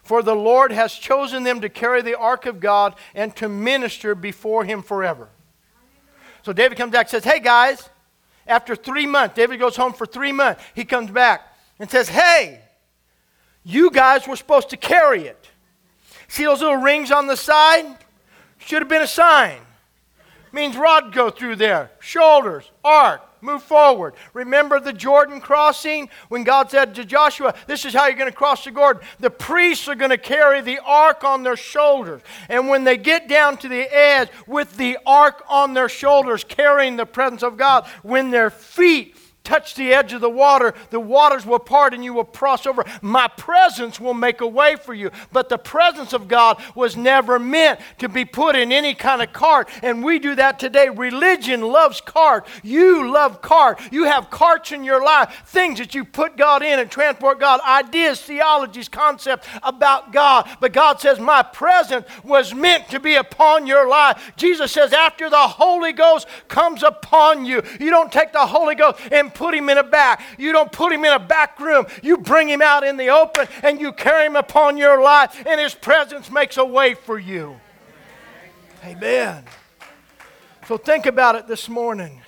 For 0.06 0.22
the 0.22 0.36
Lord 0.36 0.70
has 0.70 0.94
chosen 0.94 1.42
them 1.42 1.60
to 1.62 1.68
carry 1.68 2.00
the 2.00 2.16
ark 2.16 2.46
of 2.46 2.60
God 2.60 2.94
and 3.12 3.34
to 3.36 3.48
minister 3.48 4.14
before 4.14 4.64
him 4.64 4.84
forever. 4.84 5.28
So 6.42 6.52
David 6.52 6.78
comes 6.78 6.92
back 6.92 7.06
and 7.06 7.10
says, 7.10 7.24
Hey 7.24 7.40
guys, 7.40 7.90
after 8.46 8.76
three 8.76 9.04
months, 9.04 9.34
David 9.34 9.58
goes 9.58 9.74
home 9.74 9.92
for 9.92 10.06
three 10.06 10.30
months. 10.30 10.62
He 10.76 10.84
comes 10.84 11.10
back 11.10 11.40
and 11.80 11.90
says, 11.90 12.08
Hey, 12.08 12.60
you 13.64 13.90
guys 13.90 14.28
were 14.28 14.36
supposed 14.36 14.70
to 14.70 14.76
carry 14.76 15.26
it. 15.26 15.50
See 16.28 16.44
those 16.44 16.60
little 16.60 16.76
rings 16.76 17.10
on 17.10 17.26
the 17.26 17.36
side? 17.36 17.96
Should 18.58 18.82
have 18.82 18.88
been 18.88 19.02
a 19.02 19.08
sign. 19.08 19.58
Means 20.52 20.76
rod 20.76 21.12
go 21.12 21.30
through 21.30 21.56
there. 21.56 21.90
Shoulders, 21.98 22.70
ark, 22.84 23.25
move 23.40 23.62
forward. 23.62 24.14
Remember 24.34 24.80
the 24.80 24.92
Jordan 24.92 25.40
crossing 25.40 26.08
when 26.28 26.44
God 26.44 26.70
said 26.70 26.94
to 26.96 27.04
Joshua, 27.04 27.54
This 27.66 27.84
is 27.84 27.94
how 27.94 28.06
you're 28.06 28.16
going 28.16 28.30
to 28.30 28.36
cross 28.36 28.64
the 28.64 28.70
Jordan. 28.70 29.02
The 29.20 29.30
priests 29.30 29.88
are 29.88 29.94
going 29.94 30.10
to 30.10 30.18
carry 30.18 30.60
the 30.60 30.78
ark 30.84 31.24
on 31.24 31.42
their 31.42 31.56
shoulders. 31.56 32.22
And 32.48 32.68
when 32.68 32.84
they 32.84 32.96
get 32.96 33.28
down 33.28 33.56
to 33.58 33.68
the 33.68 33.94
edge 33.94 34.28
with 34.46 34.76
the 34.76 34.98
ark 35.06 35.42
on 35.48 35.74
their 35.74 35.88
shoulders, 35.88 36.44
carrying 36.44 36.96
the 36.96 37.06
presence 37.06 37.42
of 37.42 37.56
God, 37.56 37.86
when 38.02 38.30
their 38.30 38.50
feet 38.50 39.16
touch 39.46 39.76
the 39.76 39.94
edge 39.94 40.12
of 40.12 40.20
the 40.20 40.28
water, 40.28 40.74
the 40.90 41.00
waters 41.00 41.46
will 41.46 41.60
part 41.60 41.94
and 41.94 42.04
you 42.04 42.12
will 42.12 42.24
cross 42.24 42.66
over. 42.66 42.84
My 43.00 43.28
presence 43.28 44.00
will 44.00 44.12
make 44.12 44.40
a 44.40 44.46
way 44.46 44.74
for 44.76 44.92
you. 44.92 45.10
But 45.32 45.48
the 45.48 45.56
presence 45.56 46.12
of 46.12 46.26
God 46.26 46.60
was 46.74 46.96
never 46.96 47.38
meant 47.38 47.80
to 47.98 48.08
be 48.08 48.24
put 48.24 48.56
in 48.56 48.72
any 48.72 48.94
kind 48.94 49.22
of 49.22 49.32
cart. 49.32 49.68
And 49.82 50.04
we 50.04 50.18
do 50.18 50.34
that 50.34 50.58
today. 50.58 50.88
Religion 50.88 51.60
loves 51.62 52.00
cart. 52.00 52.46
You 52.64 53.10
love 53.10 53.40
cart. 53.40 53.80
You 53.92 54.04
have 54.04 54.30
carts 54.30 54.72
in 54.72 54.82
your 54.82 55.02
life, 55.02 55.42
things 55.46 55.78
that 55.78 55.94
you 55.94 56.04
put 56.04 56.36
God 56.36 56.62
in 56.62 56.80
and 56.80 56.90
transport 56.90 57.38
God, 57.38 57.60
ideas, 57.60 58.20
theologies, 58.20 58.88
concepts 58.88 59.46
about 59.62 60.12
God. 60.12 60.48
But 60.60 60.72
God 60.72 61.00
says, 61.00 61.20
My 61.20 61.42
presence 61.42 62.06
was 62.24 62.52
meant 62.52 62.88
to 62.88 62.98
be 62.98 63.14
upon 63.14 63.66
your 63.66 63.88
life. 63.88 64.32
Jesus 64.36 64.72
says, 64.72 64.92
After 64.92 65.30
the 65.30 65.36
Holy 65.36 65.92
Ghost 65.92 66.26
comes 66.48 66.82
upon 66.82 67.46
you, 67.46 67.62
you 67.78 67.90
don't 67.90 68.10
take 68.10 68.32
the 68.32 68.46
Holy 68.46 68.74
Ghost 68.74 68.98
and 69.12 69.32
put 69.36 69.54
him 69.54 69.68
in 69.68 69.78
a 69.78 69.84
back. 69.84 70.22
You 70.38 70.52
don't 70.52 70.72
put 70.72 70.92
him 70.92 71.04
in 71.04 71.12
a 71.12 71.18
back 71.18 71.60
room. 71.60 71.86
You 72.02 72.18
bring 72.18 72.48
him 72.48 72.62
out 72.62 72.84
in 72.84 72.96
the 72.96 73.10
open 73.10 73.46
and 73.62 73.80
you 73.80 73.92
carry 73.92 74.26
him 74.26 74.36
upon 74.36 74.76
your 74.76 75.02
life, 75.02 75.44
and 75.46 75.60
his 75.60 75.74
presence 75.74 76.30
makes 76.30 76.56
a 76.56 76.64
way 76.64 76.94
for 76.94 77.18
you. 77.18 77.60
Amen. 78.84 79.44
So 80.66 80.76
think 80.76 81.06
about 81.06 81.34
it 81.34 81.46
this 81.46 81.68
morning. 81.68 82.22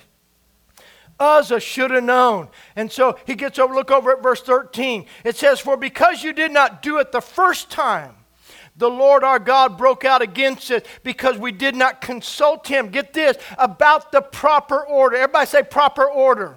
Uzzah 1.19 1.59
should 1.59 1.91
have 1.91 2.03
known. 2.03 2.47
And 2.75 2.91
so 2.91 3.19
he 3.25 3.35
gets 3.35 3.59
over, 3.59 3.73
look 3.73 3.91
over 3.91 4.11
at 4.11 4.23
verse 4.23 4.41
13. 4.41 5.05
It 5.25 5.35
says, 5.35 5.59
For 5.59 5.75
because 5.75 6.23
you 6.23 6.31
did 6.31 6.51
not 6.51 6.81
do 6.81 6.99
it 6.99 7.11
the 7.11 7.21
first 7.21 7.69
time, 7.69 8.15
the 8.77 8.89
Lord 8.89 9.25
our 9.25 9.39
God 9.39 9.77
broke 9.77 10.05
out 10.05 10.21
against 10.21 10.71
it 10.71 10.85
because 11.03 11.37
we 11.37 11.51
did 11.51 11.75
not 11.75 11.99
consult 11.99 12.65
him. 12.65 12.87
Get 12.89 13.11
this 13.11 13.37
about 13.57 14.13
the 14.13 14.21
proper 14.21 14.85
order. 14.85 15.17
Everybody 15.17 15.45
say 15.45 15.63
proper 15.63 16.09
order. 16.09 16.55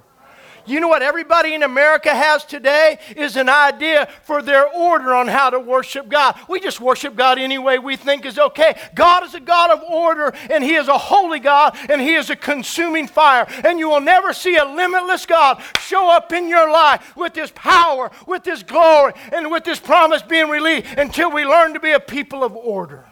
You 0.67 0.81
know 0.81 0.89
what 0.89 1.03
everybody 1.03 1.55
in 1.55 1.63
America 1.63 2.15
has 2.15 2.45
today 2.45 2.99
is 3.17 3.37
an 3.37 3.49
idea 3.49 4.09
for 4.23 4.43
their 4.43 4.69
order 4.69 5.15
on 5.15 5.29
how 5.29 5.51
to 5.51 5.59
worship 5.59 6.09
God. 6.09 6.39
We 6.49 6.61
just 6.61 6.81
worship 6.81 7.17
God 7.17 7.39
any 7.39 7.59
way 7.59 7.79
we 7.79 7.97
think 7.97 8.25
is 8.25 8.39
okay. 8.39 8.81
God 8.95 9.25
is 9.25 9.35
a 9.35 9.41
God 9.41 9.71
of 9.71 9.83
order, 9.83 10.33
and 10.51 10.63
He 10.63 10.75
is 10.75 10.89
a 10.89 10.99
holy 10.99 11.41
God, 11.41 11.77
and 11.89 12.01
He 12.01 12.15
is 12.15 12.31
a 12.31 12.37
consuming 12.37 13.09
fire. 13.09 13.47
And 13.65 13.79
you 13.79 13.89
will 13.89 14.01
never 14.01 14.33
see 14.33 14.57
a 14.57 14.65
limitless 14.65 15.27
God 15.27 15.63
show 15.81 16.11
up 16.11 16.33
in 16.33 16.49
your 16.49 16.71
life 16.71 17.17
with 17.17 17.35
His 17.35 17.51
power, 17.51 18.11
with 18.27 18.45
His 18.45 18.63
glory, 18.63 19.15
and 19.33 19.51
with 19.51 19.67
His 19.67 19.81
promise 19.81 20.23
being 20.23 20.49
released 20.49 20.87
until 20.97 21.31
we 21.31 21.45
learn 21.45 21.75
to 21.75 21.81
be 21.81 21.93
a 21.93 22.01
people 22.01 22.45
of 22.45 22.55
order. 22.55 23.07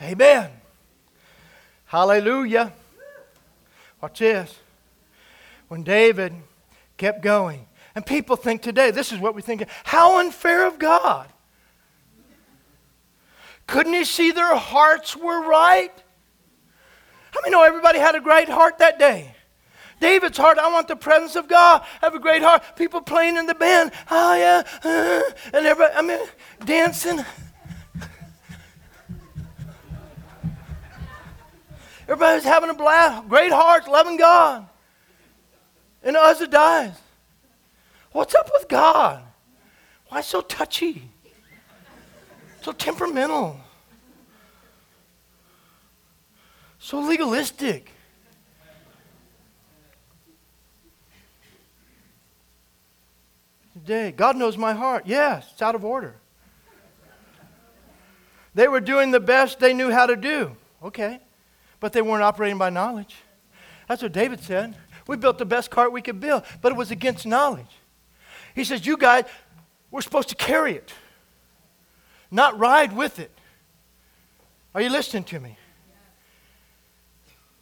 Amen. 0.00 0.50
Hallelujah. 1.86 2.72
Watch 4.00 4.20
this 4.20 4.56
when 5.70 5.84
David 5.84 6.34
kept 6.96 7.22
going. 7.22 7.64
And 7.94 8.04
people 8.04 8.34
think 8.34 8.60
today, 8.60 8.90
this 8.90 9.12
is 9.12 9.20
what 9.20 9.36
we 9.36 9.40
think 9.40 9.64
how 9.84 10.18
unfair 10.18 10.66
of 10.66 10.80
God. 10.80 11.28
Couldn't 13.68 13.94
he 13.94 14.04
see 14.04 14.32
their 14.32 14.56
hearts 14.56 15.16
were 15.16 15.48
right? 15.48 15.92
How 17.30 17.40
many 17.40 17.52
know 17.52 17.62
everybody 17.62 18.00
had 18.00 18.16
a 18.16 18.20
great 18.20 18.48
heart 18.48 18.78
that 18.78 18.98
day? 18.98 19.32
David's 20.00 20.36
heart, 20.36 20.58
I 20.58 20.72
want 20.72 20.88
the 20.88 20.96
presence 20.96 21.36
of 21.36 21.46
God. 21.46 21.84
Have 22.00 22.16
a 22.16 22.18
great 22.18 22.42
heart. 22.42 22.64
People 22.74 23.00
playing 23.00 23.36
in 23.36 23.46
the 23.46 23.54
band. 23.54 23.92
Oh, 24.10 24.34
yeah. 24.34 24.64
Uh, 24.82 25.22
and 25.56 25.66
everybody, 25.66 25.94
I 25.94 26.02
mean, 26.02 26.18
dancing. 26.64 27.24
Everybody's 32.08 32.42
having 32.42 32.70
a 32.70 32.74
blast. 32.74 33.28
Great 33.28 33.52
hearts, 33.52 33.86
loving 33.86 34.16
God. 34.16 34.66
And 36.02 36.16
Uzzah 36.16 36.46
dies. 36.46 36.94
What's 38.12 38.34
up 38.34 38.50
with 38.52 38.68
God? 38.68 39.22
Why 40.08 40.20
so 40.20 40.40
touchy? 40.40 41.08
So 42.62 42.72
temperamental? 42.72 43.60
So 46.78 47.00
legalistic? 47.00 47.92
Today, 53.74 54.12
God 54.12 54.36
knows 54.36 54.56
my 54.56 54.72
heart. 54.72 55.04
Yes, 55.06 55.48
it's 55.52 55.62
out 55.62 55.74
of 55.74 55.84
order. 55.84 56.16
They 58.54 58.68
were 58.68 58.80
doing 58.80 59.10
the 59.10 59.20
best 59.20 59.60
they 59.60 59.72
knew 59.72 59.90
how 59.90 60.06
to 60.06 60.16
do. 60.16 60.56
Okay. 60.82 61.20
But 61.78 61.92
they 61.92 62.02
weren't 62.02 62.22
operating 62.22 62.58
by 62.58 62.70
knowledge. 62.70 63.16
That's 63.88 64.02
what 64.02 64.12
David 64.12 64.40
said. 64.40 64.76
We 65.10 65.16
built 65.16 65.38
the 65.38 65.44
best 65.44 65.72
cart 65.72 65.90
we 65.90 66.02
could 66.02 66.20
build, 66.20 66.44
but 66.62 66.70
it 66.70 66.76
was 66.76 66.92
against 66.92 67.26
knowledge. 67.26 67.80
He 68.54 68.62
says, 68.62 68.86
You 68.86 68.96
guys, 68.96 69.24
we're 69.90 70.02
supposed 70.02 70.28
to 70.28 70.36
carry 70.36 70.74
it, 70.76 70.92
not 72.30 72.56
ride 72.60 72.92
with 72.96 73.18
it. 73.18 73.32
Are 74.72 74.80
you 74.80 74.88
listening 74.88 75.24
to 75.24 75.40
me? 75.40 75.58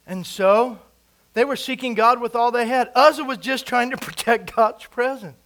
And 0.07 0.26
so 0.26 0.78
they 1.32 1.46
were 1.46 1.57
seeking 1.57 1.94
God 1.94 2.20
with 2.20 2.36
all 2.36 2.51
they 2.51 2.66
had. 2.66 2.90
Uzzah 2.94 3.24
was 3.24 3.38
just 3.38 3.64
trying 3.64 3.92
to 3.92 3.96
protect 4.07 4.55
God's 4.55 4.84
presence. 4.84 5.38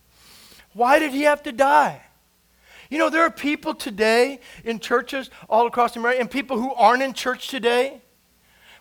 Why 0.72 0.98
did 0.98 1.12
he 1.12 1.22
have 1.22 1.44
to 1.44 1.53
die? 1.53 2.03
You 2.90 2.98
know, 2.98 3.11
there 3.11 3.22
are 3.22 3.30
people 3.30 3.74
today 3.74 4.40
in 4.64 4.80
churches 4.80 5.30
all 5.48 5.68
across 5.68 5.94
America, 5.94 6.18
and 6.18 6.28
people 6.28 6.59
who 6.59 6.74
aren't 6.74 7.05
in 7.05 7.12
church 7.12 7.46
today 7.46 8.03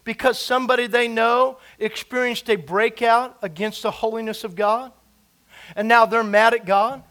because 0.03 0.39
somebody 0.39 0.87
they 0.87 1.07
know 1.07 1.57
experienced 1.79 2.49
a 2.49 2.55
breakout 2.55 3.37
against 3.41 3.83
the 3.83 3.91
holiness 3.91 4.43
of 4.43 4.55
God, 4.55 4.91
and 5.75 5.87
now 5.87 6.05
they're 6.05 6.23
mad 6.23 6.53
at 6.53 6.65
God. 6.65 7.03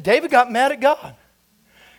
David 0.00 0.30
got 0.30 0.50
mad 0.50 0.72
at 0.72 0.80
God 0.80 1.16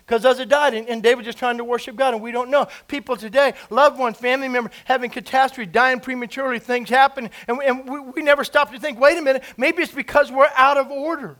because 0.05 0.25
Uzzah 0.25 0.45
died, 0.45 0.73
and, 0.73 0.87
and 0.89 1.03
David 1.03 1.25
just 1.25 1.37
trying 1.37 1.57
to 1.57 1.63
worship 1.63 1.95
God, 1.95 2.13
and 2.13 2.23
we 2.23 2.31
don't 2.31 2.49
know. 2.49 2.67
People 2.87 3.15
today, 3.15 3.53
loved 3.69 3.99
ones, 3.99 4.17
family 4.17 4.47
members, 4.47 4.73
having 4.85 5.09
catastrophe, 5.09 5.69
dying 5.69 5.99
prematurely, 5.99 6.59
things 6.59 6.89
happen, 6.89 7.29
and, 7.47 7.61
and 7.61 7.89
we, 7.89 7.99
we 7.99 8.21
never 8.21 8.43
stop 8.43 8.71
to 8.71 8.79
think, 8.79 8.99
wait 8.99 9.17
a 9.17 9.21
minute, 9.21 9.43
maybe 9.57 9.83
it's 9.83 9.91
because 9.91 10.31
we're 10.31 10.49
out 10.55 10.77
of 10.77 10.91
order. 10.91 11.37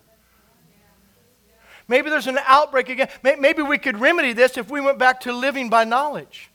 Maybe 1.88 2.10
there's 2.10 2.28
an 2.28 2.40
outbreak 2.46 2.88
again. 2.88 3.10
Maybe 3.22 3.62
we 3.62 3.78
could 3.78 4.00
remedy 4.00 4.32
this 4.32 4.58
if 4.58 4.72
we 4.72 4.80
went 4.80 4.98
back 4.98 5.20
to 5.22 5.34
living 5.34 5.70
by 5.70 5.84
knowledge 5.84 6.50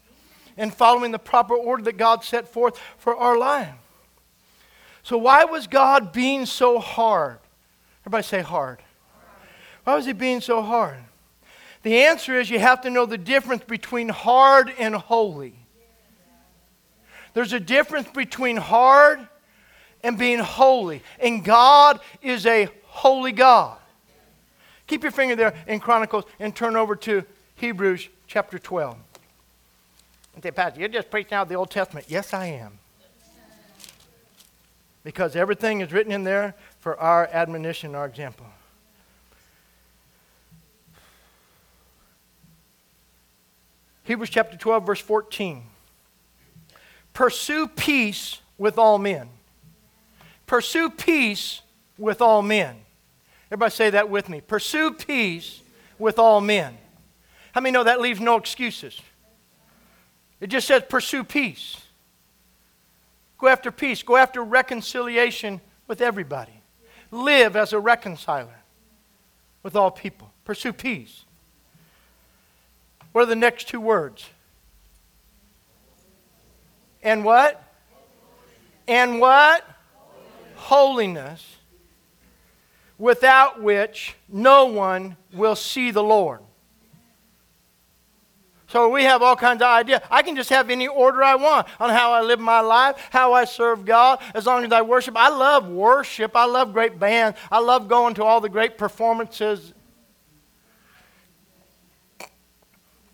and 0.59 0.75
following 0.75 1.13
the 1.13 1.19
proper 1.19 1.55
order 1.55 1.85
that 1.85 1.97
God 1.97 2.23
set 2.23 2.49
forth 2.49 2.79
for 2.99 3.17
our 3.17 3.39
life. 3.39 3.75
So, 5.03 5.17
why 5.17 5.45
was 5.45 5.67
God 5.67 6.13
being 6.13 6.45
so 6.45 6.79
hard? 6.79 7.39
Everybody 8.03 8.25
say 8.25 8.43
hard. 8.43 8.83
Why 9.85 9.95
was 9.95 10.05
He 10.05 10.13
being 10.13 10.43
so 10.43 10.61
hard? 10.61 10.99
The 11.83 12.01
answer 12.01 12.39
is 12.39 12.51
you 12.51 12.59
have 12.59 12.83
to 12.83 12.91
know 12.91 13.07
the 13.07 13.17
difference 13.17 13.65
between 13.65 14.11
hard 14.11 14.71
and 14.79 14.95
holy. 14.95 15.55
There's 17.33 17.53
a 17.53 17.61
difference 17.61 18.09
between 18.11 18.57
hard 18.57 19.27
and 20.03 20.19
being 20.19 20.41
holy. 20.41 21.03
And 21.21 21.45
God 21.45 22.01
is 22.21 22.47
a 22.47 22.69
holy 22.83 23.33
God. 23.33 23.79
Keep 24.87 25.05
your 25.05 25.13
finger 25.13 25.37
there 25.37 25.55
in 25.67 25.81
Chronicles 25.81 26.25
and 26.41 26.55
turn 26.55 26.75
over 26.75 26.97
to 26.97 27.25
Hebrews 27.57 28.09
chapter 28.27 28.59
12. 28.59 28.97
Say, 30.43 30.51
Pastor, 30.53 30.81
you're 30.81 30.89
just 30.89 31.11
preaching 31.11 31.35
out 31.35 31.49
the 31.49 31.57
Old 31.57 31.71
Testament. 31.71 32.07
Yes, 32.09 32.33
I 32.33 32.47
am. 32.47 32.79
Because 35.03 35.35
everything 35.35 35.81
is 35.81 35.93
written 35.93 36.13
in 36.13 36.25
there 36.25 36.55
for 36.81 36.99
our 36.99 37.29
admonition, 37.33 37.95
our 37.95 38.07
example. 38.07 38.47
Hebrews 44.05 44.31
chapter 44.31 44.57
12, 44.57 44.87
verse 44.87 45.01
14. 45.01 45.65
Pursue 47.13 47.67
peace 47.69 48.41
with 48.57 48.79
all 48.79 48.99
men. 48.99 49.29
Pursue 50.47 50.89
peace 50.89 51.63
with 51.99 52.23
all 52.23 52.43
men. 52.43 52.77
Everybody 53.51 53.71
say 53.71 53.91
that 53.91 54.09
with 54.09 54.29
me. 54.29 54.41
Pursue 54.41 54.93
peace 54.93 55.61
with 55.99 56.19
all 56.19 56.41
men. 56.41 56.79
How 57.53 57.61
many 57.61 57.73
know 57.73 57.85
that 57.85 58.01
leaves 58.01 58.21
no 58.21 58.37
excuses? 58.37 59.01
It 60.41 60.49
just 60.49 60.67
says 60.67 60.83
pursue 60.89 61.25
peace. 61.25 61.77
Go 63.39 63.49
after 63.49 63.71
peace. 63.71 64.03
Go 64.03 64.17
after 64.17 64.43
reconciliation 64.43 65.61
with 65.87 66.01
everybody. 66.01 66.53
Live 67.11 67.57
as 67.57 67.73
a 67.73 67.79
reconciler 67.79 68.61
with 69.63 69.77
all 69.77 69.91
people. 69.91 70.31
Pursue 70.45 70.73
peace. 70.73 71.25
What 73.13 73.23
are 73.23 73.27
the 73.27 73.37
next 73.37 73.69
two 73.69 73.81
words? 73.81 74.29
And 77.03 77.25
what? 77.25 77.63
And 78.87 79.21
what? 79.21 79.65
Holiness 80.57 81.59
without 82.99 83.63
which 83.63 84.17
no 84.29 84.67
one 84.67 85.17
will 85.33 85.55
see 85.57 85.91
the 85.91 86.03
Lord. 86.03 86.41
So 88.69 88.91
we 88.91 89.05
have 89.05 89.23
all 89.23 89.35
kinds 89.35 89.63
of 89.63 89.69
ideas. 89.69 90.01
I 90.11 90.23
can 90.23 90.37
just 90.37 90.51
have 90.51 90.69
any 90.69 90.87
order 90.87 91.25
I 91.25 91.37
want 91.37 91.67
on 91.81 91.89
how 91.89 92.13
I 92.13 92.21
live 92.21 92.39
my 92.39 92.61
life, 92.61 93.09
how 93.11 93.33
I 93.33 93.47
serve 93.47 93.87
God, 93.87 94.21
as 94.35 94.45
long 94.45 94.63
as 94.63 94.73
I 94.73 94.83
worship. 94.83 95.17
I 95.17 95.31
love 95.31 95.69
worship. 95.69 96.37
I 96.37 96.45
love 96.45 96.75
great 96.75 96.99
bands. 96.99 97.39
I 97.51 97.61
love 97.61 97.89
going 97.89 98.15
to 98.17 98.25
all 98.25 98.43
the 98.43 98.51
great 98.51 98.77
performances. 98.77 99.73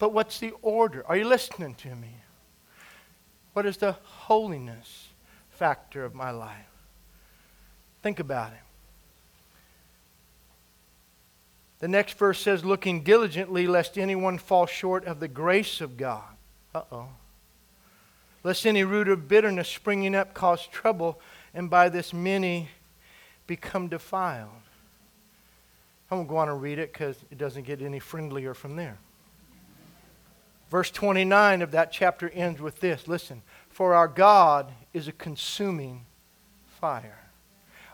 But 0.00 0.12
what's 0.12 0.40
the 0.40 0.52
order? 0.60 1.06
Are 1.06 1.16
you 1.16 1.24
listening 1.24 1.76
to 1.76 1.94
me? 1.94 2.16
What 3.52 3.64
is 3.64 3.76
the 3.76 3.92
holiness 3.92 5.10
factor 5.50 6.04
of 6.04 6.16
my 6.16 6.32
life? 6.32 6.66
Think 8.02 8.18
about 8.18 8.52
it. 8.52 8.63
The 11.80 11.88
next 11.88 12.16
verse 12.16 12.40
says, 12.40 12.64
looking 12.64 13.02
diligently 13.02 13.66
lest 13.66 13.98
anyone 13.98 14.38
fall 14.38 14.66
short 14.66 15.04
of 15.04 15.20
the 15.20 15.28
grace 15.28 15.80
of 15.80 15.96
God. 15.96 16.22
Uh 16.74 16.82
oh. 16.90 17.08
Lest 18.42 18.66
any 18.66 18.84
root 18.84 19.08
of 19.08 19.28
bitterness 19.28 19.68
springing 19.68 20.14
up 20.14 20.34
cause 20.34 20.66
trouble, 20.66 21.20
and 21.52 21.70
by 21.70 21.88
this 21.88 22.12
many 22.12 22.68
become 23.46 23.88
defiled. 23.88 24.50
I'm 26.10 26.18
going 26.18 26.26
to 26.26 26.30
go 26.30 26.36
on 26.36 26.48
and 26.48 26.62
read 26.62 26.78
it 26.78 26.92
because 26.92 27.16
it 27.30 27.38
doesn't 27.38 27.64
get 27.64 27.82
any 27.82 27.98
friendlier 27.98 28.54
from 28.54 28.76
there. 28.76 28.98
Verse 30.70 30.90
29 30.90 31.62
of 31.62 31.70
that 31.72 31.92
chapter 31.92 32.28
ends 32.30 32.60
with 32.60 32.80
this 32.80 33.08
Listen, 33.08 33.42
for 33.68 33.94
our 33.94 34.08
God 34.08 34.72
is 34.92 35.08
a 35.08 35.12
consuming 35.12 36.04
fire. 36.66 37.18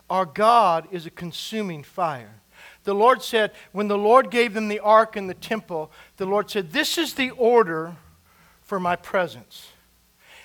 Our 0.09 0.25
God 0.25 0.87
is 0.91 1.05
a 1.05 1.09
consuming 1.09 1.83
fire. 1.83 2.41
The 2.83 2.95
Lord 2.95 3.21
said, 3.21 3.51
when 3.71 3.87
the 3.87 3.97
Lord 3.97 4.31
gave 4.31 4.53
them 4.53 4.67
the 4.67 4.79
ark 4.79 5.15
and 5.15 5.29
the 5.29 5.35
temple, 5.35 5.91
the 6.17 6.25
Lord 6.25 6.49
said, 6.49 6.71
This 6.71 6.97
is 6.97 7.13
the 7.13 7.29
order 7.31 7.95
for 8.61 8.79
my 8.79 8.95
presence. 8.95 9.67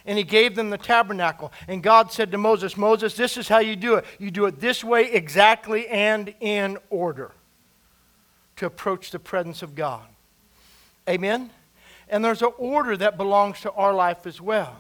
And 0.05 0.19
he 0.19 0.25
gave 0.25 0.55
them 0.55 0.71
the 0.71 0.79
tabernacle. 0.79 1.53
And 1.67 1.83
God 1.83 2.13
said 2.13 2.31
to 2.31 2.39
Moses, 2.39 2.77
Moses, 2.77 3.15
this 3.15 3.37
is 3.37 3.49
how 3.49 3.59
you 3.59 3.75
do 3.75 3.95
it. 3.97 4.05
You 4.19 4.31
do 4.31 4.47
it 4.47 4.61
this 4.61 4.85
way 4.85 5.11
exactly 5.11 5.89
and 5.89 6.33
in 6.41 6.79
order 6.91 7.33
to 8.57 8.67
approach 8.67 9.11
the 9.11 9.19
presence 9.19 9.63
of 9.63 9.75
God. 9.75 10.07
Amen? 11.09 11.51
And 12.09 12.25
there's 12.25 12.43
an 12.43 12.53
order 12.57 12.97
that 12.97 13.17
belongs 13.17 13.61
to 13.63 13.73
our 13.73 13.93
life 13.93 14.27
as 14.27 14.41
well. 14.41 14.77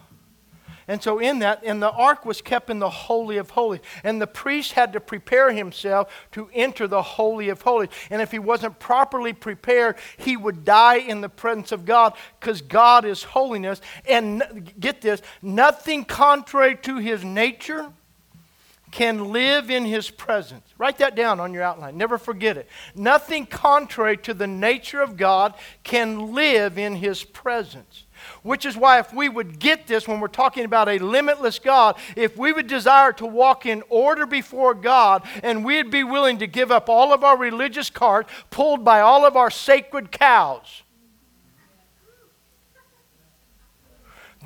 And 0.88 1.02
so, 1.02 1.18
in 1.18 1.40
that, 1.40 1.62
and 1.64 1.82
the 1.82 1.90
ark 1.90 2.24
was 2.24 2.40
kept 2.40 2.70
in 2.70 2.78
the 2.78 2.88
Holy 2.88 3.38
of 3.38 3.50
Holies. 3.50 3.80
And 4.04 4.22
the 4.22 4.26
priest 4.26 4.72
had 4.72 4.92
to 4.92 5.00
prepare 5.00 5.52
himself 5.52 6.12
to 6.32 6.48
enter 6.54 6.86
the 6.86 7.02
Holy 7.02 7.48
of 7.48 7.62
Holies. 7.62 7.88
And 8.08 8.22
if 8.22 8.30
he 8.30 8.38
wasn't 8.38 8.78
properly 8.78 9.32
prepared, 9.32 9.96
he 10.16 10.36
would 10.36 10.64
die 10.64 10.98
in 10.98 11.22
the 11.22 11.28
presence 11.28 11.72
of 11.72 11.84
God 11.84 12.14
because 12.38 12.62
God 12.62 13.04
is 13.04 13.24
holiness. 13.24 13.80
And 14.08 14.72
get 14.78 15.00
this 15.00 15.22
nothing 15.42 16.04
contrary 16.04 16.76
to 16.82 16.98
his 16.98 17.24
nature 17.24 17.92
can 18.92 19.32
live 19.32 19.70
in 19.70 19.84
his 19.84 20.08
presence. 20.08 20.72
Write 20.78 20.98
that 20.98 21.14
down 21.14 21.40
on 21.40 21.52
your 21.52 21.62
outline. 21.62 21.98
Never 21.98 22.16
forget 22.16 22.56
it. 22.56 22.68
Nothing 22.94 23.44
contrary 23.44 24.16
to 24.18 24.32
the 24.32 24.46
nature 24.46 25.02
of 25.02 25.16
God 25.16 25.54
can 25.82 26.32
live 26.32 26.78
in 26.78 26.94
his 26.94 27.24
presence. 27.24 28.05
Which 28.46 28.64
is 28.64 28.76
why, 28.76 29.00
if 29.00 29.12
we 29.12 29.28
would 29.28 29.58
get 29.58 29.88
this 29.88 30.06
when 30.06 30.20
we're 30.20 30.28
talking 30.28 30.64
about 30.64 30.88
a 30.88 30.98
limitless 30.98 31.58
God, 31.58 31.96
if 32.14 32.36
we 32.36 32.52
would 32.52 32.68
desire 32.68 33.12
to 33.14 33.26
walk 33.26 33.66
in 33.66 33.82
order 33.88 34.24
before 34.24 34.72
God 34.72 35.24
and 35.42 35.64
we'd 35.64 35.90
be 35.90 36.04
willing 36.04 36.38
to 36.38 36.46
give 36.46 36.70
up 36.70 36.88
all 36.88 37.12
of 37.12 37.24
our 37.24 37.36
religious 37.36 37.90
cart 37.90 38.28
pulled 38.50 38.84
by 38.84 39.00
all 39.00 39.26
of 39.26 39.36
our 39.36 39.50
sacred 39.50 40.12
cows, 40.12 40.84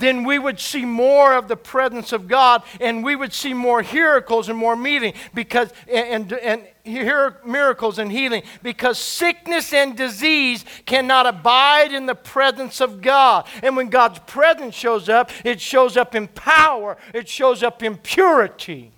then 0.00 0.24
we 0.24 0.38
would 0.38 0.58
see 0.58 0.84
more 0.84 1.34
of 1.34 1.48
the 1.48 1.56
presence 1.56 2.12
of 2.12 2.26
God 2.26 2.62
and 2.80 3.04
we 3.04 3.14
would 3.14 3.32
see 3.32 3.54
more 3.54 3.82
miracles 3.82 4.48
and 4.48 4.58
more 4.58 4.76
meeting 4.76 5.14
because 5.34 5.72
and, 5.88 6.32
and, 6.32 6.66
and 6.84 7.40
miracles 7.44 7.98
and 7.98 8.10
healing 8.10 8.42
because 8.62 8.98
sickness 8.98 9.72
and 9.72 9.96
disease 9.96 10.64
cannot 10.86 11.26
abide 11.26 11.92
in 11.92 12.06
the 12.06 12.14
presence 12.14 12.80
of 12.80 13.00
God. 13.00 13.46
And 13.62 13.76
when 13.76 13.88
God's 13.88 14.18
presence 14.20 14.74
shows 14.74 15.08
up, 15.08 15.30
it 15.44 15.60
shows 15.60 15.96
up 15.96 16.14
in 16.14 16.28
power, 16.28 16.96
it 17.14 17.28
shows 17.28 17.62
up 17.62 17.82
in 17.82 17.96
purity 17.96 18.92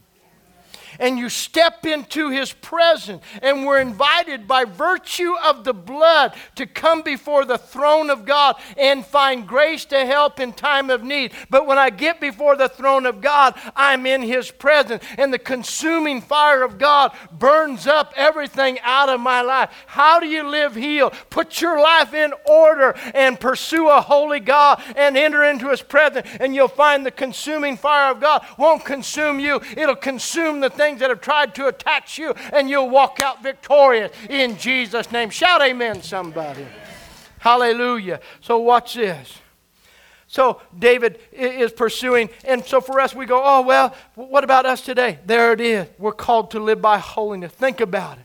and 1.02 1.18
you 1.18 1.28
step 1.28 1.84
into 1.84 2.30
his 2.30 2.52
presence. 2.52 3.22
And 3.42 3.66
we're 3.66 3.80
invited 3.80 4.46
by 4.46 4.64
virtue 4.64 5.34
of 5.44 5.64
the 5.64 5.74
blood 5.74 6.34
to 6.54 6.66
come 6.66 7.02
before 7.02 7.44
the 7.44 7.58
throne 7.58 8.08
of 8.08 8.24
God 8.24 8.56
and 8.78 9.04
find 9.04 9.46
grace 9.46 9.84
to 9.86 10.06
help 10.06 10.38
in 10.38 10.52
time 10.52 10.88
of 10.88 11.02
need. 11.02 11.32
But 11.50 11.66
when 11.66 11.76
I 11.76 11.90
get 11.90 12.20
before 12.20 12.56
the 12.56 12.68
throne 12.68 13.04
of 13.04 13.20
God, 13.20 13.54
I'm 13.74 14.06
in 14.06 14.22
his 14.22 14.50
presence. 14.52 15.04
And 15.18 15.34
the 15.34 15.38
consuming 15.38 16.20
fire 16.20 16.62
of 16.62 16.78
God 16.78 17.12
burns 17.32 17.88
up 17.88 18.14
everything 18.16 18.78
out 18.82 19.08
of 19.08 19.20
my 19.20 19.42
life. 19.42 19.70
How 19.86 20.20
do 20.20 20.26
you 20.26 20.48
live 20.48 20.76
healed? 20.76 21.14
Put 21.30 21.60
your 21.60 21.80
life 21.80 22.14
in 22.14 22.32
order 22.48 22.94
and 23.12 23.40
pursue 23.40 23.88
a 23.88 24.00
holy 24.00 24.40
God 24.40 24.80
and 24.94 25.16
enter 25.16 25.42
into 25.42 25.68
his 25.68 25.82
presence. 25.82 26.28
And 26.38 26.54
you'll 26.54 26.68
find 26.68 27.04
the 27.04 27.10
consuming 27.10 27.76
fire 27.76 28.12
of 28.12 28.20
God 28.20 28.46
won't 28.56 28.84
consume 28.84 29.40
you, 29.40 29.60
it'll 29.76 29.96
consume 29.96 30.60
the 30.60 30.70
things 30.70 30.91
that 31.00 31.10
have 31.10 31.20
tried 31.20 31.54
to 31.56 31.66
attach 31.66 32.18
you, 32.18 32.34
and 32.52 32.68
you'll 32.68 32.90
walk 32.90 33.20
out 33.20 33.42
victorious 33.42 34.12
in 34.28 34.56
Jesus' 34.56 35.10
name. 35.12 35.30
Shout 35.30 35.62
amen, 35.62 36.02
somebody. 36.02 36.66
Hallelujah. 37.38 38.20
So, 38.40 38.58
watch 38.58 38.94
this. 38.94 39.38
So, 40.28 40.62
David 40.78 41.18
is 41.30 41.72
pursuing, 41.72 42.30
and 42.44 42.64
so 42.64 42.80
for 42.80 43.00
us, 43.00 43.14
we 43.14 43.26
go, 43.26 43.42
oh, 43.44 43.60
well, 43.60 43.94
what 44.14 44.44
about 44.44 44.64
us 44.64 44.80
today? 44.80 45.18
There 45.26 45.52
it 45.52 45.60
is. 45.60 45.86
We're 45.98 46.12
called 46.12 46.52
to 46.52 46.60
live 46.60 46.80
by 46.80 46.98
holiness. 46.98 47.52
Think 47.52 47.80
about 47.80 48.18
it. 48.18 48.24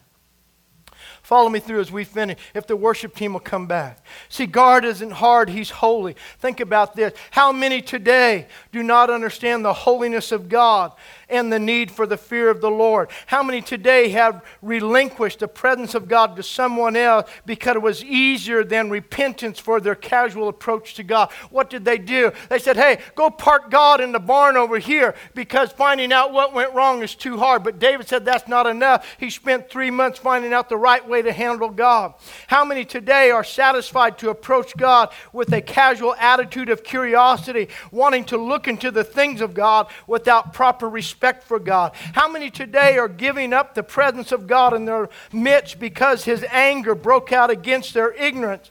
Follow 1.27 1.49
me 1.49 1.59
through 1.59 1.81
as 1.81 1.91
we 1.91 2.05
finish. 2.05 2.39
If 2.53 2.67
the 2.67 2.77
worship 2.77 3.13
team 3.13 3.33
will 3.33 3.41
come 3.41 3.67
back. 3.67 4.01
See, 4.29 4.45
God 4.45 4.85
isn't 4.85 5.11
hard, 5.11 5.49
He's 5.49 5.69
holy. 5.69 6.15
Think 6.39 6.61
about 6.61 6.95
this. 6.95 7.11
How 7.31 7.51
many 7.51 7.81
today 7.81 8.47
do 8.71 8.81
not 8.81 9.09
understand 9.09 9.65
the 9.65 9.73
holiness 9.73 10.31
of 10.31 10.47
God 10.47 10.93
and 11.29 11.51
the 11.51 11.59
need 11.59 11.91
for 11.91 12.05
the 12.05 12.17
fear 12.17 12.49
of 12.49 12.61
the 12.61 12.71
Lord. 12.71 13.09
How 13.25 13.43
many 13.43 13.61
today 13.61 14.09
have 14.09 14.43
relinquished 14.61 15.39
the 15.39 15.47
presence 15.47 15.93
of 15.93 16.07
God 16.07 16.35
to 16.35 16.43
someone 16.43 16.95
else 16.95 17.29
because 17.45 17.75
it 17.75 17.81
was 17.81 18.03
easier 18.03 18.63
than 18.63 18.89
repentance 18.89 19.59
for 19.59 19.79
their 19.79 19.95
casual 19.95 20.47
approach 20.47 20.93
to 20.95 21.03
God? 21.03 21.31
What 21.49 21.69
did 21.69 21.83
they 21.83 21.97
do? 21.97 22.31
They 22.49 22.59
said, 22.59 22.77
hey, 22.77 22.99
go 23.15 23.29
park 23.29 23.69
God 23.69 23.99
in 23.99 24.11
the 24.11 24.19
barn 24.19 24.55
over 24.55 24.79
here 24.79 25.15
because 25.35 25.71
finding 25.71 26.13
out 26.13 26.31
what 26.31 26.53
went 26.53 26.73
wrong 26.73 27.03
is 27.03 27.15
too 27.15 27.37
hard. 27.37 27.63
But 27.63 27.79
David 27.79 28.07
said 28.07 28.23
that's 28.23 28.47
not 28.47 28.67
enough. 28.67 29.05
He 29.19 29.29
spent 29.29 29.69
three 29.69 29.91
months 29.91 30.19
finding 30.19 30.53
out 30.53 30.69
the 30.69 30.77
right 30.77 31.05
way 31.07 31.21
to 31.21 31.33
handle 31.33 31.69
God. 31.69 32.13
How 32.47 32.63
many 32.63 32.85
today 32.85 33.31
are 33.31 33.43
satisfied 33.43 34.17
to 34.19 34.29
approach 34.29 34.75
God 34.77 35.09
with 35.33 35.51
a 35.51 35.61
casual 35.61 36.15
attitude 36.15 36.69
of 36.69 36.83
curiosity, 36.83 37.67
wanting 37.91 38.23
to 38.25 38.37
look 38.37 38.67
into 38.67 38.91
the 38.91 39.03
things 39.03 39.41
of 39.41 39.53
God 39.53 39.87
without 40.07 40.53
proper 40.53 40.87
respect? 40.87 41.16
Respect 41.17 41.43
for 41.43 41.57
God? 41.57 41.93
How 42.13 42.29
many 42.29 42.51
today 42.51 42.99
are 42.99 43.07
giving 43.07 43.51
up 43.51 43.73
the 43.73 43.81
presence 43.81 44.31
of 44.31 44.45
God 44.45 44.75
in 44.75 44.85
their 44.85 45.09
midst 45.33 45.79
because 45.79 46.25
his 46.25 46.45
anger 46.51 46.93
broke 46.93 47.31
out 47.31 47.49
against 47.49 47.95
their 47.95 48.13
ignorance 48.13 48.69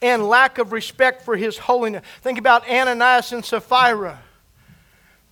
and 0.00 0.28
lack 0.28 0.58
of 0.58 0.70
respect 0.70 1.24
for 1.24 1.36
his 1.36 1.58
holiness? 1.58 2.04
Think 2.22 2.38
about 2.38 2.68
Ananias 2.70 3.32
and 3.32 3.44
Sapphira. 3.44 4.20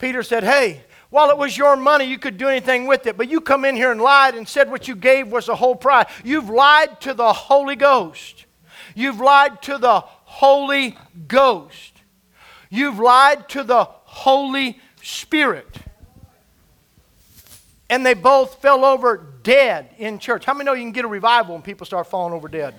Peter 0.01 0.25
said, 0.25 0.43
Hey, 0.43 0.83
while 1.11 1.31
it 1.31 1.39
was 1.39 1.57
your 1.57 1.77
money, 1.77 2.07
you 2.07 2.19
could 2.19 2.37
do 2.37 2.49
anything 2.49 2.89
with 2.89 3.07
it, 3.07 3.17
but 3.17 3.31
you 3.31 3.41
come 3.41 3.65
in 3.65 3.77
here 3.77 3.93
and 3.93 4.01
lied 4.01 4.35
and 4.35 4.49
said 4.49 4.69
what 4.69 4.89
you 4.89 4.97
gave 4.97 5.29
was 5.29 5.47
the 5.47 5.55
whole 5.55 5.77
price. 5.77 6.07
You've 6.25 6.51
lied 6.51 7.01
to 7.03 7.15
the 7.15 7.33
Holy 7.33 7.77
Ghost. 7.77 8.47
You've 8.97 9.21
lied 9.21 9.63
to 9.63 9.79
the 9.79 10.01
Holy 10.01 10.99
Ghost. 11.29 11.93
You've 12.69 12.99
lied 12.99 13.49
to 13.51 13.63
the 13.63 13.85
Holy 13.85 14.81
Spirit 15.01 15.88
and 17.91 18.05
they 18.05 18.15
both 18.15 18.61
fell 18.61 18.85
over 18.85 19.17
dead 19.43 19.91
in 19.99 20.19
church. 20.19 20.45
How 20.45 20.55
many 20.55 20.65
know 20.65 20.75
you 20.75 20.83
can 20.83 20.93
get 20.93 21.05
a 21.05 21.09
revival 21.09 21.55
when 21.55 21.63
people 21.63 21.87
start 21.87 22.07
falling 22.07 22.35
over 22.35 22.49
dead? 22.49 22.75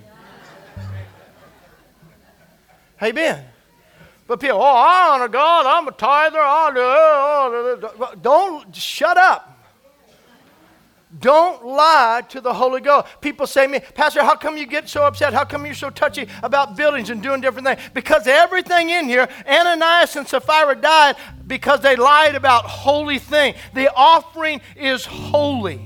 Amen. 3.02 3.46
But 4.28 4.40
people, 4.40 4.58
oh, 4.58 4.64
I 4.64 5.10
honor 5.14 5.28
God. 5.28 5.66
I'm 5.66 5.88
a 5.88 5.92
tither. 5.92 6.40
I 6.40 6.72
do. 6.74 6.80
Oh, 6.82 8.14
don't 8.22 8.76
shut 8.76 9.18
up. 9.18 9.59
Don't 11.18 11.66
lie 11.66 12.22
to 12.30 12.40
the 12.40 12.54
Holy 12.54 12.82
Ghost. 12.82 13.08
People 13.20 13.48
say 13.48 13.66
to 13.66 13.72
me, 13.72 13.80
Pastor, 13.80 14.24
how 14.24 14.36
come 14.36 14.58
you 14.58 14.68
get 14.68 14.88
so 14.88 15.04
upset? 15.04 15.34
How 15.34 15.44
come 15.44 15.66
you're 15.66 15.74
so 15.74 15.90
touchy 15.90 16.28
about 16.44 16.78
buildings 16.78 17.10
and 17.10 17.24
doing 17.24 17.42
different 17.42 17.66
things? 17.68 17.82
Because 17.96 18.28
everything 18.28 18.92
in 18.92 19.10
here, 19.10 19.28
Ananias 19.48 20.16
and 20.16 20.28
Sapphira 20.28 20.76
died 20.76 21.16
because 21.48 21.82
they 21.82 21.96
lied 21.96 22.36
about 22.36 22.66
holy 22.66 23.18
things. 23.18 23.58
The 23.74 23.92
offering 23.96 24.62
is 24.76 25.04
holy. 25.04 25.82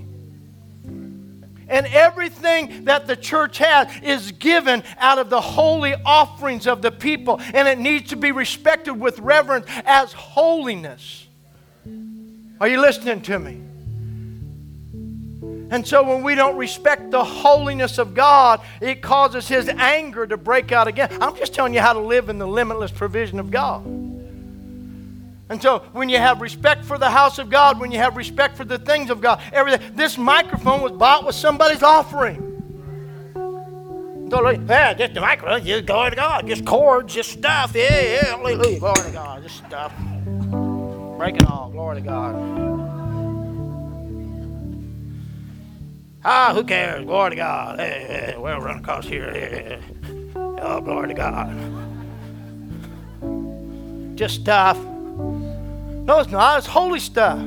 And 1.70 1.88
everything 1.88 2.84
that 2.84 3.08
the 3.08 3.16
church 3.16 3.60
has 3.60 3.88
is 4.04 4.34
given 4.34 4.84
out 4.98 5.20
of 5.20 5.30
the 5.30 5.40
holy 5.40 5.96
offerings 6.06 6.68
of 6.68 6.82
the 6.82 6.92
people. 6.92 7.40
And 7.54 7.70
it 7.70 7.80
needs 7.80 8.10
to 8.10 8.18
be 8.18 8.34
respected 8.34 8.94
with 8.94 9.20
reverence 9.20 9.68
as 9.86 10.12
holiness. 10.12 11.28
Are 12.60 12.68
you 12.68 12.82
listening 12.82 13.22
to 13.22 13.40
me? 13.40 13.62
And 15.74 15.88
so 15.88 16.04
when 16.04 16.22
we 16.22 16.36
don't 16.36 16.56
respect 16.56 17.10
the 17.10 17.24
holiness 17.24 17.98
of 17.98 18.14
God, 18.14 18.62
it 18.80 19.02
causes 19.02 19.48
His 19.48 19.68
anger 19.68 20.28
to 20.28 20.38
break 20.38 20.72
out 20.72 20.88
again. 20.88 21.10
I'm 21.20 21.36
just 21.36 21.56
telling 21.56 21.74
you 21.74 21.80
how 21.80 21.94
to 21.94 22.00
live 22.00 22.30
in 22.30 22.38
the 22.38 22.46
limitless 22.46 22.92
provision 22.92 23.40
of 23.40 23.50
God. 23.50 23.84
And 23.84 25.60
so 25.60 25.80
when 25.94 26.10
you 26.10 26.20
have 26.20 26.42
respect 26.42 26.86
for 26.86 27.00
the 27.00 27.10
house 27.10 27.40
of 27.40 27.50
God, 27.50 27.80
when 27.80 27.92
you 27.92 27.98
have 27.98 28.18
respect 28.18 28.56
for 28.56 28.66
the 28.66 28.78
things 28.78 29.10
of 29.10 29.20
God, 29.20 29.42
everything, 29.52 29.96
this 29.96 30.16
microphone 30.16 30.84
was 30.84 30.92
bought 30.92 31.26
with 31.26 31.36
somebody's 31.36 31.82
offering. 31.82 32.52
Yeah, 34.30 34.94
just 34.94 35.16
the 35.16 35.22
microphone, 35.22 35.66
just 35.66 35.88
glory 35.88 36.12
to 36.12 36.16
God, 36.16 36.46
just 36.46 36.66
chords, 36.66 37.16
just 37.16 37.32
stuff. 37.32 37.74
Yeah, 37.74 38.00
yeah, 38.00 38.38
glory 38.38 38.96
to 38.96 39.12
God, 39.12 39.42
just 39.42 39.58
stuff. 39.58 39.92
Break 41.18 41.38
it 41.38 41.48
all, 41.48 41.72
glory 41.72 41.96
to 41.96 42.08
God. 42.08 43.03
Ah, 46.26 46.54
who 46.54 46.64
cares? 46.64 47.04
Glory 47.04 47.32
to 47.32 47.36
God. 47.36 47.80
Hey, 47.80 48.06
hey, 48.08 48.36
we'll 48.38 48.60
run 48.60 48.80
across 48.80 49.06
here. 49.06 49.32
Hey, 49.32 49.80
oh, 50.36 50.80
glory 50.80 51.10
to 51.10 51.14
God. 51.14 51.50
Just 54.18 54.36
stuff. 54.36 54.78
No, 54.78 56.20
it's 56.20 56.32
not. 56.32 56.60
It's 56.60 56.68
holy 56.68 57.00
stuff. 57.00 57.40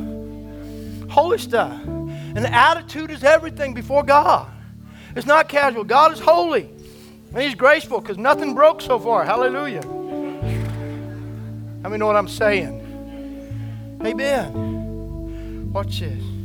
Holy 1.09 1.39
stuff. 1.39 1.81
And 1.85 2.45
the 2.45 2.53
attitude 2.53 3.11
is 3.11 3.25
everything 3.25 3.73
before 3.73 4.03
God. 4.03 4.51
It's 5.15 5.27
not 5.27 5.49
casual. 5.49 5.85
God 5.85 6.13
is 6.13 6.21
holy. 6.21 6.69
And 7.33 7.43
He's 7.43 7.55
graceful 7.55 8.03
because 8.03 8.19
nothing 8.19 8.55
broke 8.55 8.83
so 8.83 8.99
far. 8.99 9.25
Hallelujah. 9.25 9.87
Let 11.83 11.93
me 11.93 11.97
know 11.97 12.07
what 12.07 12.17
I'm 12.17 12.29
saying. 12.29 12.83
Amen. 14.05 15.73
Watch 15.73 16.01
this. 16.01 16.36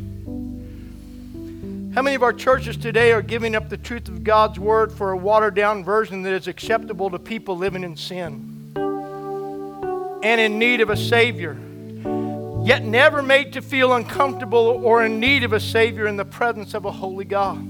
How 1.93 2.01
many 2.01 2.15
of 2.15 2.23
our 2.23 2.31
churches 2.31 2.77
today 2.77 3.11
are 3.11 3.21
giving 3.21 3.53
up 3.53 3.67
the 3.67 3.75
truth 3.75 4.07
of 4.07 4.23
God's 4.23 4.57
word 4.57 4.93
for 4.93 5.11
a 5.11 5.17
watered 5.17 5.55
down 5.55 5.83
version 5.83 6.21
that 6.21 6.31
is 6.31 6.47
acceptable 6.47 7.09
to 7.09 7.19
people 7.19 7.57
living 7.57 7.83
in 7.83 7.97
sin 7.97 8.71
and 10.23 10.39
in 10.39 10.57
need 10.57 10.79
of 10.79 10.89
a 10.89 10.95
Savior, 10.95 11.57
yet 12.63 12.85
never 12.85 13.21
made 13.21 13.51
to 13.51 13.61
feel 13.61 13.91
uncomfortable 13.91 14.79
or 14.85 15.03
in 15.03 15.19
need 15.19 15.43
of 15.43 15.51
a 15.51 15.59
Savior 15.59 16.07
in 16.07 16.15
the 16.15 16.23
presence 16.23 16.73
of 16.73 16.85
a 16.85 16.91
holy 16.91 17.25
God? 17.25 17.61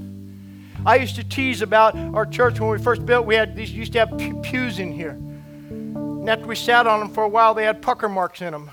I 0.85 0.97
used 0.97 1.15
to 1.15 1.23
tease 1.23 1.63
about 1.63 1.95
our 1.95 2.27
church 2.27 2.59
when 2.59 2.69
we 2.69 2.77
first 2.77 3.03
built. 3.07 3.25
We 3.25 3.33
had 3.33 3.55
these 3.55 3.71
used 3.71 3.93
to 3.93 4.05
have 4.05 4.15
pews 4.43 4.77
in 4.77 4.91
here, 4.91 5.17
and 5.17 6.29
after 6.29 6.45
we 6.45 6.55
sat 6.55 6.85
on 6.85 6.99
them 6.99 7.09
for 7.09 7.23
a 7.23 7.27
while, 7.27 7.55
they 7.55 7.63
had 7.63 7.81
pucker 7.81 8.07
marks 8.07 8.43
in 8.43 8.51
them. 8.51 8.69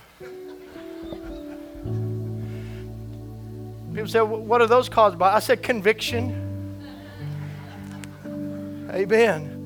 People 3.99 4.11
said, 4.13 4.21
What 4.21 4.61
are 4.61 4.69
those 4.69 4.89
caused 4.89 5.19
by? 5.19 5.35
I 5.35 5.41
said, 5.41 5.61
Conviction. 5.61 6.31
Amen. 8.93 9.57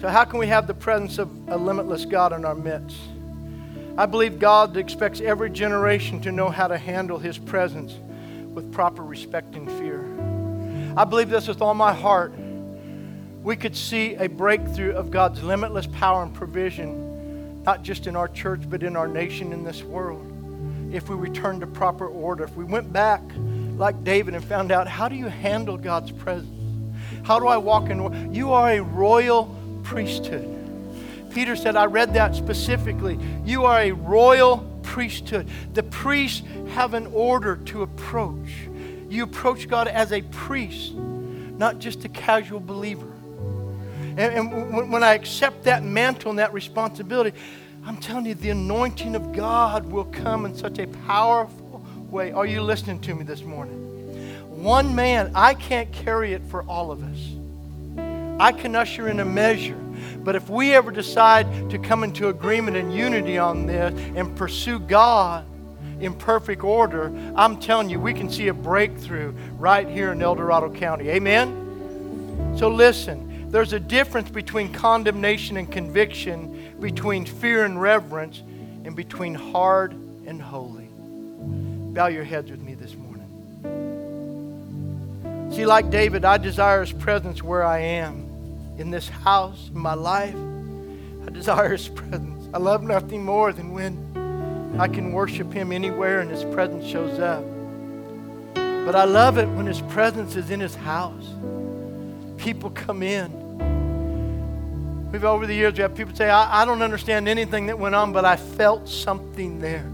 So, 0.00 0.08
how 0.08 0.24
can 0.24 0.40
we 0.40 0.48
have 0.48 0.66
the 0.66 0.74
presence 0.74 1.18
of 1.18 1.30
a 1.46 1.56
limitless 1.56 2.04
God 2.04 2.32
in 2.32 2.44
our 2.44 2.56
midst? 2.56 2.96
I 3.96 4.06
believe 4.06 4.40
God 4.40 4.76
expects 4.76 5.20
every 5.20 5.48
generation 5.48 6.20
to 6.22 6.32
know 6.32 6.48
how 6.48 6.66
to 6.66 6.76
handle 6.76 7.18
His 7.18 7.38
presence 7.38 7.94
with 8.52 8.72
proper 8.72 9.04
respect 9.04 9.54
and 9.54 9.70
fear. 9.70 10.04
I 10.96 11.04
believe 11.04 11.30
this 11.30 11.46
with 11.46 11.62
all 11.62 11.74
my 11.74 11.94
heart. 11.94 12.32
We 13.44 13.54
could 13.54 13.76
see 13.76 14.16
a 14.16 14.26
breakthrough 14.28 14.96
of 14.96 15.12
God's 15.12 15.40
limitless 15.40 15.86
power 15.86 16.24
and 16.24 16.34
provision, 16.34 17.62
not 17.62 17.84
just 17.84 18.08
in 18.08 18.16
our 18.16 18.26
church, 18.26 18.68
but 18.68 18.82
in 18.82 18.96
our 18.96 19.06
nation, 19.06 19.52
in 19.52 19.62
this 19.62 19.84
world, 19.84 20.34
if 20.92 21.08
we 21.08 21.16
returned 21.16 21.60
to 21.60 21.66
proper 21.66 22.06
order. 22.06 22.44
If 22.44 22.56
we 22.56 22.64
went 22.64 22.92
back 22.92 23.22
like 23.76 24.02
David 24.04 24.34
and 24.34 24.44
found 24.44 24.72
out 24.72 24.88
how 24.88 25.08
do 25.08 25.14
you 25.14 25.26
handle 25.26 25.76
God's 25.76 26.10
presence? 26.10 26.50
How 27.22 27.38
do 27.38 27.46
I 27.46 27.56
walk 27.56 27.90
in? 27.90 28.34
You 28.34 28.52
are 28.52 28.72
a 28.72 28.80
royal 28.80 29.54
priesthood. 29.82 30.54
Peter 31.30 31.56
said, 31.56 31.76
I 31.76 31.84
read 31.84 32.14
that 32.14 32.34
specifically. 32.34 33.18
You 33.44 33.64
are 33.64 33.80
a 33.80 33.92
royal 33.92 34.58
priesthood. 34.82 35.48
The 35.74 35.82
priests 35.82 36.42
have 36.70 36.94
an 36.94 37.06
order 37.08 37.56
to 37.56 37.82
approach. 37.82 38.48
You 39.08 39.24
approach 39.24 39.68
God 39.68 39.88
as 39.88 40.12
a 40.12 40.22
priest, 40.22 40.94
not 40.94 41.78
just 41.78 42.04
a 42.04 42.08
casual 42.08 42.60
believer. 42.60 43.12
And, 44.16 44.18
and 44.18 44.90
when 44.90 45.04
I 45.04 45.14
accept 45.14 45.64
that 45.64 45.84
mantle 45.84 46.30
and 46.30 46.38
that 46.38 46.52
responsibility, 46.52 47.38
I'm 47.88 47.96
telling 47.96 48.26
you, 48.26 48.34
the 48.34 48.50
anointing 48.50 49.16
of 49.16 49.32
God 49.32 49.90
will 49.90 50.04
come 50.04 50.44
in 50.44 50.54
such 50.54 50.78
a 50.78 50.86
powerful 51.06 51.82
way. 52.10 52.32
Are 52.32 52.44
you 52.44 52.60
listening 52.60 53.00
to 53.00 53.14
me 53.14 53.24
this 53.24 53.42
morning? 53.44 53.78
One 54.62 54.94
man, 54.94 55.32
I 55.34 55.54
can't 55.54 55.90
carry 55.90 56.34
it 56.34 56.42
for 56.50 56.64
all 56.64 56.90
of 56.90 57.02
us. 57.02 57.18
I 58.38 58.52
can 58.52 58.76
usher 58.76 59.08
in 59.08 59.20
a 59.20 59.24
measure. 59.24 59.78
But 60.18 60.36
if 60.36 60.50
we 60.50 60.74
ever 60.74 60.90
decide 60.90 61.70
to 61.70 61.78
come 61.78 62.04
into 62.04 62.28
agreement 62.28 62.76
and 62.76 62.92
unity 62.92 63.38
on 63.38 63.64
this 63.64 63.98
and 64.14 64.36
pursue 64.36 64.80
God 64.80 65.46
in 65.98 66.12
perfect 66.12 66.62
order, 66.62 67.10
I'm 67.34 67.58
telling 67.58 67.88
you, 67.88 67.98
we 67.98 68.12
can 68.12 68.28
see 68.28 68.48
a 68.48 68.54
breakthrough 68.54 69.32
right 69.56 69.88
here 69.88 70.12
in 70.12 70.20
El 70.20 70.34
Dorado 70.34 70.70
County. 70.70 71.08
Amen? 71.08 72.54
So 72.54 72.68
listen, 72.68 73.50
there's 73.50 73.72
a 73.72 73.80
difference 73.80 74.28
between 74.28 74.74
condemnation 74.74 75.56
and 75.56 75.72
conviction, 75.72 76.57
between 76.80 77.24
fear 77.24 77.64
and 77.64 77.80
reverence, 77.80 78.42
and 78.84 78.94
between 78.96 79.34
hard 79.34 79.92
and 80.26 80.40
holy. 80.40 80.88
Bow 81.94 82.06
your 82.06 82.24
heads 82.24 82.50
with 82.50 82.60
me 82.60 82.74
this 82.74 82.94
morning. 82.94 83.14
See, 85.52 85.66
like 85.66 85.90
David, 85.90 86.24
I 86.24 86.38
desire 86.38 86.80
his 86.80 86.92
presence 86.92 87.42
where 87.42 87.64
I 87.64 87.80
am 87.80 88.28
in 88.78 88.90
this 88.90 89.08
house, 89.08 89.70
in 89.74 89.78
my 89.78 89.94
life. 89.94 90.36
I 91.26 91.30
desire 91.32 91.70
His 91.70 91.88
presence. 91.88 92.48
I 92.54 92.58
love 92.58 92.82
nothing 92.82 93.24
more 93.24 93.52
than 93.52 93.72
when 93.72 94.76
I 94.78 94.88
can 94.88 95.12
worship 95.12 95.52
Him 95.52 95.72
anywhere 95.72 96.20
and 96.20 96.30
His 96.30 96.44
presence 96.54 96.86
shows 96.86 97.18
up. 97.18 97.44
But 98.54 98.94
I 98.94 99.04
love 99.04 99.36
it 99.36 99.46
when 99.48 99.66
His 99.66 99.82
presence 99.82 100.36
is 100.36 100.50
in 100.50 100.60
His 100.60 100.74
house. 100.74 101.28
People 102.38 102.70
come 102.70 103.02
in. 103.02 103.47
We've 105.10 105.24
over 105.24 105.46
the 105.46 105.54
years 105.54 105.74
we 105.74 105.80
have 105.80 105.94
people 105.94 106.14
say, 106.14 106.28
I, 106.28 106.62
I 106.62 106.64
don't 106.66 106.82
understand 106.82 107.28
anything 107.28 107.66
that 107.66 107.78
went 107.78 107.94
on, 107.94 108.12
but 108.12 108.26
I 108.26 108.36
felt 108.36 108.88
something 108.88 109.58
there. 109.58 109.86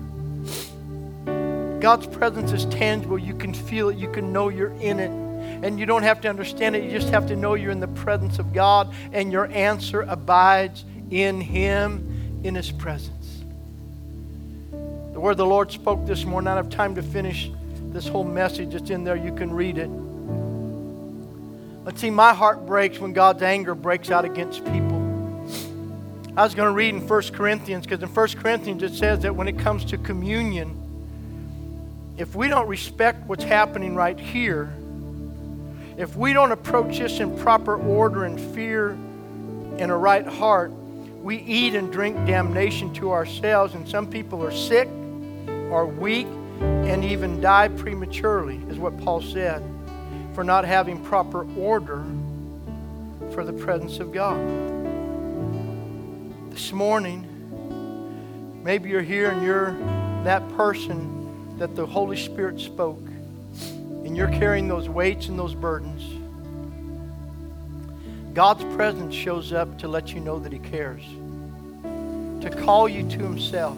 God's 1.81 2.07
presence 2.07 2.51
is 2.51 2.65
tangible. 2.67 3.19
You 3.19 3.35
can 3.35 3.55
feel 3.55 3.91
it. 3.91 3.97
You 3.97 4.11
can 4.11 4.33
know 4.33 4.49
you're 4.49 4.73
in 4.81 4.99
it. 4.99 5.11
And 5.65 5.79
you 5.79 5.87
don't 5.87 6.03
have 6.03 6.21
to 6.23 6.29
understand 6.29 6.75
it. 6.75 6.83
You 6.83 6.91
just 6.91 7.11
have 7.11 7.29
to 7.29 7.37
know 7.37 7.55
you're 7.55 7.71
in 7.71 7.79
the 7.79 7.87
presence 7.87 8.39
of 8.39 8.53
God 8.53 8.93
and 9.13 9.31
your 9.31 9.47
answer 9.47 10.03
abides 10.03 10.85
in 11.11 11.41
Him, 11.41 12.41
in 12.43 12.55
His 12.55 12.73
presence. 12.73 13.45
The 15.13 15.21
word 15.21 15.37
the 15.37 15.47
Lord 15.47 15.71
spoke 15.71 16.07
this 16.07 16.25
morning, 16.25 16.49
I 16.49 16.57
don't 16.57 16.65
have 16.65 16.73
time 16.73 16.97
to 16.97 17.03
finish 17.03 17.51
this 17.93 18.09
whole 18.09 18.25
message. 18.25 18.75
It's 18.75 18.91
in 18.91 19.05
there. 19.05 19.15
You 19.15 19.33
can 19.33 19.53
read 19.53 19.79
it. 19.79 19.91
Let's 21.85 22.01
see, 22.01 22.11
my 22.11 22.35
heart 22.35 22.67
breaks 22.67 22.99
when 22.99 23.13
God's 23.13 23.43
anger 23.43 23.75
breaks 23.75 24.11
out 24.11 24.25
against 24.25 24.65
people. 24.65 24.84
I 26.37 26.43
was 26.43 26.53
going 26.57 26.69
to 26.69 26.75
read 26.75 26.93
in 26.93 27.07
1 27.07 27.23
Corinthians 27.33 27.87
because 27.87 28.03
in 28.03 28.09
1 28.09 28.29
Corinthians 28.43 28.83
it 28.83 28.95
says 28.95 29.21
that 29.21 29.37
when 29.37 29.47
it 29.47 29.57
comes 29.57 29.85
to 29.87 29.99
communion, 29.99 30.81
if 32.17 32.35
we 32.35 32.49
don't 32.49 32.67
respect 32.67 33.25
what's 33.29 33.45
happening 33.45 33.95
right 33.95 34.19
here, 34.19 34.73
if 35.97 36.17
we 36.17 36.33
don't 36.33 36.51
approach 36.51 36.99
this 36.99 37.21
in 37.21 37.39
proper 37.39 37.77
order 37.77 38.25
and 38.25 38.41
fear 38.53 38.91
and 39.79 39.93
a 39.93 39.95
right 39.95 40.27
heart, 40.27 40.73
we 41.23 41.37
eat 41.37 41.77
and 41.77 41.93
drink 41.93 42.17
damnation 42.27 42.93
to 42.95 43.13
ourselves, 43.13 43.75
and 43.75 43.89
some 43.89 44.11
people 44.11 44.45
are 44.45 44.51
sick, 44.51 44.89
are 45.71 45.87
weak, 45.87 46.27
and 46.61 47.05
even 47.05 47.41
die 47.41 47.69
prematurely, 47.69 48.57
is 48.69 48.77
what 48.77 48.99
Paul 49.05 49.23
said, 49.23 49.63
for 50.35 50.43
not 50.43 50.65
having 50.65 51.01
proper 51.05 51.49
order 51.57 52.05
for 53.33 53.45
the 53.45 53.53
presence 53.53 54.01
of 54.01 54.11
God. 54.11 54.74
This 56.55 56.71
morning, 56.73 57.27
maybe 58.63 58.89
you're 58.89 59.03
here 59.03 59.33
and 59.33 59.43
you're 59.43 59.73
that 60.23 60.49
person 60.57 61.59
that 61.59 61.75
the 61.75 61.85
Holy 61.85 62.17
Spirit 62.17 62.61
spoke 62.61 63.03
and 64.05 64.17
you're 64.17 64.31
carrying 64.31 64.69
those 64.69 64.89
weights 64.89 65.27
and 65.27 65.37
those 65.37 65.53
burdens, 65.53 66.05
God's 68.35 68.63
presence 68.77 69.13
shows 69.13 69.53
up 69.53 69.81
to 69.81 69.89
let 69.89 70.13
you 70.15 70.21
know 70.21 70.39
that 70.39 70.53
He 70.53 70.61
cares, 70.61 71.03
to 72.41 72.57
call 72.63 72.89
you 72.89 73.03
to 73.03 73.19
Himself. 73.19 73.77